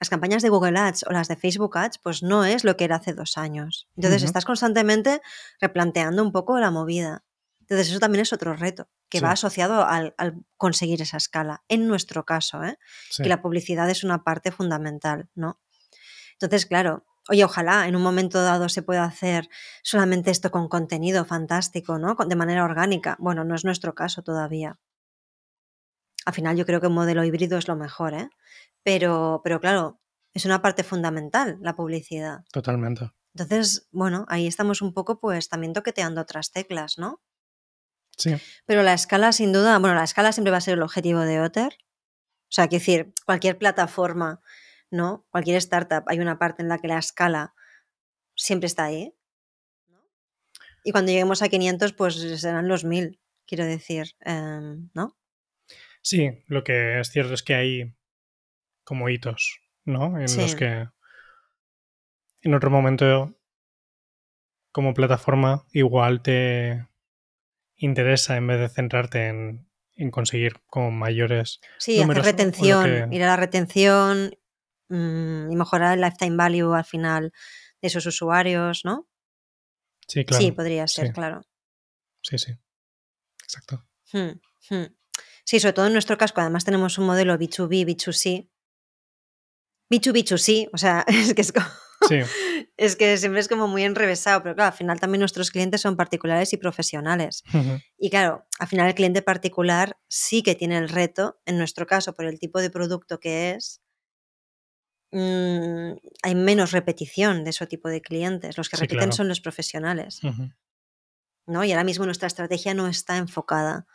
las 0.00 0.08
campañas 0.08 0.42
de 0.42 0.48
Google 0.48 0.78
Ads 0.78 1.04
o 1.08 1.12
las 1.12 1.28
de 1.28 1.36
Facebook 1.36 1.76
Ads, 1.76 1.98
pues 1.98 2.22
no 2.22 2.44
es 2.44 2.64
lo 2.64 2.76
que 2.76 2.84
era 2.84 2.96
hace 2.96 3.14
dos 3.14 3.36
años. 3.36 3.88
Entonces 3.96 4.22
estás 4.22 4.44
constantemente 4.44 5.20
replanteando 5.60 6.22
un 6.22 6.32
poco 6.32 6.58
la 6.58 6.70
movida. 6.70 7.24
Entonces 7.60 7.90
eso 7.90 7.98
también 7.98 8.22
es 8.22 8.32
otro 8.32 8.54
reto 8.54 8.88
que 9.08 9.20
va 9.20 9.32
asociado 9.32 9.84
al, 9.84 10.14
conseguir 10.56 11.02
esa 11.02 11.16
escala. 11.16 11.64
En 11.68 11.86
nuestro 11.86 12.24
caso, 12.24 12.62
¿eh? 12.62 12.78
que 13.16 13.28
la 13.28 13.42
publicidad 13.42 13.88
es 13.90 14.04
una 14.04 14.22
parte 14.22 14.52
fundamental, 14.52 15.28
¿no? 15.34 15.60
Entonces, 16.32 16.66
claro, 16.66 17.04
oye, 17.28 17.44
ojalá 17.44 17.88
en 17.88 17.96
un 17.96 18.02
momento 18.02 18.42
dado 18.42 18.68
se 18.68 18.82
pueda 18.82 19.04
hacer 19.04 19.48
solamente 19.82 20.30
esto 20.30 20.50
con 20.50 20.68
contenido 20.68 21.24
fantástico, 21.24 21.98
¿no? 21.98 22.14
De 22.14 22.36
manera 22.36 22.64
orgánica. 22.64 23.16
Bueno, 23.18 23.44
no 23.44 23.54
es 23.54 23.64
nuestro 23.64 23.94
caso 23.94 24.22
todavía. 24.22 24.78
Al 26.28 26.34
final 26.34 26.58
yo 26.58 26.66
creo 26.66 26.78
que 26.78 26.88
un 26.88 26.92
modelo 26.92 27.24
híbrido 27.24 27.56
es 27.56 27.68
lo 27.68 27.74
mejor, 27.74 28.12
¿eh? 28.12 28.28
Pero, 28.82 29.40
pero 29.42 29.62
claro, 29.62 29.98
es 30.34 30.44
una 30.44 30.60
parte 30.60 30.84
fundamental 30.84 31.56
la 31.62 31.74
publicidad. 31.74 32.44
Totalmente. 32.52 33.10
Entonces, 33.34 33.88
bueno, 33.92 34.26
ahí 34.28 34.46
estamos 34.46 34.82
un 34.82 34.92
poco 34.92 35.20
pues 35.20 35.48
también 35.48 35.72
toqueteando 35.72 36.20
otras 36.20 36.52
teclas, 36.52 36.98
¿no? 36.98 37.22
Sí. 38.18 38.36
Pero 38.66 38.82
la 38.82 38.92
escala, 38.92 39.32
sin 39.32 39.54
duda, 39.54 39.78
bueno, 39.78 39.94
la 39.94 40.04
escala 40.04 40.32
siempre 40.32 40.50
va 40.50 40.58
a 40.58 40.60
ser 40.60 40.74
el 40.74 40.82
objetivo 40.82 41.20
de 41.20 41.40
Otter. 41.40 41.78
O 42.42 42.50
sea, 42.50 42.68
quiero 42.68 42.80
decir, 42.80 43.14
cualquier 43.24 43.56
plataforma, 43.56 44.42
¿no? 44.90 45.24
Cualquier 45.30 45.56
startup, 45.56 46.04
hay 46.08 46.20
una 46.20 46.38
parte 46.38 46.60
en 46.60 46.68
la 46.68 46.76
que 46.76 46.88
la 46.88 46.98
escala 46.98 47.54
siempre 48.36 48.66
está 48.66 48.84
ahí. 48.84 49.14
Y 50.84 50.92
cuando 50.92 51.10
lleguemos 51.10 51.40
a 51.40 51.48
500, 51.48 51.94
pues 51.94 52.16
serán 52.38 52.68
los 52.68 52.84
1000, 52.84 53.18
quiero 53.46 53.64
decir, 53.64 54.14
em, 54.20 54.90
¿no? 54.92 55.17
Sí, 56.02 56.44
lo 56.46 56.64
que 56.64 57.00
es 57.00 57.10
cierto 57.10 57.34
es 57.34 57.42
que 57.42 57.54
hay 57.54 57.94
como 58.84 59.08
hitos, 59.08 59.60
¿no? 59.84 60.18
En 60.18 60.36
los 60.36 60.54
que 60.54 60.88
en 62.42 62.54
otro 62.54 62.70
momento 62.70 63.34
como 64.72 64.94
plataforma 64.94 65.66
igual 65.72 66.22
te 66.22 66.86
interesa 67.76 68.36
en 68.36 68.46
vez 68.46 68.60
de 68.60 68.68
centrarte 68.68 69.26
en, 69.26 69.66
conseguir 70.12 70.60
como 70.68 70.92
mayores 70.92 71.60
sí 71.78 72.00
hacer 72.00 72.22
retención 72.22 73.12
ir 73.12 73.22
a 73.24 73.26
la 73.26 73.36
retención 73.36 74.30
mm, 74.88 75.50
y 75.50 75.56
mejorar 75.56 75.94
el 75.94 76.00
lifetime 76.02 76.36
value 76.36 76.74
al 76.74 76.84
final 76.84 77.32
de 77.82 77.88
esos 77.88 78.06
usuarios 78.06 78.84
no 78.84 79.08
sí 80.06 80.24
claro. 80.24 80.44
sí 80.44 80.52
podría 80.52 80.86
ser 80.86 81.12
claro. 81.12 81.42
Sí 82.22 82.38
sí. 82.38 82.52
Exacto. 83.42 83.84
Hmm, 84.12 84.40
hmm. 84.70 84.97
Sí 85.48 85.60
sobre 85.60 85.72
todo 85.72 85.86
en 85.86 85.94
nuestro 85.94 86.18
caso 86.18 86.34
además 86.36 86.64
tenemos 86.64 86.98
un 86.98 87.06
modelo 87.06 87.38
B2B 87.38 87.86
B2C 87.86 88.48
Bichu 89.90 90.12
bichu, 90.12 90.38
sí, 90.38 90.68
o 90.72 90.78
sea, 90.78 91.04
es 91.08 91.34
que 91.34 91.42
es 91.42 91.52
como... 91.52 91.66
Es 92.76 92.94
que 92.94 93.16
siempre 93.16 93.40
es 93.40 93.48
como 93.48 93.66
muy 93.66 93.82
enrevesado, 93.82 94.42
pero 94.42 94.54
claro, 94.54 94.70
al 94.70 94.76
final 94.76 95.00
también 95.00 95.18
nuestros 95.18 95.50
clientes 95.50 95.80
son 95.80 95.96
particulares 95.96 96.52
y 96.52 96.56
profesionales. 96.56 97.42
Y 97.98 98.08
claro, 98.08 98.46
al 98.60 98.68
final 98.68 98.86
el 98.86 98.94
cliente 98.94 99.20
particular 99.20 99.98
sí 100.06 100.44
que 100.44 100.54
tiene 100.54 100.78
el 100.78 100.88
reto, 100.88 101.40
en 101.44 101.58
nuestro 101.58 101.86
caso, 101.86 102.14
por 102.14 102.26
el 102.26 102.38
tipo 102.38 102.60
de 102.60 102.70
producto 102.70 103.18
que 103.18 103.50
es, 103.50 103.80
mm, 105.10 105.92
hay 106.22 106.34
menos 106.36 106.70
repetición 106.70 107.42
de 107.42 107.50
ese 107.50 107.66
tipo 107.66 107.88
de 107.88 108.00
clientes. 108.00 108.56
Los 108.56 108.68
que 108.68 108.76
repiten 108.76 109.12
son 109.12 109.26
los 109.26 109.40
profesionales. 109.40 110.20
¿no? 111.46 111.64
Y 111.64 111.72
ahora 111.72 111.84
mismo 111.84 112.04
nuestra 112.04 112.28
estrategia 112.28 112.74
no 112.74 112.86
está 112.86 113.16
enfocada 113.16 113.86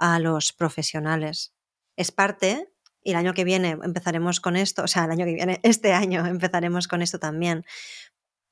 a 0.00 0.18
los 0.18 0.52
profesionales. 0.52 1.54
Es 1.96 2.10
parte, 2.10 2.72
y 3.04 3.10
el 3.10 3.16
año 3.16 3.34
que 3.34 3.44
viene 3.44 3.78
empezaremos 3.82 4.40
con 4.40 4.56
esto, 4.56 4.82
o 4.82 4.88
sea, 4.88 5.04
el 5.04 5.12
año 5.12 5.26
que 5.26 5.34
viene, 5.34 5.60
este 5.62 5.92
año 5.92 6.26
empezaremos 6.26 6.88
con 6.88 7.02
esto 7.02 7.20
también. 7.20 7.64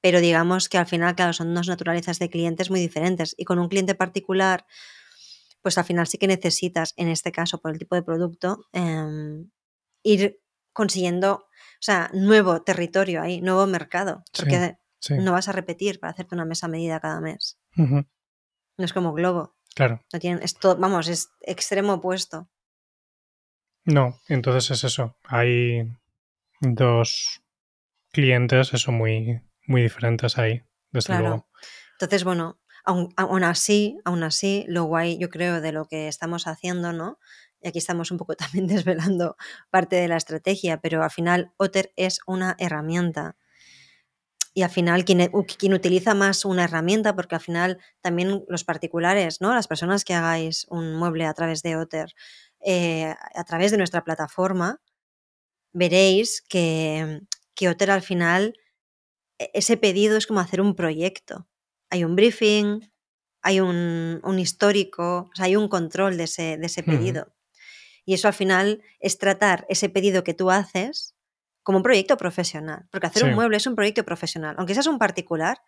Pero 0.01 0.21
digamos 0.21 0.69
que 0.69 0.79
al 0.79 0.87
final, 0.87 1.17
claro, 1.17 1.33
son 1.33 1.53
dos 1.55 1.67
naturalezas 1.67 2.21
de 2.21 2.31
clientes 2.31 2.71
muy 2.71 2.79
diferentes. 2.79 3.35
Y 3.37 3.45
con 3.45 3.59
un 3.59 3.69
cliente 3.69 3.97
particular, 3.97 4.65
pues 5.61 5.77
al 5.77 5.85
final 5.85 6.07
sí 6.07 6.19
que 6.19 6.29
necesitas, 6.29 6.95
en 6.97 7.09
este 7.09 7.33
caso, 7.33 7.61
por 7.61 7.73
el 7.73 7.79
tipo 7.79 7.97
de 7.97 8.03
producto, 8.03 8.67
em, 8.73 9.51
ir 10.05 10.41
consiguiendo, 10.73 11.33
o 11.33 11.81
sea, 11.81 12.11
nuevo 12.13 12.63
territorio 12.63 13.23
ahí, 13.23 13.41
nuevo 13.41 13.67
mercado, 13.67 14.23
porque 14.37 14.77
no 15.11 15.33
vas 15.33 15.49
a 15.49 15.53
repetir 15.53 15.99
para 15.99 16.13
hacerte 16.13 16.37
una 16.37 16.45
mesa 16.45 16.69
medida 16.69 17.01
cada 17.01 17.21
mes. 17.21 17.59
No 17.77 18.85
es 18.85 18.93
como 18.93 19.13
Globo. 19.15 19.58
Claro. 19.79 20.03
No 20.13 20.19
tienen, 20.19 20.43
esto, 20.43 20.77
vamos, 20.77 21.07
es 21.07 21.31
extremo 21.41 21.93
opuesto. 21.93 22.49
No, 23.85 24.19
entonces 24.27 24.73
es 24.73 24.83
eso. 24.83 25.17
Hay 25.23 25.89
dos 26.61 27.45
clientes, 28.11 28.75
eso, 28.75 28.91
muy, 28.91 29.41
muy 29.69 29.83
diferentes 29.83 30.37
ahí, 30.37 30.65
desde 30.91 31.17
luego. 31.21 31.47
Entonces, 31.93 32.25
bueno, 32.25 32.59
aún, 32.85 33.45
así, 33.45 33.97
aún 34.05 34.25
así, 34.25 34.65
lo 34.67 34.83
guay, 34.83 35.17
yo 35.17 35.31
creo, 35.31 35.61
de 35.61 35.71
lo 35.71 35.87
que 35.87 36.09
estamos 36.09 36.49
haciendo, 36.49 36.93
¿no? 36.93 37.21
Y 37.61 37.69
aquí 37.69 37.79
estamos 37.79 38.11
un 38.11 38.19
poco 38.19 38.35
también 38.37 38.67
desvelando 38.67 39.37
parte 39.71 39.95
de 39.95 40.09
la 40.09 40.17
estrategia, 40.17 40.81
pero 40.81 41.05
al 41.05 41.13
final 41.13 41.53
Otter 41.57 41.93
es 41.95 42.19
una 42.27 42.57
herramienta. 42.59 43.37
Y 44.59 44.63
al 44.63 44.71
final, 44.71 45.05
quien, 45.05 45.31
quien, 45.57 45.73
utiliza 45.73 46.15
más 46.15 46.45
una 46.45 46.65
herramienta, 46.65 47.15
porque 47.15 47.37
al 47.37 47.41
final 47.41 47.79
también 48.01 48.45
los 48.49 48.65
particulares, 48.65 49.41
¿no? 49.41 49.55
Las 49.55 49.69
personas 49.69 50.05
que 50.05 50.15
hagáis 50.15 50.67
un 50.69 50.97
mueble 50.97 51.27
a 51.27 51.35
través 51.35 51.63
de 51.63 51.77
Otter, 51.77 52.13
eh, 52.59 53.15
a 53.37 53.45
través 53.45 53.71
de 53.71 53.79
nuestra 53.79 54.03
plataforma, 54.03 54.81
veréis 55.73 56.43
que, 56.43 57.21
que 57.55 57.69
Otter 57.69 57.93
al 57.93 58.03
final, 58.03 58.55
e, 59.39 59.49
ese 59.55 59.77
pedido 59.77 60.17
es 60.17 60.27
como 60.27 60.41
hacer 60.41 60.61
un 60.61 60.75
proyecto 60.75 61.47
hay 61.91 62.03
un 62.05 62.17
briefing, 62.17 62.81
hay 63.43 63.61
un, 63.61 64.39
histórico, 64.39 65.31
hay 65.39 65.55
un 65.55 65.69
control 65.69 66.17
de 66.17 66.25
ese, 66.25 66.57
de 66.59 66.67
ese 66.67 66.83
pedido. 66.83 67.33
Y 68.05 68.15
eso 68.15 68.27
al 68.27 68.35
final 68.35 68.83
es 68.99 69.19
tratar 69.19 69.67
ese 69.69 69.89
pedido 69.89 70.25
que 70.25 70.35
tú 70.35 70.51
haces 70.51 71.15
como 71.69 71.81
un 71.81 71.83
proyecto 71.83 72.17
profesional. 72.17 72.87
Porque 72.91 73.09
hacer 73.09 73.25
un 73.25 73.35
mueble 73.35 73.59
es 73.59 73.67
un 73.67 73.75
proyecto 73.75 74.03
profesional. 74.03 74.55
Aunque 74.57 74.73
seas 74.73 74.87
un 74.87 74.99
particular, 74.99 75.61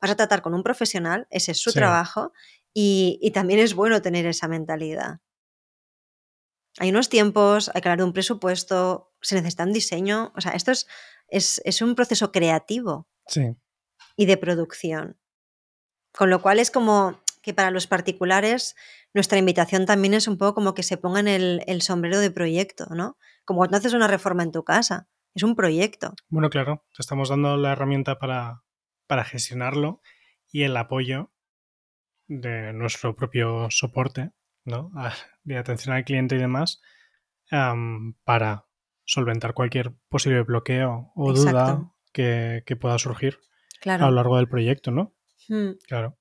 vas 0.00 0.10
a 0.10 0.16
tratar 0.16 0.40
con 0.40 0.54
un 0.54 0.62
profesional, 0.62 1.26
ese 1.28 1.52
es 1.52 1.60
su 1.60 1.74
trabajo, 1.74 2.32
y, 2.72 3.30
también 3.34 3.60
es 3.60 3.74
bueno 3.74 4.00
tener 4.00 4.24
esa 4.24 4.48
mentalidad. 4.48 5.20
Hay 6.78 6.88
unos 6.88 7.10
tiempos, 7.10 7.70
hay 7.74 7.82
que 7.82 7.88
hablar 7.90 7.98
de 7.98 8.04
un 8.04 8.14
presupuesto, 8.14 9.12
se 9.20 9.34
necesita 9.34 9.64
un 9.64 9.74
diseño. 9.74 10.32
O 10.34 10.40
sea, 10.40 10.52
esto 10.52 10.70
es, 10.70 10.86
es, 11.28 11.60
es 11.66 11.82
un 11.82 11.96
proceso 11.96 12.32
creativo 12.32 13.06
y 14.16 14.24
de 14.24 14.38
producción. 14.38 15.18
Con 16.16 16.30
lo 16.30 16.40
cual 16.40 16.60
es 16.60 16.70
como 16.70 17.20
que 17.42 17.52
para 17.52 17.70
los 17.70 17.86
particulares 17.86 18.74
nuestra 19.12 19.36
invitación 19.36 19.84
también 19.84 20.14
es 20.14 20.28
un 20.28 20.38
poco 20.38 20.54
como 20.54 20.72
que 20.72 20.82
se 20.82 20.96
pongan 20.96 21.28
el, 21.28 21.62
el 21.66 21.82
sombrero 21.82 22.20
de 22.20 22.30
proyecto, 22.30 22.86
¿no? 22.94 23.18
Como 23.44 23.58
cuando 23.58 23.76
haces 23.76 23.92
una 23.92 24.08
reforma 24.08 24.44
en 24.44 24.52
tu 24.52 24.64
casa, 24.64 25.10
es 25.34 25.42
un 25.42 25.56
proyecto. 25.56 26.14
Bueno, 26.28 26.50
claro, 26.50 26.84
te 26.94 27.02
estamos 27.02 27.28
dando 27.28 27.56
la 27.56 27.72
herramienta 27.72 28.18
para, 28.18 28.62
para 29.06 29.24
gestionarlo 29.24 30.00
y 30.50 30.62
el 30.62 30.76
apoyo 30.76 31.32
de 32.26 32.72
nuestro 32.72 33.14
propio 33.14 33.70
soporte, 33.70 34.32
¿no? 34.64 34.90
De 35.42 35.56
atención 35.56 35.94
al 35.94 36.04
cliente 36.04 36.36
y 36.36 36.38
demás, 36.38 36.80
para 38.24 38.66
solventar 39.04 39.54
cualquier 39.54 39.94
posible 40.08 40.42
bloqueo 40.42 41.12
o 41.14 41.32
duda 41.32 41.92
que, 42.12 42.62
que, 42.66 42.76
pueda 42.76 42.98
surgir 42.98 43.38
a 43.84 43.98
lo 43.98 44.10
largo 44.10 44.36
del 44.36 44.48
proyecto, 44.48 44.90
¿no? 44.90 45.14
Hmm. 45.48 45.72
Claro. 45.86 46.18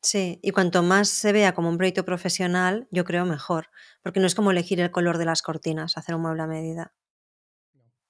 Sí, 0.00 0.38
y 0.42 0.52
cuanto 0.52 0.82
más 0.82 1.08
se 1.08 1.32
vea 1.32 1.54
como 1.54 1.68
un 1.68 1.76
proyecto 1.76 2.04
profesional, 2.04 2.86
yo 2.90 3.04
creo 3.04 3.24
mejor, 3.24 3.68
porque 4.02 4.20
no 4.20 4.26
es 4.26 4.34
como 4.34 4.52
elegir 4.52 4.80
el 4.80 4.92
color 4.92 5.18
de 5.18 5.24
las 5.24 5.42
cortinas, 5.42 5.98
hacer 5.98 6.14
un 6.14 6.22
mueble 6.22 6.42
a 6.42 6.46
medida. 6.46 6.94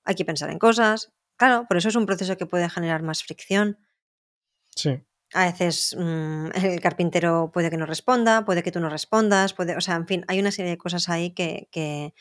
Hay 0.08 0.14
que 0.14 0.24
pensar 0.24 0.48
en 0.48 0.58
cosas, 0.58 1.12
claro, 1.36 1.66
por 1.68 1.76
eso 1.76 1.90
es 1.90 1.94
un 1.94 2.06
proceso 2.06 2.38
que 2.38 2.46
puede 2.46 2.70
generar 2.70 3.02
más 3.02 3.22
fricción. 3.22 3.78
Sí. 4.74 5.02
A 5.34 5.44
veces 5.44 5.94
mm, 5.98 6.46
el 6.54 6.80
carpintero 6.80 7.50
puede 7.52 7.68
que 7.68 7.76
no 7.76 7.84
responda, 7.84 8.46
puede 8.46 8.62
que 8.62 8.72
tú 8.72 8.80
no 8.80 8.88
respondas, 8.88 9.52
puede, 9.52 9.76
o 9.76 9.82
sea, 9.82 9.96
en 9.96 10.06
fin, 10.06 10.24
hay 10.28 10.40
una 10.40 10.50
serie 10.50 10.70
de 10.70 10.78
cosas 10.78 11.10
ahí 11.10 11.34
que, 11.34 11.68
que, 11.70 12.14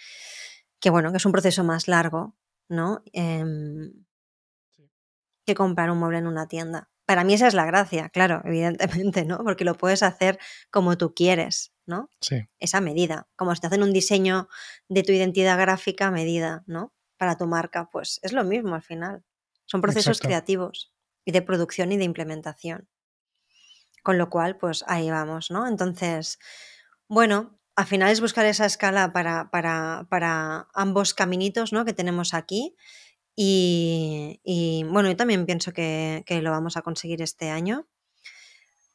que 0.81 0.89
bueno, 0.89 1.11
que 1.11 1.17
es 1.17 1.25
un 1.25 1.31
proceso 1.31 1.63
más 1.63 1.87
largo, 1.87 2.35
¿no? 2.67 3.03
Em, 3.13 3.93
que 5.45 5.55
comprar 5.55 5.89
un 5.89 5.99
mueble 5.99 6.17
en 6.17 6.27
una 6.27 6.49
tienda. 6.49 6.89
Para 7.05 7.23
mí 7.23 7.33
esa 7.33 7.47
es 7.47 7.53
la 7.53 7.65
gracia, 7.65 8.09
claro, 8.09 8.41
evidentemente, 8.45 9.23
¿no? 9.23 9.37
Porque 9.45 9.63
lo 9.63 9.75
puedes 9.75 10.03
hacer 10.03 10.39
como 10.71 10.97
tú 10.97 11.13
quieres, 11.13 11.71
¿no? 11.85 12.09
Sí. 12.19 12.49
Esa 12.59 12.81
medida. 12.81 13.29
Como 13.37 13.55
si 13.55 13.61
te 13.61 13.67
hacen 13.67 13.83
un 13.83 13.93
diseño 13.93 14.49
de 14.89 15.03
tu 15.03 15.13
identidad 15.13 15.57
gráfica 15.57 16.07
a 16.07 16.11
medida, 16.11 16.65
¿no? 16.67 16.93
Para 17.17 17.37
tu 17.37 17.47
marca, 17.47 17.89
pues 17.91 18.19
es 18.23 18.33
lo 18.33 18.43
mismo 18.43 18.75
al 18.75 18.83
final. 18.83 19.23
Son 19.65 19.81
procesos 19.81 20.19
creativos 20.19 20.93
y 21.25 21.31
de 21.31 21.41
producción 21.41 21.91
y 21.91 21.97
de 21.97 22.03
implementación. 22.03 22.87
Con 24.03 24.17
lo 24.17 24.29
cual, 24.29 24.57
pues 24.57 24.85
ahí 24.87 25.09
vamos, 25.09 25.51
¿no? 25.51 25.67
Entonces, 25.67 26.39
bueno, 27.07 27.59
al 27.75 27.85
final 27.85 28.11
es 28.11 28.21
buscar 28.21 28.45
esa 28.45 28.65
escala 28.65 29.11
para, 29.11 29.49
para, 29.51 30.07
para 30.09 30.67
ambos 30.73 31.13
caminitos, 31.13 31.73
¿no? 31.73 31.85
Que 31.85 31.93
tenemos 31.93 32.33
aquí 32.33 32.75
y, 33.39 34.83
bueno, 34.89 35.09
yo 35.09 35.15
también 35.15 35.45
pienso 35.45 35.71
que, 35.71 36.23
lo 36.41 36.49
vamos 36.49 36.75
a 36.75 36.81
conseguir 36.81 37.21
este 37.21 37.51
año. 37.51 37.87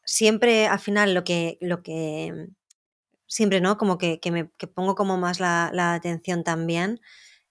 Siempre 0.04 0.66
al 0.66 0.80
final 0.80 1.14
lo 1.14 1.22
que, 1.22 1.58
lo 1.60 1.84
que 1.84 2.48
siempre, 3.28 3.60
¿no? 3.60 3.78
Como 3.78 3.98
que, 3.98 4.20
me 4.32 4.46
pongo 4.74 4.96
como 4.96 5.16
más 5.16 5.38
la, 5.38 5.94
atención 5.94 6.42
también 6.42 7.00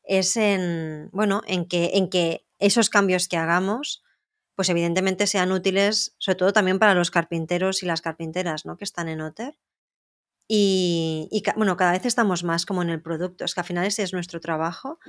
es 0.04 0.38
en, 0.38 1.10
bueno, 1.12 1.42
en 1.48 1.66
que, 1.68 1.92
en 1.94 2.10
que 2.10 2.46
esos 2.60 2.90
cambios 2.90 3.28
que 3.28 3.38
hagamos, 3.38 4.04
pues 4.56 4.70
evidentemente 4.70 5.28
sean 5.28 5.52
útiles, 5.52 6.16
sobre 6.18 6.38
todo 6.38 6.54
también 6.54 6.80
para 6.80 6.94
los 6.94 7.12
carpinteros 7.12 7.84
y 7.84 7.86
las 7.86 8.02
carpinteras, 8.02 8.66
¿no? 8.66 8.78
Que 8.78 8.84
están 8.84 9.10
en 9.10 9.22
Otter. 9.22 9.58
Y, 10.48 11.28
y, 11.32 11.44
bueno, 11.56 11.78
cada 11.78 11.94
vez 11.94 12.06
estamos 12.06 12.44
más 12.44 12.66
como 12.66 12.82
en 12.82 12.90
el 12.90 13.02
producto. 13.02 13.46
Es 13.46 13.54
que 13.54 13.62
al 13.62 13.66
final 13.66 13.86
ese 13.86 14.04
es 14.04 14.14
nuestro 14.14 14.40
trabajo 14.40 15.00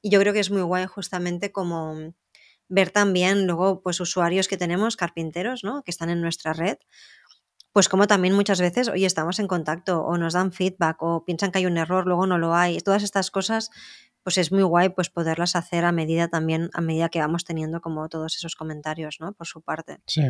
y 0.00 0.10
yo 0.10 0.20
creo 0.20 0.32
que 0.32 0.40
es 0.40 0.50
muy 0.50 0.62
guay 0.62 0.86
justamente 0.86 1.52
como 1.52 2.14
ver 2.68 2.90
también 2.90 3.46
luego 3.46 3.82
pues 3.82 4.00
usuarios 4.00 4.48
que 4.48 4.56
tenemos, 4.56 4.96
carpinteros, 4.96 5.64
¿no? 5.64 5.82
Que 5.82 5.90
están 5.90 6.08
en 6.08 6.20
nuestra 6.20 6.52
red, 6.52 6.78
pues 7.72 7.88
como 7.88 8.06
también 8.06 8.34
muchas 8.34 8.60
veces, 8.60 8.88
oye, 8.88 9.06
estamos 9.06 9.38
en 9.38 9.46
contacto 9.46 10.02
o 10.02 10.18
nos 10.18 10.34
dan 10.34 10.52
feedback 10.52 11.02
o 11.02 11.24
piensan 11.24 11.50
que 11.50 11.58
hay 11.58 11.66
un 11.66 11.78
error, 11.78 12.06
luego 12.06 12.26
no 12.26 12.38
lo 12.38 12.54
hay. 12.54 12.78
Todas 12.80 13.02
estas 13.02 13.30
cosas, 13.30 13.70
pues 14.22 14.38
es 14.38 14.52
muy 14.52 14.62
guay 14.62 14.90
pues 14.90 15.10
poderlas 15.10 15.56
hacer 15.56 15.84
a 15.84 15.92
medida 15.92 16.28
también, 16.28 16.70
a 16.74 16.80
medida 16.80 17.08
que 17.08 17.20
vamos 17.20 17.44
teniendo 17.44 17.80
como 17.80 18.08
todos 18.08 18.36
esos 18.36 18.56
comentarios, 18.56 19.16
¿no? 19.20 19.32
Por 19.32 19.46
su 19.46 19.62
parte. 19.62 19.98
Sí. 20.06 20.22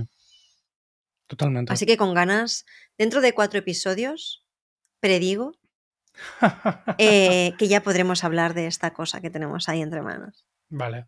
Totalmente. 1.26 1.72
Así 1.72 1.86
que 1.86 1.97
con 1.97 2.14
ganas, 2.14 2.66
dentro 2.99 3.20
de 3.20 3.32
cuatro 3.32 3.59
episodios, 3.59 4.47
predigo 5.01 5.59
eh, 6.99 7.55
que 7.59 7.68
ya 7.68 7.82
podremos 7.82 8.24
hablar 8.24 8.55
de 8.55 8.66
esta 8.66 8.93
cosa 8.93 9.20
que 9.20 9.30
tenemos 9.30 9.68
ahí 9.68 9.82
entre 9.82 10.03
manos. 10.03 10.45
Vale. 10.68 11.07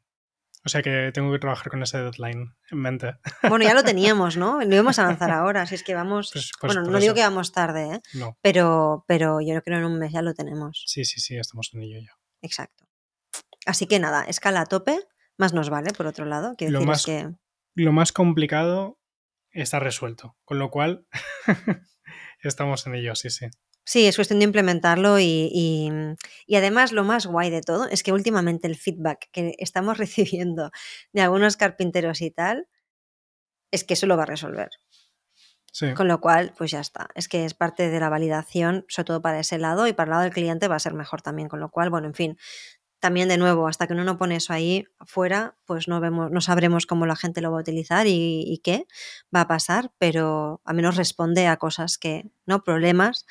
O 0.67 0.71
sea 0.71 0.83
que 0.83 1.11
tengo 1.13 1.31
que 1.31 1.39
trabajar 1.39 1.71
con 1.71 1.83
ese 1.83 1.99
deadline 1.99 2.57
en 2.71 2.79
mente. 2.79 3.13
Bueno, 3.43 3.65
ya 3.67 3.75
lo 3.75 3.85
teníamos, 3.85 4.39
¿no? 4.39 4.61
Lo 4.65 4.75
íbamos 4.75 4.99
a 4.99 5.03
lanzar 5.03 5.31
ahora, 5.31 5.63
así 5.63 5.75
es 5.75 5.83
que 5.83 5.95
vamos... 5.95 6.31
Pues, 6.33 6.53
pues 6.59 6.75
bueno, 6.75 6.91
no 6.91 6.99
digo 6.99 7.13
que 7.13 7.21
vamos 7.21 7.53
tarde, 7.53 7.97
¿eh? 7.97 8.01
No. 8.15 8.39
Pero, 8.41 9.05
pero 9.07 9.43
yo 9.43 9.49
creo 9.49 9.63
que 9.63 9.73
en 9.75 9.85
un 9.85 9.99
mes 9.99 10.13
ya 10.13 10.23
lo 10.23 10.33
tenemos. 10.33 10.85
Sí, 10.87 11.05
sí, 11.05 11.21
sí, 11.21 11.37
estamos 11.37 11.71
en 11.75 11.83
ello 11.83 11.99
ya. 12.01 12.13
Exacto. 12.45 12.85
Así 13.65 13.87
que 13.87 13.99
nada, 13.99 14.25
escala 14.25 14.61
a 14.61 14.67
tope, 14.67 15.01
más 15.39 15.55
nos 15.55 15.71
vale, 15.71 15.93
por 15.93 16.07
otro 16.07 16.27
lado. 16.27 16.55
lo, 16.61 16.83
más, 16.83 17.07
que... 17.07 17.31
lo 17.75 17.93
más 17.93 18.13
complicado 18.13 19.01
está 19.51 19.81
resuelto, 19.81 20.37
con 20.45 20.59
lo 20.59 20.71
cual 20.71 21.07
estamos 22.43 22.87
en 22.87 22.97
ello, 22.97 23.15
sí, 23.15 23.31
sí. 23.31 23.47
Sí, 23.87 24.07
es 24.07 24.17
cuestión 24.17 24.39
de 24.39 24.45
implementarlo 24.47 25.19
y, 25.19 25.91
además 26.55 26.93
lo 26.93 27.05
más 27.05 27.27
guay 27.27 27.51
de 27.51 27.63
todo 27.63 27.87
es 27.89 28.03
que 28.03 28.13
últimamente 28.13 28.67
el 28.67 28.77
feedback 28.77 29.29
que 29.33 29.55
estamos 29.59 29.97
recibiendo 29.99 30.71
de 31.13 31.23
algunos 31.23 31.57
carpinteros 31.57 32.21
y 32.21 32.31
tal 32.31 32.69
es 33.71 33.85
que 33.85 33.95
eso 33.95 34.07
lo 34.07 34.17
va 34.17 34.25
a 34.25 34.27
resolver. 34.27 34.71
Con 35.97 36.07
lo 36.09 36.21
cual, 36.21 36.53
pues 36.57 36.71
ya 36.71 36.81
está. 36.81 37.09
Es 37.15 37.29
que 37.29 37.45
es 37.45 37.55
parte 37.55 37.91
de 37.91 38.01
la 38.01 38.09
validación, 38.09 38.85
sobre 38.89 39.07
todo 39.07 39.23
para 39.23 39.41
ese 39.41 39.59
lado 39.59 39.87
y 39.89 39.93
para 39.93 40.05
el 40.05 40.11
lado 40.11 40.23
del 40.23 40.33
cliente 40.33 40.69
va 40.69 40.77
a 40.77 40.81
ser 40.81 40.95
mejor 40.95 41.21
también. 41.21 41.49
Con 41.49 41.59
lo 41.59 41.71
cual, 41.71 41.91
bueno, 41.91 42.07
en 42.07 42.15
fin, 42.15 42.39
también 43.01 43.29
de 43.29 43.37
nuevo, 43.37 43.69
hasta 43.69 43.87
que 43.87 43.93
uno 43.93 44.05
no 44.05 44.17
pone 44.17 44.37
eso 44.37 44.53
ahí 44.53 44.87
afuera, 44.99 45.57
pues 45.67 45.89
no 45.89 46.01
vemos, 46.01 46.31
no 46.31 46.41
sabremos 46.41 46.87
cómo 46.87 47.07
la 47.07 47.17
gente 47.17 47.41
lo 47.41 47.51
va 47.51 47.59
a 47.59 47.61
utilizar 47.61 48.07
y, 48.07 48.45
y 48.47 48.59
qué 48.65 48.87
va 49.35 49.43
a 49.43 49.49
pasar, 49.49 49.93
pero 49.99 50.63
al 50.65 50.75
menos 50.75 50.97
responde 50.97 51.47
a 51.47 51.59
cosas 51.59 51.99
que, 51.99 52.31
¿no? 52.47 52.65
Problemas 52.65 53.27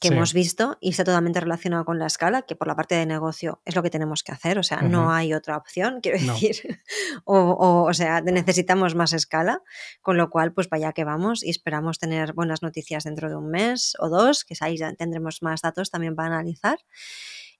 que 0.00 0.08
Sí. 0.08 0.14
hemos 0.14 0.32
visto 0.32 0.78
y 0.80 0.90
está 0.90 1.04
totalmente 1.04 1.40
relacionado 1.40 1.84
con 1.84 1.98
la 1.98 2.06
escala, 2.06 2.42
que 2.42 2.56
por 2.56 2.66
la 2.66 2.74
parte 2.74 2.94
de 2.94 3.04
negocio 3.06 3.60
es 3.66 3.76
lo 3.76 3.82
que 3.82 3.90
tenemos 3.90 4.22
que 4.22 4.32
hacer, 4.32 4.58
o 4.58 4.62
sea, 4.62 4.80
no 4.82 5.12
hay 5.12 5.34
otra 5.34 5.56
opción, 5.58 6.00
quiero 6.02 6.18
No. 6.22 6.32
decir, 6.32 6.80
o, 7.24 7.38
o, 7.38 7.82
o 7.88 7.94
sea, 7.94 8.20
necesitamos 8.22 8.94
más 8.94 9.12
escala, 9.12 9.62
con 10.00 10.16
lo 10.16 10.30
cual, 10.30 10.52
pues 10.54 10.68
vaya 10.70 10.92
que 10.92 11.04
vamos 11.04 11.44
y 11.44 11.50
esperamos 11.50 11.98
tener 11.98 12.32
buenas 12.32 12.62
noticias 12.62 13.04
dentro 13.04 13.28
de 13.28 13.36
un 13.36 13.50
mes 13.50 13.94
o 13.98 14.08
dos, 14.08 14.44
que 14.44 14.54
ahí 14.60 14.76
ya 14.78 14.92
tendremos 14.94 15.42
más 15.42 15.60
datos 15.60 15.90
también 15.90 16.16
para 16.16 16.28
analizar. 16.28 16.78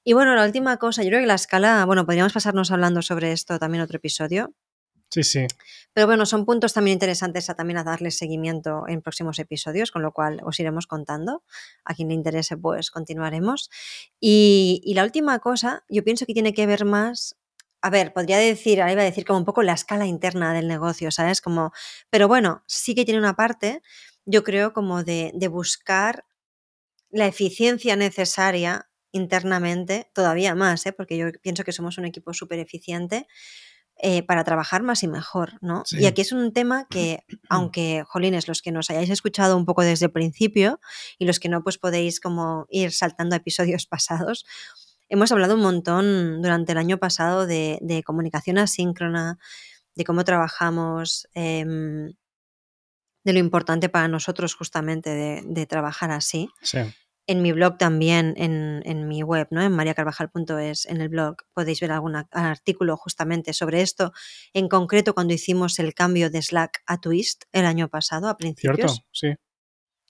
Y 0.02 0.14
bueno, 0.14 0.34
la 0.34 0.44
última 0.46 0.78
cosa, 0.78 1.02
yo 1.02 1.10
creo 1.10 1.20
que 1.20 1.26
la 1.26 1.34
escala, 1.34 1.84
bueno, 1.84 2.06
podríamos 2.06 2.32
pasarnos 2.32 2.70
hablando 2.72 3.02
sobre 3.02 3.32
esto 3.32 3.58
también 3.58 3.82
otro 3.82 3.98
episodio, 3.98 4.54
Sí, 5.10 5.24
sí. 5.24 5.46
pero 5.92 6.06
bueno, 6.06 6.24
son 6.24 6.44
puntos 6.46 6.72
también 6.72 6.94
interesantes 6.94 7.50
a 7.50 7.54
también 7.54 7.78
a 7.78 7.84
darle 7.84 8.12
seguimiento 8.12 8.84
en 8.86 9.02
próximos 9.02 9.38
episodios, 9.40 9.90
con 9.90 10.02
lo 10.02 10.12
cual 10.12 10.40
os 10.44 10.60
iremos 10.60 10.86
contando. 10.86 11.42
A 11.84 11.94
quien 11.94 12.08
le 12.08 12.14
interese, 12.14 12.56
pues 12.56 12.90
continuaremos. 12.92 13.70
Y, 14.20 14.80
y 14.84 14.94
la 14.94 15.02
última 15.04 15.38
cosa, 15.40 15.84
yo 15.88 16.04
pienso 16.04 16.26
que 16.26 16.34
tiene 16.34 16.54
que 16.54 16.66
ver 16.66 16.84
más. 16.84 17.36
A 17.82 17.90
ver, 17.90 18.12
podría 18.12 18.38
decir, 18.38 18.80
ahora 18.80 18.92
iba 18.92 19.02
a 19.02 19.04
decir 19.04 19.24
como 19.24 19.38
un 19.40 19.44
poco 19.44 19.62
la 19.62 19.72
escala 19.72 20.06
interna 20.06 20.52
del 20.54 20.68
negocio, 20.68 21.10
¿sabes? 21.10 21.40
Como, 21.40 21.72
pero 22.10 22.28
bueno, 22.28 22.62
sí 22.66 22.94
que 22.94 23.04
tiene 23.04 23.18
una 23.18 23.34
parte, 23.34 23.82
yo 24.26 24.44
creo, 24.44 24.72
como 24.72 25.02
de, 25.02 25.32
de 25.34 25.48
buscar 25.48 26.24
la 27.10 27.26
eficiencia 27.26 27.96
necesaria 27.96 28.88
internamente, 29.12 30.10
todavía 30.14 30.54
más, 30.54 30.86
¿eh? 30.86 30.92
porque 30.92 31.16
yo 31.16 31.26
pienso 31.42 31.64
que 31.64 31.72
somos 31.72 31.98
un 31.98 32.04
equipo 32.04 32.32
súper 32.32 32.60
eficiente, 32.60 33.26
eh, 34.02 34.22
para 34.22 34.44
trabajar 34.44 34.82
más 34.82 35.02
y 35.02 35.08
mejor, 35.08 35.58
¿no? 35.60 35.82
Sí. 35.84 35.98
Y 35.98 36.06
aquí 36.06 36.22
es 36.22 36.32
un 36.32 36.52
tema 36.52 36.86
que, 36.88 37.24
aunque, 37.50 38.02
jolines, 38.06 38.48
los 38.48 38.62
que 38.62 38.72
nos 38.72 38.88
hayáis 38.90 39.10
escuchado 39.10 39.56
un 39.56 39.66
poco 39.66 39.82
desde 39.82 40.06
el 40.06 40.12
principio 40.12 40.80
y 41.18 41.26
los 41.26 41.38
que 41.38 41.48
no, 41.48 41.62
pues 41.62 41.78
podéis 41.78 42.20
como 42.20 42.66
ir 42.70 42.92
saltando 42.92 43.34
a 43.34 43.38
episodios 43.38 43.86
pasados, 43.90 44.46
hemos 45.08 45.32
hablado 45.32 45.54
un 45.54 45.60
montón 45.60 46.40
durante 46.40 46.72
el 46.72 46.78
año 46.78 46.98
pasado 46.98 47.46
de, 47.46 47.78
de 47.82 48.02
comunicación 48.02 48.58
asíncrona, 48.58 49.38
de 49.94 50.04
cómo 50.04 50.24
trabajamos, 50.24 51.28
em, 51.34 52.14
de 53.24 53.32
lo 53.32 53.38
importante 53.38 53.88
para 53.88 54.08
nosotros 54.08 54.54
justamente 54.54 55.10
de, 55.10 55.42
de 55.44 55.66
trabajar 55.66 56.10
así 56.10 56.48
Sí. 56.62 56.78
En 57.30 57.42
mi 57.42 57.52
blog 57.52 57.78
también, 57.78 58.34
en, 58.36 58.82
en 58.84 59.06
mi 59.06 59.22
web, 59.22 59.46
¿no? 59.50 59.62
en 59.62 59.72
mariacarvajal.es, 59.72 60.86
en 60.86 61.00
el 61.00 61.08
blog, 61.08 61.36
podéis 61.54 61.80
ver 61.80 61.92
algún 61.92 62.16
artículo 62.32 62.96
justamente 62.96 63.52
sobre 63.52 63.82
esto. 63.82 64.12
En 64.52 64.68
concreto, 64.68 65.14
cuando 65.14 65.32
hicimos 65.34 65.78
el 65.78 65.94
cambio 65.94 66.28
de 66.30 66.42
Slack 66.42 66.82
a 66.86 67.00
Twist 67.00 67.44
el 67.52 67.66
año 67.66 67.88
pasado, 67.88 68.26
a 68.28 68.36
¿Cierto? 68.38 68.38
principios, 68.38 69.02
Sí. 69.12 69.28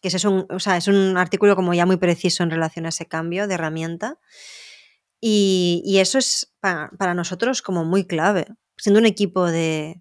que 0.01 0.09
ese 0.09 0.17
es 0.17 0.25
un, 0.25 0.47
o 0.51 0.59
sea, 0.59 0.77
es 0.79 0.89
un 0.89 1.17
artículo 1.19 1.57
como 1.57 1.75
ya 1.75 1.85
muy 1.85 1.99
preciso 1.99 2.43
en 2.43 2.51
relación 2.51 2.87
a 2.87 2.89
ese 2.89 3.07
cambio 3.07 3.47
de 3.47 3.55
herramienta. 3.55 4.19
Y, 5.21 5.83
y 5.85 5.99
eso 5.99 6.19
es 6.19 6.55
para, 6.61 6.91
para 6.99 7.15
nosotros 7.15 7.63
como 7.63 7.85
muy 7.85 8.07
clave. 8.07 8.47
Siendo 8.79 8.99
un 9.01 9.07
equipo 9.07 9.47
de 9.47 10.01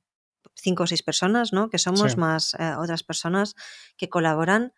cinco 0.56 0.84
o 0.84 0.88
seis 0.88 1.04
personas, 1.04 1.52
¿no? 1.52 1.70
Que 1.70 1.78
somos 1.78 2.12
Sí. 2.14 2.18
más 2.18 2.54
eh, 2.60 2.76
otras 2.78 3.04
personas 3.04 3.56
que 3.98 4.08
colaboran 4.10 4.72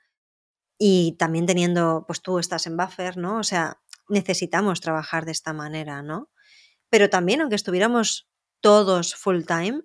y 0.83 1.15
también 1.19 1.45
teniendo, 1.45 2.05
pues 2.07 2.23
tú 2.23 2.39
estás 2.39 2.65
en 2.65 2.75
buffer, 2.75 3.15
¿no? 3.15 3.37
O 3.37 3.43
sea, 3.43 3.79
necesitamos 4.09 4.81
trabajar 4.81 5.25
de 5.25 5.31
esta 5.31 5.53
manera, 5.53 6.01
¿no? 6.01 6.31
Pero 6.89 7.07
también, 7.07 7.39
aunque 7.41 7.55
estuviéramos 7.55 8.27
todos 8.61 9.13
full 9.13 9.43
time, 9.45 9.83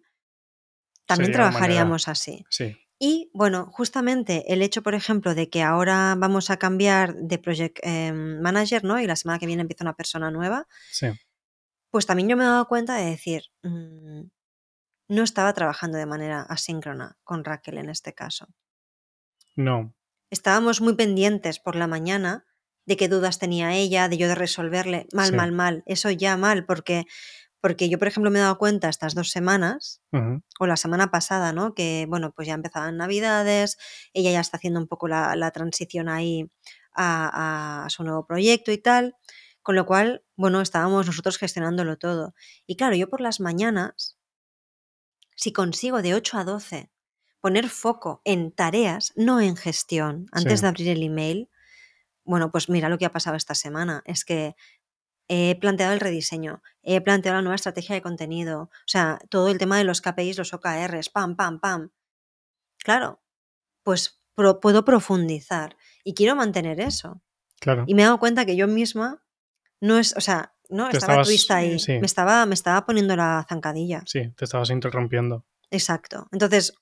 también 1.05 1.27
Sería 1.33 1.37
una 1.37 1.45
manera- 1.45 1.51
trabajaríamos 1.51 2.09
así. 2.09 2.45
Sí. 2.49 2.77
Y 2.99 3.31
bueno, 3.35 3.69
justamente 3.71 4.51
el 4.55 4.63
hecho, 4.63 4.83
por 4.83 4.95
ejemplo, 4.95 5.35
de 5.35 5.51
que 5.51 5.63
ahora 5.63 6.15
vamos 6.17 6.49
a 6.49 6.57
cambiar 6.57 7.15
de 7.15 7.39
project 7.39 7.79
eh, 7.83 8.13
manager, 8.15 8.83
¿no? 8.83 8.99
Y 8.99 9.07
la 9.07 9.17
semana 9.17 9.39
que 9.39 9.45
viene 9.47 9.61
empieza 9.61 9.85
una 9.85 9.95
persona 9.97 10.31
nueva, 10.31 10.67
Sí. 10.91 11.09
pues 11.91 12.07
también 12.07 12.29
yo 12.31 12.39
me 12.39 12.45
he 12.45 12.47
dado 12.47 12.67
cuenta 12.69 12.95
de 12.97 13.05
decir, 13.11 13.43
mm, 13.63 14.23
no 15.09 15.23
estaba 15.23 15.53
trabajando 15.53 15.99
de 15.99 16.07
manera 16.07 16.41
asíncrona 16.49 17.19
con 17.23 17.45
Raquel 17.45 17.77
en 17.77 17.91
este 17.91 18.15
caso. 18.15 18.47
No. 19.57 19.93
Estábamos 20.37 20.80
muy 20.82 20.95
pendientes 20.97 21.59
por 21.59 21.76
la 21.76 21.87
mañana 21.87 22.45
de 22.84 22.97
qué 22.99 23.09
dudas 23.09 23.39
tenía 23.39 23.74
ella, 23.74 24.09
de 24.11 24.18
yo 24.18 24.28
de 24.28 24.34
resolverle 24.34 25.07
mal, 25.12 25.30
Sí. 25.30 25.37
mal, 25.37 25.51
mal. 25.53 25.82
Eso 25.87 26.11
ya 26.11 26.37
mal, 26.37 26.66
porque, 26.66 27.05
porque 27.62 27.89
yo, 27.89 27.99
por 27.99 28.07
ejemplo, 28.09 28.30
me 28.30 28.39
he 28.39 28.43
dado 28.43 28.59
cuenta 28.59 28.89
estas 28.91 29.14
dos 29.14 29.30
semanas 29.30 30.03
o 30.61 30.66
la 30.66 30.76
semana 30.76 31.11
pasada, 31.11 31.53
¿no? 31.53 31.74
Que, 31.74 32.07
bueno, 32.09 32.32
pues 32.34 32.47
ya 32.49 32.55
empezaban 32.55 32.97
Navidades, 32.99 33.76
ella 34.12 34.30
ya 34.30 34.41
está 34.41 34.59
haciendo 34.59 34.78
un 34.80 34.89
poco 34.89 35.09
la, 35.09 35.34
la 35.37 35.51
transición 35.53 36.09
ahí 36.09 36.51
a, 36.95 37.84
a 37.87 37.91
su 37.91 38.05
nuevo 38.05 38.26
proyecto 38.26 38.70
y 38.72 38.78
tal, 38.78 39.14
con 39.62 39.74
lo 39.74 39.87
cual, 39.87 40.22
bueno, 40.37 40.61
estábamos 40.61 41.07
nosotros 41.07 41.39
gestionándolo 41.39 41.97
todo. 41.97 42.34
Y 42.66 42.76
claro, 42.76 42.95
yo 42.95 43.09
por 43.09 43.20
las 43.22 43.41
mañanas, 43.41 44.16
si 45.34 45.53
consigo 45.53 46.03
de 46.03 46.14
8 46.14 46.39
a 46.39 46.45
12 46.45 46.91
poner 47.47 47.69
foco 47.69 48.23
en 48.25 48.51
tareas, 48.51 49.13
no 49.15 49.41
en 49.41 49.55
gestión, 49.57 50.27
antes 50.33 50.59
Sí. 50.59 50.63
de 50.63 50.69
abrir 50.69 50.89
el 50.89 51.03
email, 51.05 51.49
bueno, 52.25 52.51
pues 52.51 52.69
mira 52.69 52.89
lo 52.89 52.99
que 52.99 53.05
ha 53.07 53.13
pasado 53.13 53.37
esta 53.37 53.55
semana, 53.55 54.03
es 54.05 54.25
que 54.25 54.57
he 55.29 55.57
planteado 55.61 55.93
el 55.93 56.01
rediseño, 56.01 56.61
he 56.83 57.01
planteado 57.01 57.37
la 57.37 57.43
nueva 57.43 57.55
estrategia 57.55 57.95
de 57.95 58.03
contenido, 58.03 58.63
o 58.63 58.71
sea, 58.89 59.21
todo 59.31 59.49
el 59.49 59.59
tema 59.59 59.79
de 59.79 59.85
los 59.85 60.01
KPIs, 60.01 60.39
los 60.39 60.53
OKRs, 60.55 61.09
pam, 61.11 61.37
pam, 61.37 61.61
pam. 61.61 61.91
Claro, 62.83 63.23
pues 63.85 64.21
pro- 64.35 64.59
puedo 64.59 64.85
profundizar 64.85 65.77
y 66.03 66.15
quiero 66.15 66.35
mantener 66.35 66.81
eso. 66.81 67.23
Claro. 67.61 67.85
Y 67.87 67.95
me 67.95 68.03
he 68.03 68.05
dado 68.07 68.19
cuenta 68.19 68.45
que 68.45 68.57
yo 68.57 68.67
misma 68.67 69.23
no 69.81 69.99
es, 69.99 70.17
o 70.17 70.21
sea, 70.21 70.55
no, 70.69 70.89
Te 70.89 70.97
estaba 70.97 71.13
estabas- 71.15 71.29
twist 71.29 71.51
ahí, 71.53 71.79
sí. 71.79 71.93
me, 72.01 72.07
estaba, 72.07 72.45
me 72.47 72.55
estaba 72.55 72.85
poniendo 72.87 73.15
la 73.15 73.47
zancadilla. 73.49 74.03
Sí, 74.05 74.33
te 74.37 74.45
estabas 74.45 74.71
interrumpiendo. 74.71 75.45
Exacto. 75.71 76.27
Entonces, 76.33 76.75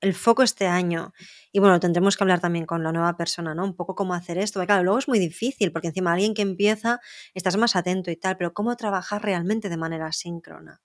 el 0.00 0.14
foco 0.14 0.42
este 0.42 0.66
año, 0.66 1.12
y 1.52 1.58
bueno, 1.58 1.80
tendremos 1.80 2.16
que 2.16 2.24
hablar 2.24 2.40
también 2.40 2.66
con 2.66 2.82
la 2.82 2.92
nueva 2.92 3.16
persona, 3.16 3.54
¿no? 3.54 3.64
Un 3.64 3.74
poco 3.74 3.94
cómo 3.94 4.14
hacer 4.14 4.38
esto. 4.38 4.58
Porque, 4.58 4.68
claro, 4.68 4.84
luego 4.84 4.98
es 4.98 5.08
muy 5.08 5.18
difícil, 5.18 5.72
porque 5.72 5.88
encima 5.88 6.12
alguien 6.12 6.34
que 6.34 6.42
empieza, 6.42 7.00
estás 7.34 7.56
más 7.56 7.76
atento 7.76 8.10
y 8.10 8.16
tal, 8.16 8.36
pero 8.36 8.52
cómo 8.52 8.76
trabajar 8.76 9.22
realmente 9.22 9.68
de 9.68 9.76
manera 9.76 10.12
síncrona. 10.12 10.80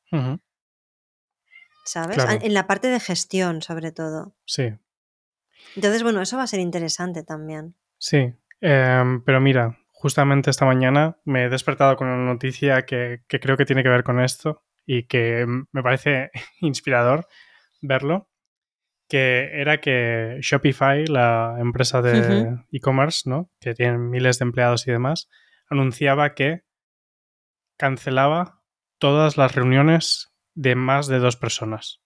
¿sabes? 1.86 2.18
Claro. 2.18 2.40
En 2.42 2.54
la 2.54 2.68
parte 2.68 2.88
de 2.88 3.00
gestión, 3.00 3.62
sobre 3.62 3.92
todo. 3.92 4.36
Sí. 4.46 4.74
Entonces, 5.76 6.04
bueno, 6.04 6.22
eso 6.22 6.38
va 6.38 6.44
a 6.44 6.48
ser 6.48 6.60
interesante 6.60 7.24
también. 7.24 7.76
Sí, 7.98 8.34
em, 8.62 9.24
pero 9.24 9.40
mira, 9.40 9.78
justamente 9.92 10.50
esta 10.50 10.66
mañana 10.66 11.18
me 11.26 11.46
he 11.46 11.50
despertado 11.50 11.96
con 11.96 12.08
una 12.08 12.26
noticia 12.26 12.86
que, 12.86 13.24
que 13.28 13.40
creo 13.40 13.56
que 13.56 13.66
tiene 13.66 13.84
que 13.84 13.90
ver 13.90 14.04
con 14.04 14.20
esto 14.20 14.64
y 14.86 15.04
que 15.04 15.46
me 15.48 15.84
parece 15.84 16.32
inspirador 16.62 17.28
verlo, 17.82 18.30
que 19.08 19.50
era 19.54 19.80
que 19.80 20.38
Shopify, 20.42 21.06
la 21.06 21.58
empresa 21.60 22.02
de 22.02 22.58
e-commerce, 22.72 23.30
¿no? 23.30 23.52
que 23.60 23.74
tiene 23.74 23.98
miles 23.98 24.40
de 24.40 24.44
empleados 24.44 24.88
y 24.88 24.92
demás, 24.92 25.30
anunciaba 25.70 26.34
que 26.34 26.64
cancelaba 27.78 28.64
todas 28.98 29.38
las 29.38 29.54
reuniones 29.54 30.34
de 30.56 30.76
más 30.76 31.08
de 31.08 31.20
dos 31.20 31.36
personas. 31.36 32.02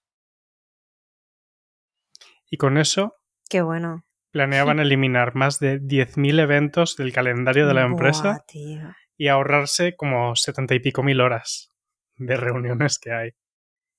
Y 2.50 2.58
con 2.58 2.78
eso 2.78 3.16
Qué 3.50 3.62
bueno. 3.62 4.06
planeaban 4.32 4.80
eliminar 4.80 5.36
más 5.36 5.60
de 5.60 5.80
10.000 5.80 6.40
eventos 6.40 6.96
del 6.98 7.14
calendario 7.14 7.68
de 7.68 7.74
la 7.76 7.84
empresa 7.84 8.44
Buah, 8.54 8.96
y 9.16 9.28
ahorrarse 9.28 9.96
como 9.96 10.36
70 10.36 10.76
y 10.76 10.80
pico 10.80 11.04
mil 11.04 11.22
horas 11.22 11.72
de 12.16 12.36
reuniones 12.38 13.00
que 13.00 13.12
hay. 13.12 13.32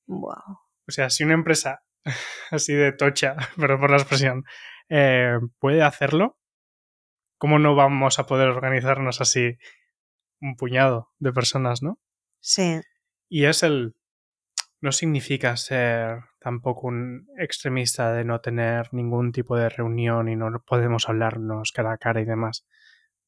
Wow. 0.06 0.58
O 0.88 0.92
sea, 0.92 1.08
si 1.10 1.22
una 1.22 1.34
empresa 1.34 1.84
así 2.50 2.72
de 2.74 2.92
tocha, 2.92 3.36
pero 3.56 3.78
por 3.78 3.90
la 3.90 3.96
expresión, 3.98 4.44
eh, 4.88 5.38
puede 5.58 5.82
hacerlo, 5.82 6.38
¿cómo 7.38 7.58
no 7.58 7.74
vamos 7.74 8.18
a 8.18 8.26
poder 8.26 8.48
organizarnos 8.48 9.20
así 9.20 9.56
un 10.40 10.56
puñado 10.56 11.10
de 11.18 11.32
personas, 11.32 11.82
no? 11.82 11.98
Sí, 12.40 12.80
Y 13.28 13.44
es 13.44 13.62
el... 13.62 13.94
No 14.82 14.92
significa 14.92 15.54
ser 15.58 16.20
tampoco 16.40 16.86
un 16.86 17.26
extremista 17.38 18.14
de 18.14 18.24
no 18.24 18.40
tener 18.40 18.88
ningún 18.94 19.30
tipo 19.30 19.54
de 19.54 19.68
reunión 19.68 20.30
y 20.30 20.36
no 20.36 20.48
podemos 20.66 21.06
hablarnos 21.06 21.70
cara 21.72 21.92
a 21.92 21.98
cara 21.98 22.22
y 22.22 22.24
demás. 22.24 22.66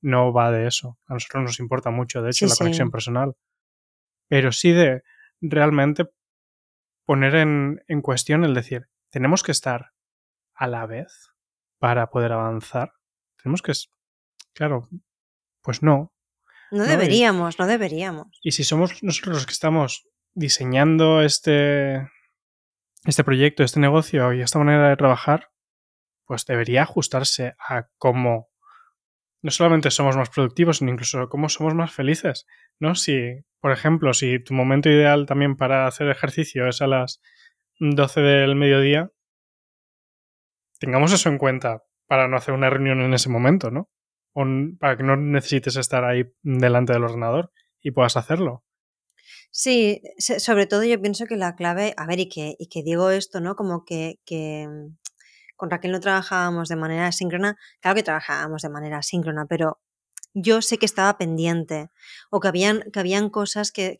No 0.00 0.32
va 0.32 0.50
de 0.50 0.66
eso. 0.66 0.98
A 1.06 1.12
nosotros 1.12 1.42
nos 1.42 1.60
importa 1.60 1.90
mucho, 1.90 2.22
de 2.22 2.30
hecho, 2.30 2.46
Sí, 2.46 2.48
la 2.48 2.54
sí. 2.54 2.58
conexión 2.58 2.90
personal. 2.90 3.34
Pero 4.28 4.50
sí 4.50 4.72
de 4.72 5.02
realmente 5.42 6.06
poner 7.04 7.34
en, 7.36 7.82
en 7.88 8.00
cuestión 8.02 8.44
el 8.44 8.54
decir, 8.54 8.88
tenemos 9.10 9.42
que 9.42 9.52
estar 9.52 9.92
a 10.54 10.66
la 10.66 10.86
vez 10.86 11.30
para 11.78 12.10
poder 12.10 12.32
avanzar. 12.32 12.92
Tenemos 13.42 13.62
que... 13.62 13.72
Claro, 14.54 14.88
pues 15.62 15.82
no. 15.82 16.12
no 16.70 16.84
y- 16.84 16.88
deberíamos, 16.88 17.58
no 17.58 17.66
deberíamos. 17.66 18.28
Y 18.42 18.52
si 18.52 18.64
somos 18.64 19.02
nosotros 19.02 19.34
los 19.36 19.46
que 19.46 19.52
estamos 19.52 20.06
diseñando 20.34 21.22
este, 21.22 22.08
este 23.04 23.24
proyecto, 23.24 23.64
este 23.64 23.80
negocio 23.80 24.32
y 24.32 24.40
esta 24.42 24.58
manera 24.58 24.88
de 24.88 24.96
trabajar, 24.96 25.50
pues 26.24 26.46
debería 26.46 26.82
ajustarse 26.82 27.54
a 27.58 27.88
cómo 27.98 28.48
no 29.42 29.50
solamente 29.50 29.90
somos 29.90 30.16
más 30.16 30.30
productivos, 30.30 30.78
sino 30.78 30.92
incluso 30.92 31.28
cómo 31.28 31.48
somos 31.48 31.74
más 31.74 31.92
felices, 31.92 32.46
¿no? 32.78 32.94
Si, 32.94 33.18
por 33.60 33.72
ejemplo, 33.72 34.14
si 34.14 34.38
tu 34.38 34.54
momento 34.54 34.88
ideal 34.88 35.26
también 35.26 35.56
para 35.56 35.86
hacer 35.86 36.08
ejercicio 36.08 36.68
es 36.68 36.80
a 36.80 36.86
las 36.86 37.20
12 37.80 38.20
del 38.20 38.54
mediodía, 38.54 39.10
tengamos 40.78 41.12
eso 41.12 41.28
en 41.28 41.38
cuenta 41.38 41.82
para 42.06 42.28
no 42.28 42.36
hacer 42.36 42.54
una 42.54 42.70
reunión 42.70 43.00
en 43.00 43.14
ese 43.14 43.28
momento, 43.28 43.70
¿no? 43.70 43.90
O 44.32 44.44
para 44.78 44.96
que 44.96 45.02
no 45.02 45.16
necesites 45.16 45.76
estar 45.76 46.04
ahí 46.04 46.24
delante 46.42 46.92
del 46.92 47.04
ordenador 47.04 47.52
y 47.80 47.90
puedas 47.90 48.16
hacerlo. 48.16 48.64
Sí, 49.50 50.00
sobre 50.18 50.66
todo 50.66 50.82
yo 50.84 51.00
pienso 51.00 51.26
que 51.26 51.36
la 51.36 51.56
clave, 51.56 51.92
a 51.98 52.06
ver, 52.06 52.20
y 52.20 52.28
que, 52.28 52.54
y 52.58 52.68
que 52.68 52.82
digo 52.82 53.10
esto, 53.10 53.40
¿no? 53.40 53.54
Como 53.54 53.84
que, 53.84 54.18
que 54.24 54.66
con 55.62 55.70
Raquel 55.70 55.92
no 55.92 56.00
trabajábamos 56.00 56.68
de 56.68 56.74
manera 56.74 57.06
asíncrona, 57.06 57.56
claro 57.80 57.94
que 57.94 58.02
trabajábamos 58.02 58.62
de 58.62 58.68
manera 58.68 58.98
asíncrona, 58.98 59.46
pero 59.46 59.80
yo 60.34 60.60
sé 60.60 60.76
que 60.76 60.86
estaba 60.86 61.16
pendiente 61.16 61.88
o 62.32 62.40
que 62.40 62.48
habían, 62.48 62.90
que 62.92 62.98
habían 62.98 63.30
cosas 63.30 63.70
que, 63.70 63.96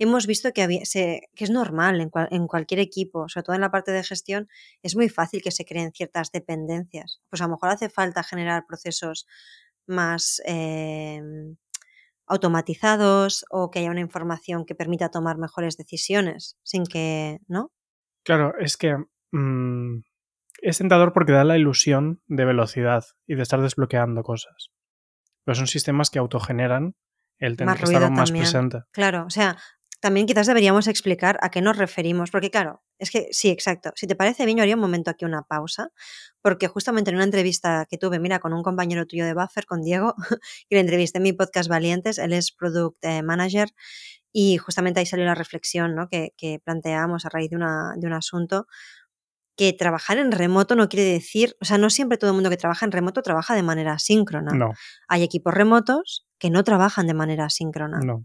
hemos 0.00 0.26
visto 0.26 0.52
que, 0.52 0.62
había, 0.62 0.84
se, 0.84 1.30
que 1.36 1.44
es 1.44 1.50
normal 1.50 2.00
en, 2.00 2.10
en, 2.32 2.48
cualquier 2.48 2.80
equipo, 2.80 3.28
sobre 3.28 3.44
todo 3.44 3.54
en 3.54 3.60
la 3.60 3.70
parte 3.70 3.92
de 3.92 4.02
gestión, 4.02 4.48
es 4.82 4.96
muy 4.96 5.08
fácil 5.08 5.40
que 5.40 5.52
se 5.52 5.64
creen 5.64 5.92
ciertas 5.92 6.32
dependencias. 6.32 7.20
Pues 7.30 7.40
a 7.42 7.44
lo 7.44 7.52
mejor 7.52 7.68
hace 7.68 7.88
falta 7.88 8.24
generar 8.24 8.66
procesos 8.66 9.28
más 9.86 10.42
eh, 10.46 11.22
automatizados 12.26 13.44
o 13.50 13.70
que 13.70 13.78
haya 13.78 13.92
una 13.92 14.00
información 14.00 14.64
que 14.64 14.74
permita 14.74 15.12
tomar 15.12 15.38
mejores 15.38 15.76
decisiones 15.76 16.58
sin 16.64 16.84
que, 16.86 17.38
¿no? 17.46 17.70
Claro, 18.24 18.58
es 18.58 18.76
que 18.76 18.96
mmm, 19.30 20.00
es 20.62 20.78
tentador 20.78 21.12
porque 21.12 21.32
da 21.32 21.44
la 21.44 21.56
ilusión 21.56 22.22
de 22.26 22.44
velocidad 22.44 23.04
y 23.26 23.34
de 23.34 23.42
estar 23.42 23.60
desbloqueando 23.60 24.22
cosas. 24.22 24.70
Pero 25.44 25.54
son 25.54 25.66
sistemas 25.66 26.10
que 26.10 26.18
autogeneran 26.18 26.94
el 27.38 27.56
tener 27.56 27.76
que 27.76 27.84
estar 27.84 28.10
más 28.10 28.30
presente. 28.30 28.82
Claro, 28.92 29.24
o 29.26 29.30
sea, 29.30 29.56
también 30.00 30.26
quizás 30.26 30.46
deberíamos 30.46 30.86
explicar 30.86 31.38
a 31.42 31.50
qué 31.50 31.60
nos 31.60 31.76
referimos, 31.76 32.30
porque 32.30 32.50
claro, 32.50 32.82
es 32.98 33.10
que 33.10 33.28
sí, 33.32 33.48
exacto. 33.48 33.92
Si 33.96 34.06
te 34.06 34.14
parece 34.14 34.44
bien, 34.44 34.58
yo 34.58 34.62
haría 34.62 34.76
un 34.76 34.80
momento 34.80 35.10
aquí 35.10 35.24
una 35.24 35.42
pausa, 35.42 35.90
porque 36.40 36.68
justamente 36.68 37.10
en 37.10 37.16
una 37.16 37.24
entrevista 37.24 37.86
que 37.88 37.98
tuve, 37.98 38.18
mira, 38.20 38.38
con 38.38 38.52
un 38.52 38.62
compañero 38.62 39.06
tuyo 39.06 39.24
de 39.24 39.34
Buffer, 39.34 39.66
con 39.66 39.82
Diego, 39.82 40.14
que 40.68 40.76
le 40.76 40.80
entrevisté 40.80 41.18
en 41.18 41.24
mi 41.24 41.32
podcast 41.32 41.68
Valientes, 41.68 42.18
él 42.18 42.32
es 42.32 42.52
Product 42.52 43.04
eh, 43.04 43.22
Manager, 43.22 43.70
y 44.32 44.58
justamente 44.58 45.00
ahí 45.00 45.06
salió 45.06 45.24
la 45.24 45.34
reflexión 45.34 45.94
¿no? 45.94 46.08
que, 46.08 46.32
que 46.36 46.60
planteamos 46.62 47.24
a 47.24 47.28
raíz 47.30 47.50
de, 47.50 47.56
una, 47.56 47.94
de 47.96 48.06
un 48.06 48.12
asunto, 48.12 48.66
que 49.58 49.72
trabajar 49.72 50.18
en 50.18 50.30
remoto 50.30 50.76
no 50.76 50.88
quiere 50.88 51.04
decir, 51.04 51.56
o 51.60 51.64
sea, 51.64 51.78
no 51.78 51.90
siempre 51.90 52.16
todo 52.16 52.30
el 52.30 52.34
mundo 52.34 52.48
que 52.48 52.56
trabaja 52.56 52.86
en 52.86 52.92
remoto 52.92 53.22
trabaja 53.22 53.56
de 53.56 53.64
manera 53.64 53.92
asíncrona. 53.92 54.52
No. 54.54 54.70
Hay 55.08 55.24
equipos 55.24 55.52
remotos 55.52 56.26
que 56.38 56.48
no 56.48 56.62
trabajan 56.62 57.08
de 57.08 57.14
manera 57.14 57.46
asíncrona. 57.46 57.98
No. 57.98 58.24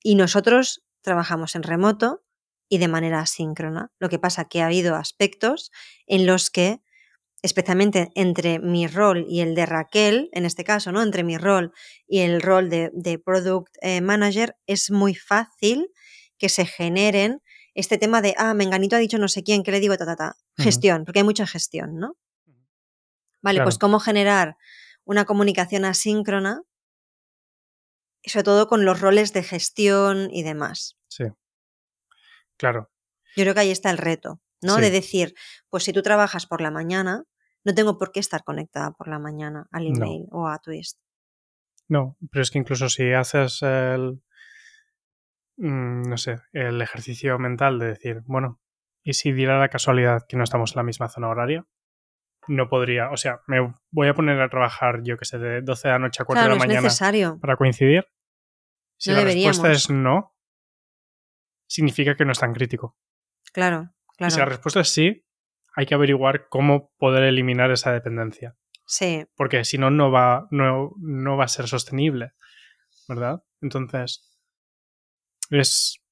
Y 0.00 0.14
nosotros 0.14 0.84
trabajamos 1.02 1.56
en 1.56 1.64
remoto 1.64 2.22
y 2.68 2.78
de 2.78 2.86
manera 2.86 3.18
asíncrona. 3.18 3.90
Lo 3.98 4.08
que 4.08 4.20
pasa 4.20 4.44
que 4.44 4.62
ha 4.62 4.66
habido 4.66 4.94
aspectos 4.94 5.72
en 6.06 6.26
los 6.26 6.48
que, 6.50 6.80
especialmente 7.42 8.12
entre 8.14 8.60
mi 8.60 8.86
rol 8.86 9.26
y 9.28 9.40
el 9.40 9.56
de 9.56 9.66
Raquel, 9.66 10.28
en 10.32 10.46
este 10.46 10.62
caso, 10.62 10.92
¿no? 10.92 11.02
Entre 11.02 11.24
mi 11.24 11.38
rol 11.38 11.72
y 12.06 12.20
el 12.20 12.40
rol 12.40 12.70
de, 12.70 13.20
Product 13.24 13.74
eh, 13.82 14.00
Manager, 14.00 14.56
es 14.68 14.92
muy 14.92 15.16
fácil 15.16 15.88
que 16.38 16.48
se 16.48 16.66
generen 16.66 17.42
este 17.80 17.98
tema 17.98 18.20
de, 18.20 18.34
ah, 18.38 18.54
Menganito 18.54 18.96
ha 18.96 18.98
dicho 18.98 19.18
no 19.18 19.28
sé 19.28 19.42
quién, 19.42 19.62
¿qué 19.62 19.70
le 19.70 19.80
digo? 19.80 19.96
Ta, 19.96 20.06
ta, 20.06 20.16
ta. 20.16 20.36
Gestión, 20.56 21.04
porque 21.04 21.20
hay 21.20 21.24
mucha 21.24 21.46
gestión, 21.46 21.96
¿no? 21.96 22.16
Vale, 23.40 23.62
pues 23.62 23.78
cómo 23.78 24.00
generar 24.00 24.56
una 25.04 25.24
comunicación 25.24 25.84
asíncrona 25.84 26.62
sobre 28.24 28.44
todo 28.44 28.68
con 28.68 28.84
los 28.84 29.00
roles 29.00 29.32
de 29.32 29.42
gestión 29.42 30.28
y 30.30 30.42
demás. 30.42 30.96
Sí. 31.08 31.24
Claro. 32.56 32.90
Yo 33.36 33.44
creo 33.44 33.54
que 33.54 33.60
ahí 33.60 33.70
está 33.70 33.90
el 33.90 33.98
reto, 33.98 34.40
¿no? 34.62 34.76
De 34.76 34.90
decir, 34.90 35.34
pues 35.68 35.84
si 35.84 35.92
tú 35.92 36.02
trabajas 36.02 36.46
por 36.46 36.60
la 36.60 36.70
mañana, 36.70 37.24
no 37.64 37.74
tengo 37.74 37.98
por 37.98 38.12
qué 38.12 38.20
estar 38.20 38.42
conectada 38.44 38.92
por 38.92 39.08
la 39.08 39.18
mañana 39.18 39.68
al 39.70 39.86
email 39.86 40.26
o 40.30 40.48
a 40.48 40.58
Twist. 40.58 40.98
No, 41.88 42.16
pero 42.30 42.42
es 42.42 42.50
que 42.50 42.58
incluso 42.58 42.88
si 42.88 43.12
haces 43.12 43.62
el, 43.62 44.22
no 45.58 46.16
sé, 46.16 46.40
el 46.52 46.80
ejercicio 46.80 47.38
mental 47.38 47.78
de 47.78 47.86
decir, 47.86 48.22
bueno, 48.26 48.60
¿y 49.02 49.14
si 49.14 49.32
diera 49.32 49.58
la 49.58 49.68
casualidad 49.68 50.24
que 50.28 50.36
no 50.36 50.44
estamos 50.44 50.72
en 50.72 50.76
la 50.76 50.82
misma 50.84 51.08
zona 51.08 51.28
horaria? 51.28 51.66
No 52.46 52.68
podría, 52.68 53.10
o 53.10 53.16
sea, 53.16 53.40
me 53.46 53.74
voy 53.90 54.08
a 54.08 54.14
poner 54.14 54.40
a 54.40 54.48
trabajar, 54.48 55.02
yo 55.02 55.18
que 55.18 55.24
sé, 55.24 55.38
de 55.38 55.60
12 55.60 55.88
de 55.88 55.92
la 55.92 55.98
noche 55.98 56.22
a 56.22 56.26
4 56.26 56.42
de 56.44 56.48
la 56.50 56.54
mañana 56.54 56.80
necesario. 56.82 57.38
para 57.40 57.56
coincidir. 57.56 58.06
Si 58.96 59.12
la 59.12 59.22
respuesta 59.22 59.70
es 59.70 59.90
no, 59.90 60.34
significa 61.66 62.16
que 62.16 62.24
no 62.24 62.32
es 62.32 62.38
tan 62.38 62.54
crítico. 62.54 62.96
Claro, 63.52 63.90
claro. 64.16 64.28
Y 64.28 64.30
si 64.30 64.38
la 64.38 64.46
respuesta 64.46 64.80
es 64.80 64.88
sí, 64.88 65.26
hay 65.74 65.86
que 65.86 65.94
averiguar 65.94 66.48
cómo 66.48 66.92
poder 66.98 67.24
eliminar 67.24 67.70
esa 67.70 67.92
dependencia. 67.92 68.56
Sí. 68.86 69.26
Porque 69.36 69.64
si 69.64 69.76
no, 69.76 69.90
no 69.90 70.10
va, 70.10 70.48
no, 70.50 70.92
no 70.98 71.36
va 71.36 71.44
a 71.44 71.48
ser 71.48 71.68
sostenible. 71.68 72.32
¿Verdad? 73.06 73.42
Entonces, 73.60 74.28
es. 75.50 76.02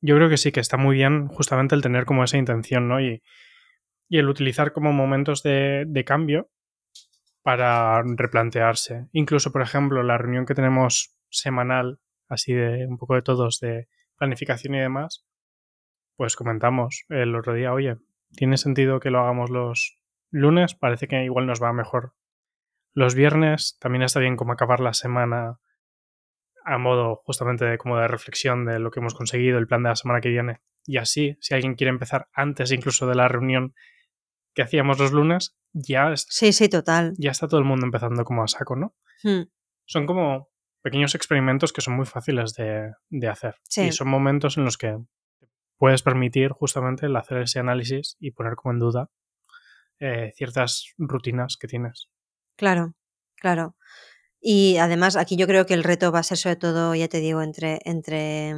Yo 0.00 0.16
creo 0.16 0.28
que 0.28 0.36
sí, 0.36 0.52
que 0.52 0.60
está 0.60 0.76
muy 0.76 0.96
bien 0.96 1.28
justamente 1.28 1.74
el 1.74 1.82
tener 1.82 2.04
como 2.04 2.24
esa 2.24 2.36
intención, 2.36 2.88
¿no? 2.88 3.00
Y, 3.00 3.22
y 4.08 4.18
el 4.18 4.28
utilizar 4.28 4.72
como 4.72 4.92
momentos 4.92 5.42
de, 5.42 5.84
de 5.86 6.04
cambio 6.04 6.50
para 7.42 8.02
replantearse. 8.02 9.06
Incluso, 9.12 9.52
por 9.52 9.62
ejemplo, 9.62 10.02
la 10.02 10.18
reunión 10.18 10.46
que 10.46 10.54
tenemos 10.54 11.16
semanal 11.30 12.00
así 12.28 12.52
de 12.52 12.86
un 12.86 12.98
poco 12.98 13.14
de 13.14 13.22
todos, 13.22 13.60
de 13.60 13.88
planificación 14.16 14.74
y 14.74 14.80
demás, 14.80 15.26
pues 16.16 16.36
comentamos 16.36 17.04
el 17.08 17.34
otro 17.34 17.54
día, 17.54 17.72
oye, 17.72 17.96
¿tiene 18.36 18.56
sentido 18.56 19.00
que 19.00 19.10
lo 19.10 19.20
hagamos 19.20 19.50
los 19.50 19.98
lunes? 20.30 20.74
Parece 20.74 21.08
que 21.08 21.24
igual 21.24 21.46
nos 21.46 21.62
va 21.62 21.72
mejor. 21.72 22.14
Los 22.92 23.14
viernes 23.14 23.76
también 23.80 24.02
está 24.02 24.20
bien 24.20 24.36
como 24.36 24.52
acabar 24.52 24.80
la 24.80 24.94
semana 24.94 25.58
a 26.64 26.78
modo 26.78 27.22
justamente 27.24 27.64
de, 27.64 27.78
como 27.78 27.98
de 27.98 28.08
reflexión 28.08 28.64
de 28.64 28.78
lo 28.78 28.90
que 28.90 29.00
hemos 29.00 29.14
conseguido, 29.14 29.58
el 29.58 29.66
plan 29.66 29.82
de 29.82 29.90
la 29.90 29.96
semana 29.96 30.20
que 30.20 30.30
viene. 30.30 30.60
Y 30.86 30.96
así, 30.96 31.36
si 31.40 31.54
alguien 31.54 31.74
quiere 31.74 31.90
empezar 31.90 32.28
antes 32.32 32.72
incluso 32.72 33.06
de 33.06 33.14
la 33.14 33.28
reunión 33.28 33.74
que 34.54 34.62
hacíamos 34.62 34.98
los 34.98 35.12
lunes, 35.12 35.56
ya, 35.72 36.14
sí, 36.16 36.52
sí, 36.52 36.68
total. 36.68 37.14
ya 37.18 37.32
está 37.32 37.48
todo 37.48 37.58
el 37.58 37.66
mundo 37.66 37.84
empezando 37.84 38.24
como 38.24 38.44
a 38.44 38.48
saco, 38.48 38.76
¿no? 38.76 38.94
Hmm. 39.22 39.42
Son 39.86 40.06
como 40.06 40.50
pequeños 40.82 41.14
experimentos 41.14 41.72
que 41.72 41.80
son 41.80 41.96
muy 41.96 42.06
fáciles 42.06 42.54
de, 42.54 43.28
hacer. 43.28 43.56
Y 43.76 43.90
son 43.92 44.08
momentos 44.08 44.56
en 44.56 44.64
los 44.64 44.78
que 44.78 44.98
puedes 45.78 46.02
permitir 46.02 46.50
justamente 46.50 47.06
el 47.06 47.16
hacer 47.16 47.38
ese 47.38 47.58
análisis 47.58 48.16
y 48.20 48.30
poner 48.30 48.54
como 48.54 48.72
en 48.72 48.78
duda 48.78 49.10
eh, 49.98 50.32
ciertas 50.36 50.92
rutinas 50.98 51.56
que 51.56 51.68
tienes. 51.68 52.10
Claro, 52.56 52.94
claro. 53.36 53.76
Y 54.46 54.76
además 54.76 55.16
aquí 55.16 55.36
yo 55.36 55.46
creo 55.46 55.64
que 55.64 55.72
el 55.74 55.84
reto 55.84 56.12
va 56.12 56.18
a 56.18 56.22
ser 56.22 56.36
sobre 56.36 56.56
todo, 56.56 56.94
ya 56.94 57.08
te 57.08 57.20
digo, 57.20 57.40
entre, 57.40 57.80
entre 57.84 58.54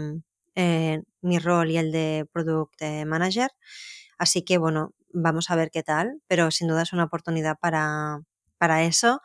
eh, 0.56 1.02
mi 1.20 1.38
rol 1.38 1.70
y 1.70 1.76
el 1.76 1.92
de 1.92 2.26
Product 2.32 2.82
Manager. 3.06 3.50
Así 4.18 4.42
que 4.42 4.58
bueno, 4.58 4.94
vamos 5.12 5.48
a 5.50 5.56
ver 5.56 5.70
qué 5.70 5.84
tal, 5.84 6.20
pero 6.26 6.50
sin 6.50 6.66
duda 6.66 6.82
es 6.82 6.92
una 6.92 7.04
oportunidad 7.04 7.56
para, 7.60 8.20
para 8.58 8.82
eso 8.82 9.20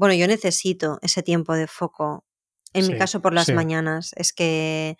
bueno, 0.00 0.14
yo 0.14 0.26
necesito 0.26 0.98
ese 1.02 1.22
tiempo 1.22 1.52
de 1.52 1.66
foco. 1.66 2.24
En 2.72 2.86
mi 2.86 2.96
caso, 2.96 3.20
por 3.20 3.34
las 3.34 3.50
mañanas. 3.50 4.12
Es 4.16 4.32
que 4.32 4.96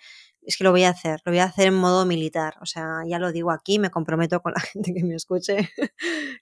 es 0.51 0.57
que 0.57 0.65
lo 0.65 0.73
voy 0.73 0.83
a 0.83 0.91
hacer, 0.91 1.21
lo 1.25 1.33
voy 1.33 1.39
a 1.39 1.45
hacer 1.45 1.69
en 1.69 1.75
modo 1.75 2.05
militar. 2.05 2.55
O 2.61 2.67
sea, 2.67 3.03
ya 3.07 3.19
lo 3.19 3.31
digo 3.31 3.53
aquí, 3.53 3.79
me 3.79 3.91
comprometo 3.91 4.41
con 4.41 4.53
la 4.53 4.61
gente 4.73 4.93
que 4.93 5.05
me 5.05 5.15
escuche. 5.15 5.71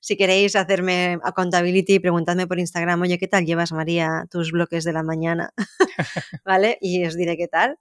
si 0.00 0.16
queréis 0.16 0.56
hacerme 0.56 1.18
accountability, 1.22 1.98
preguntadme 1.98 2.46
por 2.46 2.58
Instagram, 2.58 3.02
oye, 3.02 3.18
¿qué 3.18 3.28
tal 3.28 3.44
llevas, 3.44 3.72
María, 3.72 4.26
tus 4.30 4.50
bloques 4.50 4.84
de 4.84 4.92
la 4.92 5.02
mañana? 5.02 5.52
¿Vale? 6.44 6.78
Y 6.80 7.04
os 7.04 7.16
diré 7.16 7.36
qué 7.36 7.48
tal. 7.48 7.78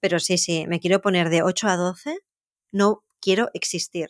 Pero 0.00 0.18
sí, 0.18 0.38
sí, 0.38 0.66
me 0.66 0.80
quiero 0.80 1.00
poner 1.00 1.28
de 1.28 1.42
8 1.42 1.68
a 1.68 1.76
12, 1.76 2.18
no 2.72 3.04
quiero 3.20 3.50
existir. 3.54 4.08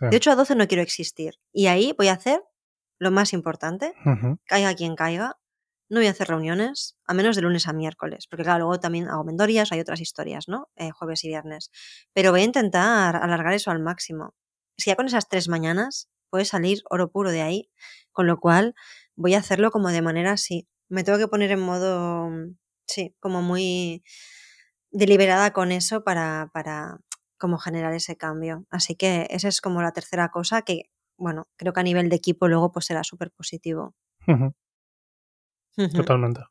De 0.00 0.16
8 0.16 0.32
a 0.32 0.34
12 0.34 0.56
no 0.56 0.66
quiero 0.66 0.82
existir. 0.82 1.34
Y 1.52 1.66
ahí 1.66 1.94
voy 1.96 2.08
a 2.08 2.14
hacer 2.14 2.42
lo 2.98 3.10
más 3.10 3.32
importante, 3.32 3.92
caiga 4.46 4.74
quien 4.74 4.96
caiga, 4.96 5.36
no 5.88 6.00
voy 6.00 6.06
a 6.06 6.10
hacer 6.10 6.28
reuniones, 6.28 6.96
a 7.06 7.14
menos 7.14 7.36
de 7.36 7.42
lunes 7.42 7.68
a 7.68 7.72
miércoles, 7.72 8.26
porque 8.28 8.42
claro, 8.42 8.60
luego 8.60 8.80
también 8.80 9.08
hago 9.08 9.24
mendorias, 9.24 9.70
hay 9.72 9.80
otras 9.80 10.00
historias, 10.00 10.48
¿no? 10.48 10.68
Eh, 10.76 10.90
jueves 10.90 11.24
y 11.24 11.28
viernes. 11.28 11.70
Pero 12.12 12.32
voy 12.32 12.40
a 12.40 12.44
intentar 12.44 13.16
alargar 13.16 13.52
eso 13.52 13.70
al 13.70 13.80
máximo. 13.80 14.34
Si 14.76 14.90
ya 14.90 14.96
con 14.96 15.06
esas 15.06 15.28
tres 15.28 15.48
mañanas 15.48 16.08
puede 16.30 16.44
salir 16.44 16.82
oro 16.90 17.10
puro 17.10 17.30
de 17.30 17.42
ahí, 17.42 17.70
con 18.12 18.26
lo 18.26 18.38
cual 18.38 18.74
voy 19.14 19.34
a 19.34 19.38
hacerlo 19.38 19.70
como 19.70 19.88
de 19.90 20.02
manera 20.02 20.32
así. 20.32 20.68
Me 20.88 21.04
tengo 21.04 21.18
que 21.18 21.28
poner 21.28 21.50
en 21.52 21.60
modo, 21.60 22.30
sí, 22.86 23.14
como 23.20 23.42
muy 23.42 24.02
deliberada 24.90 25.52
con 25.52 25.72
eso 25.72 26.04
para, 26.04 26.50
para 26.52 26.98
como 27.38 27.58
generar 27.58 27.92
ese 27.94 28.16
cambio. 28.16 28.66
Así 28.70 28.96
que 28.96 29.26
esa 29.30 29.48
es 29.48 29.60
como 29.60 29.82
la 29.82 29.92
tercera 29.92 30.30
cosa 30.30 30.62
que, 30.62 30.90
bueno, 31.16 31.48
creo 31.56 31.72
que 31.72 31.80
a 31.80 31.84
nivel 31.84 32.08
de 32.08 32.16
equipo 32.16 32.48
luego 32.48 32.72
pues 32.72 32.86
será 32.86 33.04
súper 33.04 33.30
positivo. 33.30 33.94
Totalmente. 35.94 36.42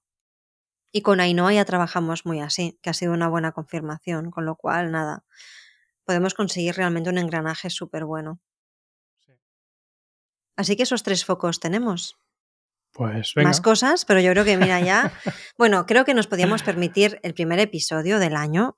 Y 0.92 1.02
con 1.02 1.20
Ainhoa 1.20 1.52
ya 1.52 1.66
trabajamos 1.66 2.26
muy 2.26 2.40
así, 2.40 2.80
que 2.82 2.90
ha 2.90 2.94
sido 2.94 3.14
una 3.14 3.28
buena 3.28 3.52
confirmación, 3.52 4.32
con 4.32 4.46
lo 4.46 4.56
cual, 4.56 4.92
nada, 4.92 5.26
podemos 6.06 6.34
conseguir 6.34 6.76
realmente 6.76 7.10
un 7.10 7.18
engranaje 7.18 7.70
súper 7.70 8.06
bueno. 8.06 8.40
Sí. 9.20 9.34
Así 10.56 10.78
que 10.78 10.84
esos 10.84 11.04
tres 11.04 11.26
focos 11.26 11.60
tenemos. 11.60 12.18
Pues 12.94 13.34
venga. 13.36 13.50
Más 13.50 13.60
cosas, 13.60 14.06
pero 14.06 14.22
yo 14.22 14.32
creo 14.32 14.46
que, 14.46 14.56
mira, 14.56 14.80
ya. 14.80 15.12
bueno, 15.58 15.86
creo 15.86 16.06
que 16.06 16.14
nos 16.14 16.28
podíamos 16.28 16.64
permitir 16.64 17.20
el 17.24 17.34
primer 17.34 17.60
episodio 17.60 18.18
del 18.20 18.38
año, 18.38 18.78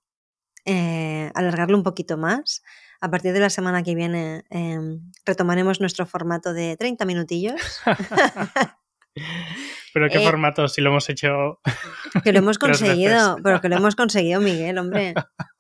eh, 0.66 1.32
alargarlo 1.36 1.78
un 1.78 1.84
poquito 1.84 2.18
más. 2.18 2.64
A 3.00 3.12
partir 3.12 3.32
de 3.32 3.42
la 3.42 3.52
semana 3.52 3.84
que 3.84 3.94
viene 3.94 4.44
eh, 4.50 4.80
retomaremos 5.24 5.80
nuestro 5.80 6.08
formato 6.08 6.52
de 6.52 6.76
30 6.78 7.06
minutillos, 7.06 7.62
Pero 9.94 10.10
qué 10.10 10.22
Eh, 10.22 10.26
formato, 10.26 10.68
si 10.68 10.82
lo 10.82 10.90
hemos 10.90 11.10
hecho. 11.10 11.60
que 12.24 12.32
lo 12.32 12.40
hemos 12.40 12.58
conseguido, 12.98 13.38
pero 13.44 13.62
que 13.62 13.70
lo 13.70 13.78
hemos 13.78 13.96
conseguido, 13.96 14.42
Miguel, 14.42 14.78
hombre. 14.78 15.14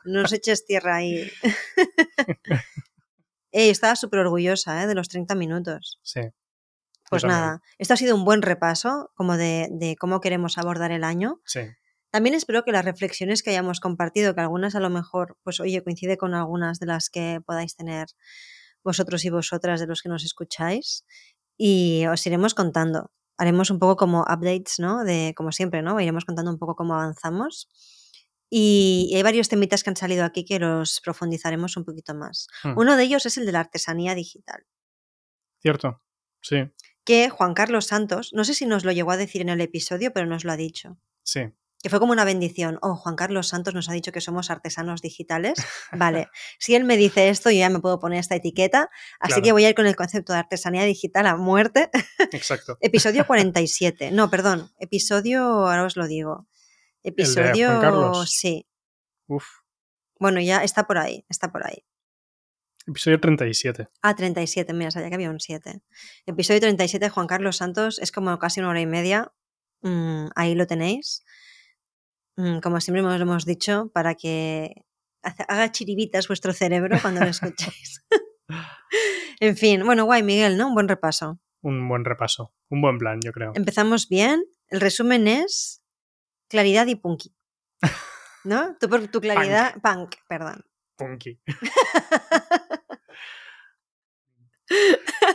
No 0.05 0.21
nos 0.21 0.33
eches 0.33 0.65
tierra 0.65 0.97
ahí. 0.97 1.31
Eh, 3.53 3.69
estaba 3.69 3.95
súper 3.95 4.19
orgullosa 4.19 4.83
eh, 4.83 4.87
de 4.87 4.93
los 4.93 5.07
30 5.07 5.33
minutos. 5.33 5.99
Sí. 6.03 6.19
Pues 7.09 7.23
nada, 7.23 7.61
esto 7.79 7.93
ha 7.93 7.97
sido 7.97 8.13
un 8.13 8.25
buen 8.25 8.41
repaso 8.41 9.09
como 9.15 9.37
de, 9.37 9.69
de 9.71 9.95
cómo 9.95 10.19
queremos 10.19 10.57
abordar 10.57 10.91
el 10.91 11.05
año. 11.05 11.39
Sí. 11.45 11.61
También 12.11 12.35
espero 12.35 12.63
que 12.63 12.71
las 12.71 12.85
reflexiones 12.85 13.41
que 13.41 13.51
hayamos 13.51 13.79
compartido, 13.79 14.35
que 14.35 14.41
algunas 14.41 14.75
a 14.75 14.79
lo 14.79 14.89
mejor, 14.89 15.37
pues 15.43 15.59
oye, 15.59 15.81
coincide 15.81 16.17
con 16.17 16.35
algunas 16.35 16.79
de 16.79 16.87
las 16.87 17.09
que 17.09 17.39
podáis 17.45 17.75
tener 17.75 18.07
vosotros 18.83 19.25
y 19.25 19.29
vosotras 19.29 19.79
de 19.79 19.87
los 19.87 20.01
que 20.01 20.09
nos 20.09 20.23
escucháis, 20.23 21.05
y 21.57 22.05
os 22.07 22.25
iremos 22.27 22.53
contando. 22.53 23.11
Haremos 23.37 23.69
un 23.69 23.79
poco 23.79 23.95
como 23.95 24.21
updates, 24.21 24.79
¿no? 24.79 25.03
De, 25.03 25.33
como 25.35 25.51
siempre, 25.51 25.81
¿no? 25.81 25.99
Iremos 25.99 26.25
contando 26.25 26.51
un 26.51 26.57
poco 26.57 26.75
cómo 26.75 26.95
avanzamos. 26.95 27.69
Y 28.49 29.11
hay 29.15 29.23
varios 29.23 29.49
temitas 29.49 29.83
que 29.83 29.89
han 29.89 29.95
salido 29.97 30.23
aquí 30.23 30.45
que 30.45 30.57
los 30.59 31.01
profundizaremos 31.01 31.75
un 31.77 31.83
poquito 31.83 32.15
más. 32.15 32.47
Hmm. 32.63 32.73
Uno 32.77 32.95
de 32.95 33.03
ellos 33.03 33.25
es 33.25 33.37
el 33.37 33.45
de 33.45 33.51
la 33.51 33.59
artesanía 33.61 34.15
digital, 34.15 34.65
Cierto. 35.61 36.01
Sí. 36.41 36.57
que 37.03 37.29
Juan 37.29 37.53
Carlos 37.53 37.87
Santos, 37.87 38.31
no 38.33 38.43
sé 38.43 38.53
si 38.53 38.65
nos 38.65 38.85
lo 38.85 38.91
llegó 38.91 39.11
a 39.11 39.17
decir 39.17 39.41
en 39.41 39.49
el 39.49 39.61
episodio, 39.61 40.13
pero 40.13 40.25
nos 40.27 40.43
lo 40.45 40.51
ha 40.51 40.57
dicho. 40.57 40.97
Sí. 41.23 41.41
Que 41.81 41.89
fue 41.89 41.99
como 41.99 42.11
una 42.11 42.25
bendición. 42.25 42.79
Oh, 42.81 42.95
Juan 42.95 43.15
Carlos 43.15 43.47
Santos 43.49 43.73
nos 43.73 43.87
ha 43.89 43.93
dicho 43.93 44.11
que 44.11 44.19
somos 44.21 44.49
artesanos 44.49 45.01
digitales. 45.01 45.53
Vale, 45.91 46.27
si 46.59 46.75
él 46.75 46.83
me 46.85 46.97
dice 46.97 47.29
esto, 47.29 47.49
yo 47.51 47.59
ya 47.59 47.69
me 47.69 47.79
puedo 47.79 47.99
poner 47.99 48.19
esta 48.19 48.35
etiqueta. 48.35 48.89
Así 49.19 49.33
Claro. 49.33 49.43
que 49.43 49.51
voy 49.51 49.65
a 49.65 49.69
ir 49.69 49.75
con 49.75 49.85
el 49.85 49.95
concepto 49.95 50.33
de 50.33 50.39
artesanía 50.39 50.83
digital 50.83 51.27
a 51.27 51.35
muerte. 51.35 51.89
Exacto. 52.31 52.77
Episodio 52.81 53.25
47. 53.27 54.11
No, 54.11 54.29
perdón. 54.29 54.71
Episodio, 54.79 55.41
ahora 55.43 55.83
os 55.85 55.95
lo 55.95 56.07
digo. 56.07 56.47
de 57.03 57.09
Episodio. 57.11 57.67
Juan 57.69 57.81
Carlos? 57.81 58.31
Sí. 58.31 58.67
Uf. 59.27 59.45
Bueno, 60.19 60.41
ya 60.41 60.63
está 60.63 60.87
por 60.87 60.97
ahí, 60.97 61.25
está 61.29 61.51
por 61.51 61.65
ahí. 61.67 61.85
Episodio 62.87 63.19
37. 63.19 63.89
Ah, 64.01 64.15
37, 64.15 64.73
mira, 64.73 64.89
sabía 64.91 65.09
que 65.09 65.15
había 65.15 65.29
un 65.29 65.39
7. 65.39 65.81
Episodio 66.25 66.61
37, 66.61 67.09
Juan 67.09 67.27
Carlos 67.27 67.57
Santos, 67.57 67.99
es 67.99 68.11
como 68.11 68.39
casi 68.39 68.61
una 68.61 68.69
hora 68.69 68.79
y 68.81 68.85
media. 68.85 69.31
Mm, 69.81 70.27
ahí 70.35 70.55
lo 70.55 70.65
tenéis. 70.65 71.23
Mm, 72.37 72.59
como 72.59 72.79
siempre 72.79 73.01
hemos, 73.01 73.19
hemos 73.19 73.45
dicho, 73.45 73.89
para 73.93 74.15
que 74.15 74.85
haga 75.47 75.71
chiribitas 75.71 76.27
vuestro 76.27 76.53
cerebro 76.53 76.97
cuando 77.01 77.21
lo 77.21 77.27
escuchéis. 77.27 78.05
en 79.39 79.57
fin, 79.57 79.83
bueno, 79.83 80.05
guay, 80.05 80.23
Miguel, 80.23 80.57
¿no? 80.57 80.67
Un 80.67 80.75
buen 80.75 80.87
repaso. 80.87 81.39
Un 81.61 81.89
buen 81.89 82.05
repaso. 82.05 82.53
Un 82.69 82.81
buen 82.81 82.97
plan, 82.99 83.19
yo 83.23 83.31
creo. 83.31 83.51
Empezamos 83.55 84.07
bien. 84.07 84.43
El 84.69 84.81
resumen 84.81 85.27
es 85.27 85.83
claridad 86.47 86.85
y 86.87 86.95
punky. 86.95 87.35
¿No? 88.43 88.77
Tú 88.79 88.87
por 88.87 89.05
tu 89.07 89.19
claridad, 89.19 89.75
punk, 89.81 90.15
perdón. 90.27 90.63
Punky. 90.95 91.39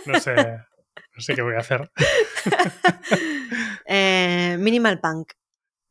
No 0.04 0.20
sé. 0.20 0.34
No 0.34 1.20
sé 1.20 1.34
qué 1.34 1.42
voy 1.42 1.54
a 1.54 1.60
hacer. 1.60 1.90
Eh, 3.86 4.56
minimal 4.58 5.00
punk, 5.00 5.32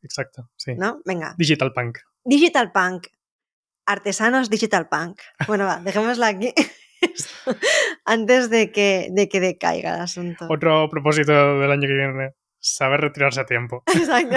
Exacto. 0.02 0.50
Sí. 0.56 0.74
¿no? 0.76 1.00
Venga. 1.04 1.34
Digital 1.38 1.72
punk. 1.72 1.98
Digital 2.24 2.72
Punk. 2.72 3.08
Artesanos 3.86 4.48
Digital 4.48 4.88
Punk. 4.88 5.20
Bueno, 5.46 5.66
va, 5.66 5.80
dejémosla 5.80 6.28
aquí. 6.28 6.54
Antes 8.04 8.48
de 8.48 8.70
que, 8.70 9.08
de 9.10 9.28
que 9.28 9.40
decaiga 9.40 9.96
el 9.96 10.00
asunto. 10.02 10.46
Otro 10.48 10.88
propósito 10.88 11.32
del 11.58 11.70
año 11.70 11.88
que 11.88 11.94
viene. 11.94 12.34
Saber 12.60 13.00
retirarse 13.00 13.40
a 13.40 13.46
tiempo. 13.46 13.82
Exacto. 13.92 14.36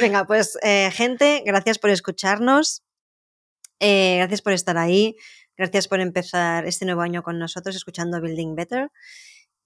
Venga, 0.00 0.24
pues 0.24 0.56
eh, 0.62 0.90
gente, 0.92 1.42
gracias 1.44 1.80
por 1.80 1.90
escucharnos. 1.90 2.84
Eh, 3.80 4.18
gracias 4.18 4.42
por 4.42 4.52
estar 4.52 4.78
ahí. 4.78 5.16
Gracias 5.56 5.88
por 5.88 5.98
empezar 5.98 6.64
este 6.64 6.84
nuevo 6.84 7.00
año 7.00 7.24
con 7.24 7.40
nosotros 7.40 7.74
escuchando 7.74 8.20
Building 8.20 8.54
Better. 8.54 8.90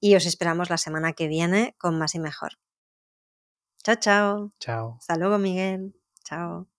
Y 0.01 0.17
os 0.17 0.25
esperamos 0.25 0.71
la 0.71 0.79
semana 0.79 1.13
que 1.13 1.29
viene 1.29 1.75
con 1.77 1.99
más 1.99 2.15
y 2.15 2.21
mejor. 2.21 2.53
Chao, 3.85 3.97
chao. 3.97 4.53
Chao. 4.59 4.97
Hasta 4.99 5.16
luego, 5.16 5.39
Miguel. 5.39 5.95
Chao. 6.24 6.72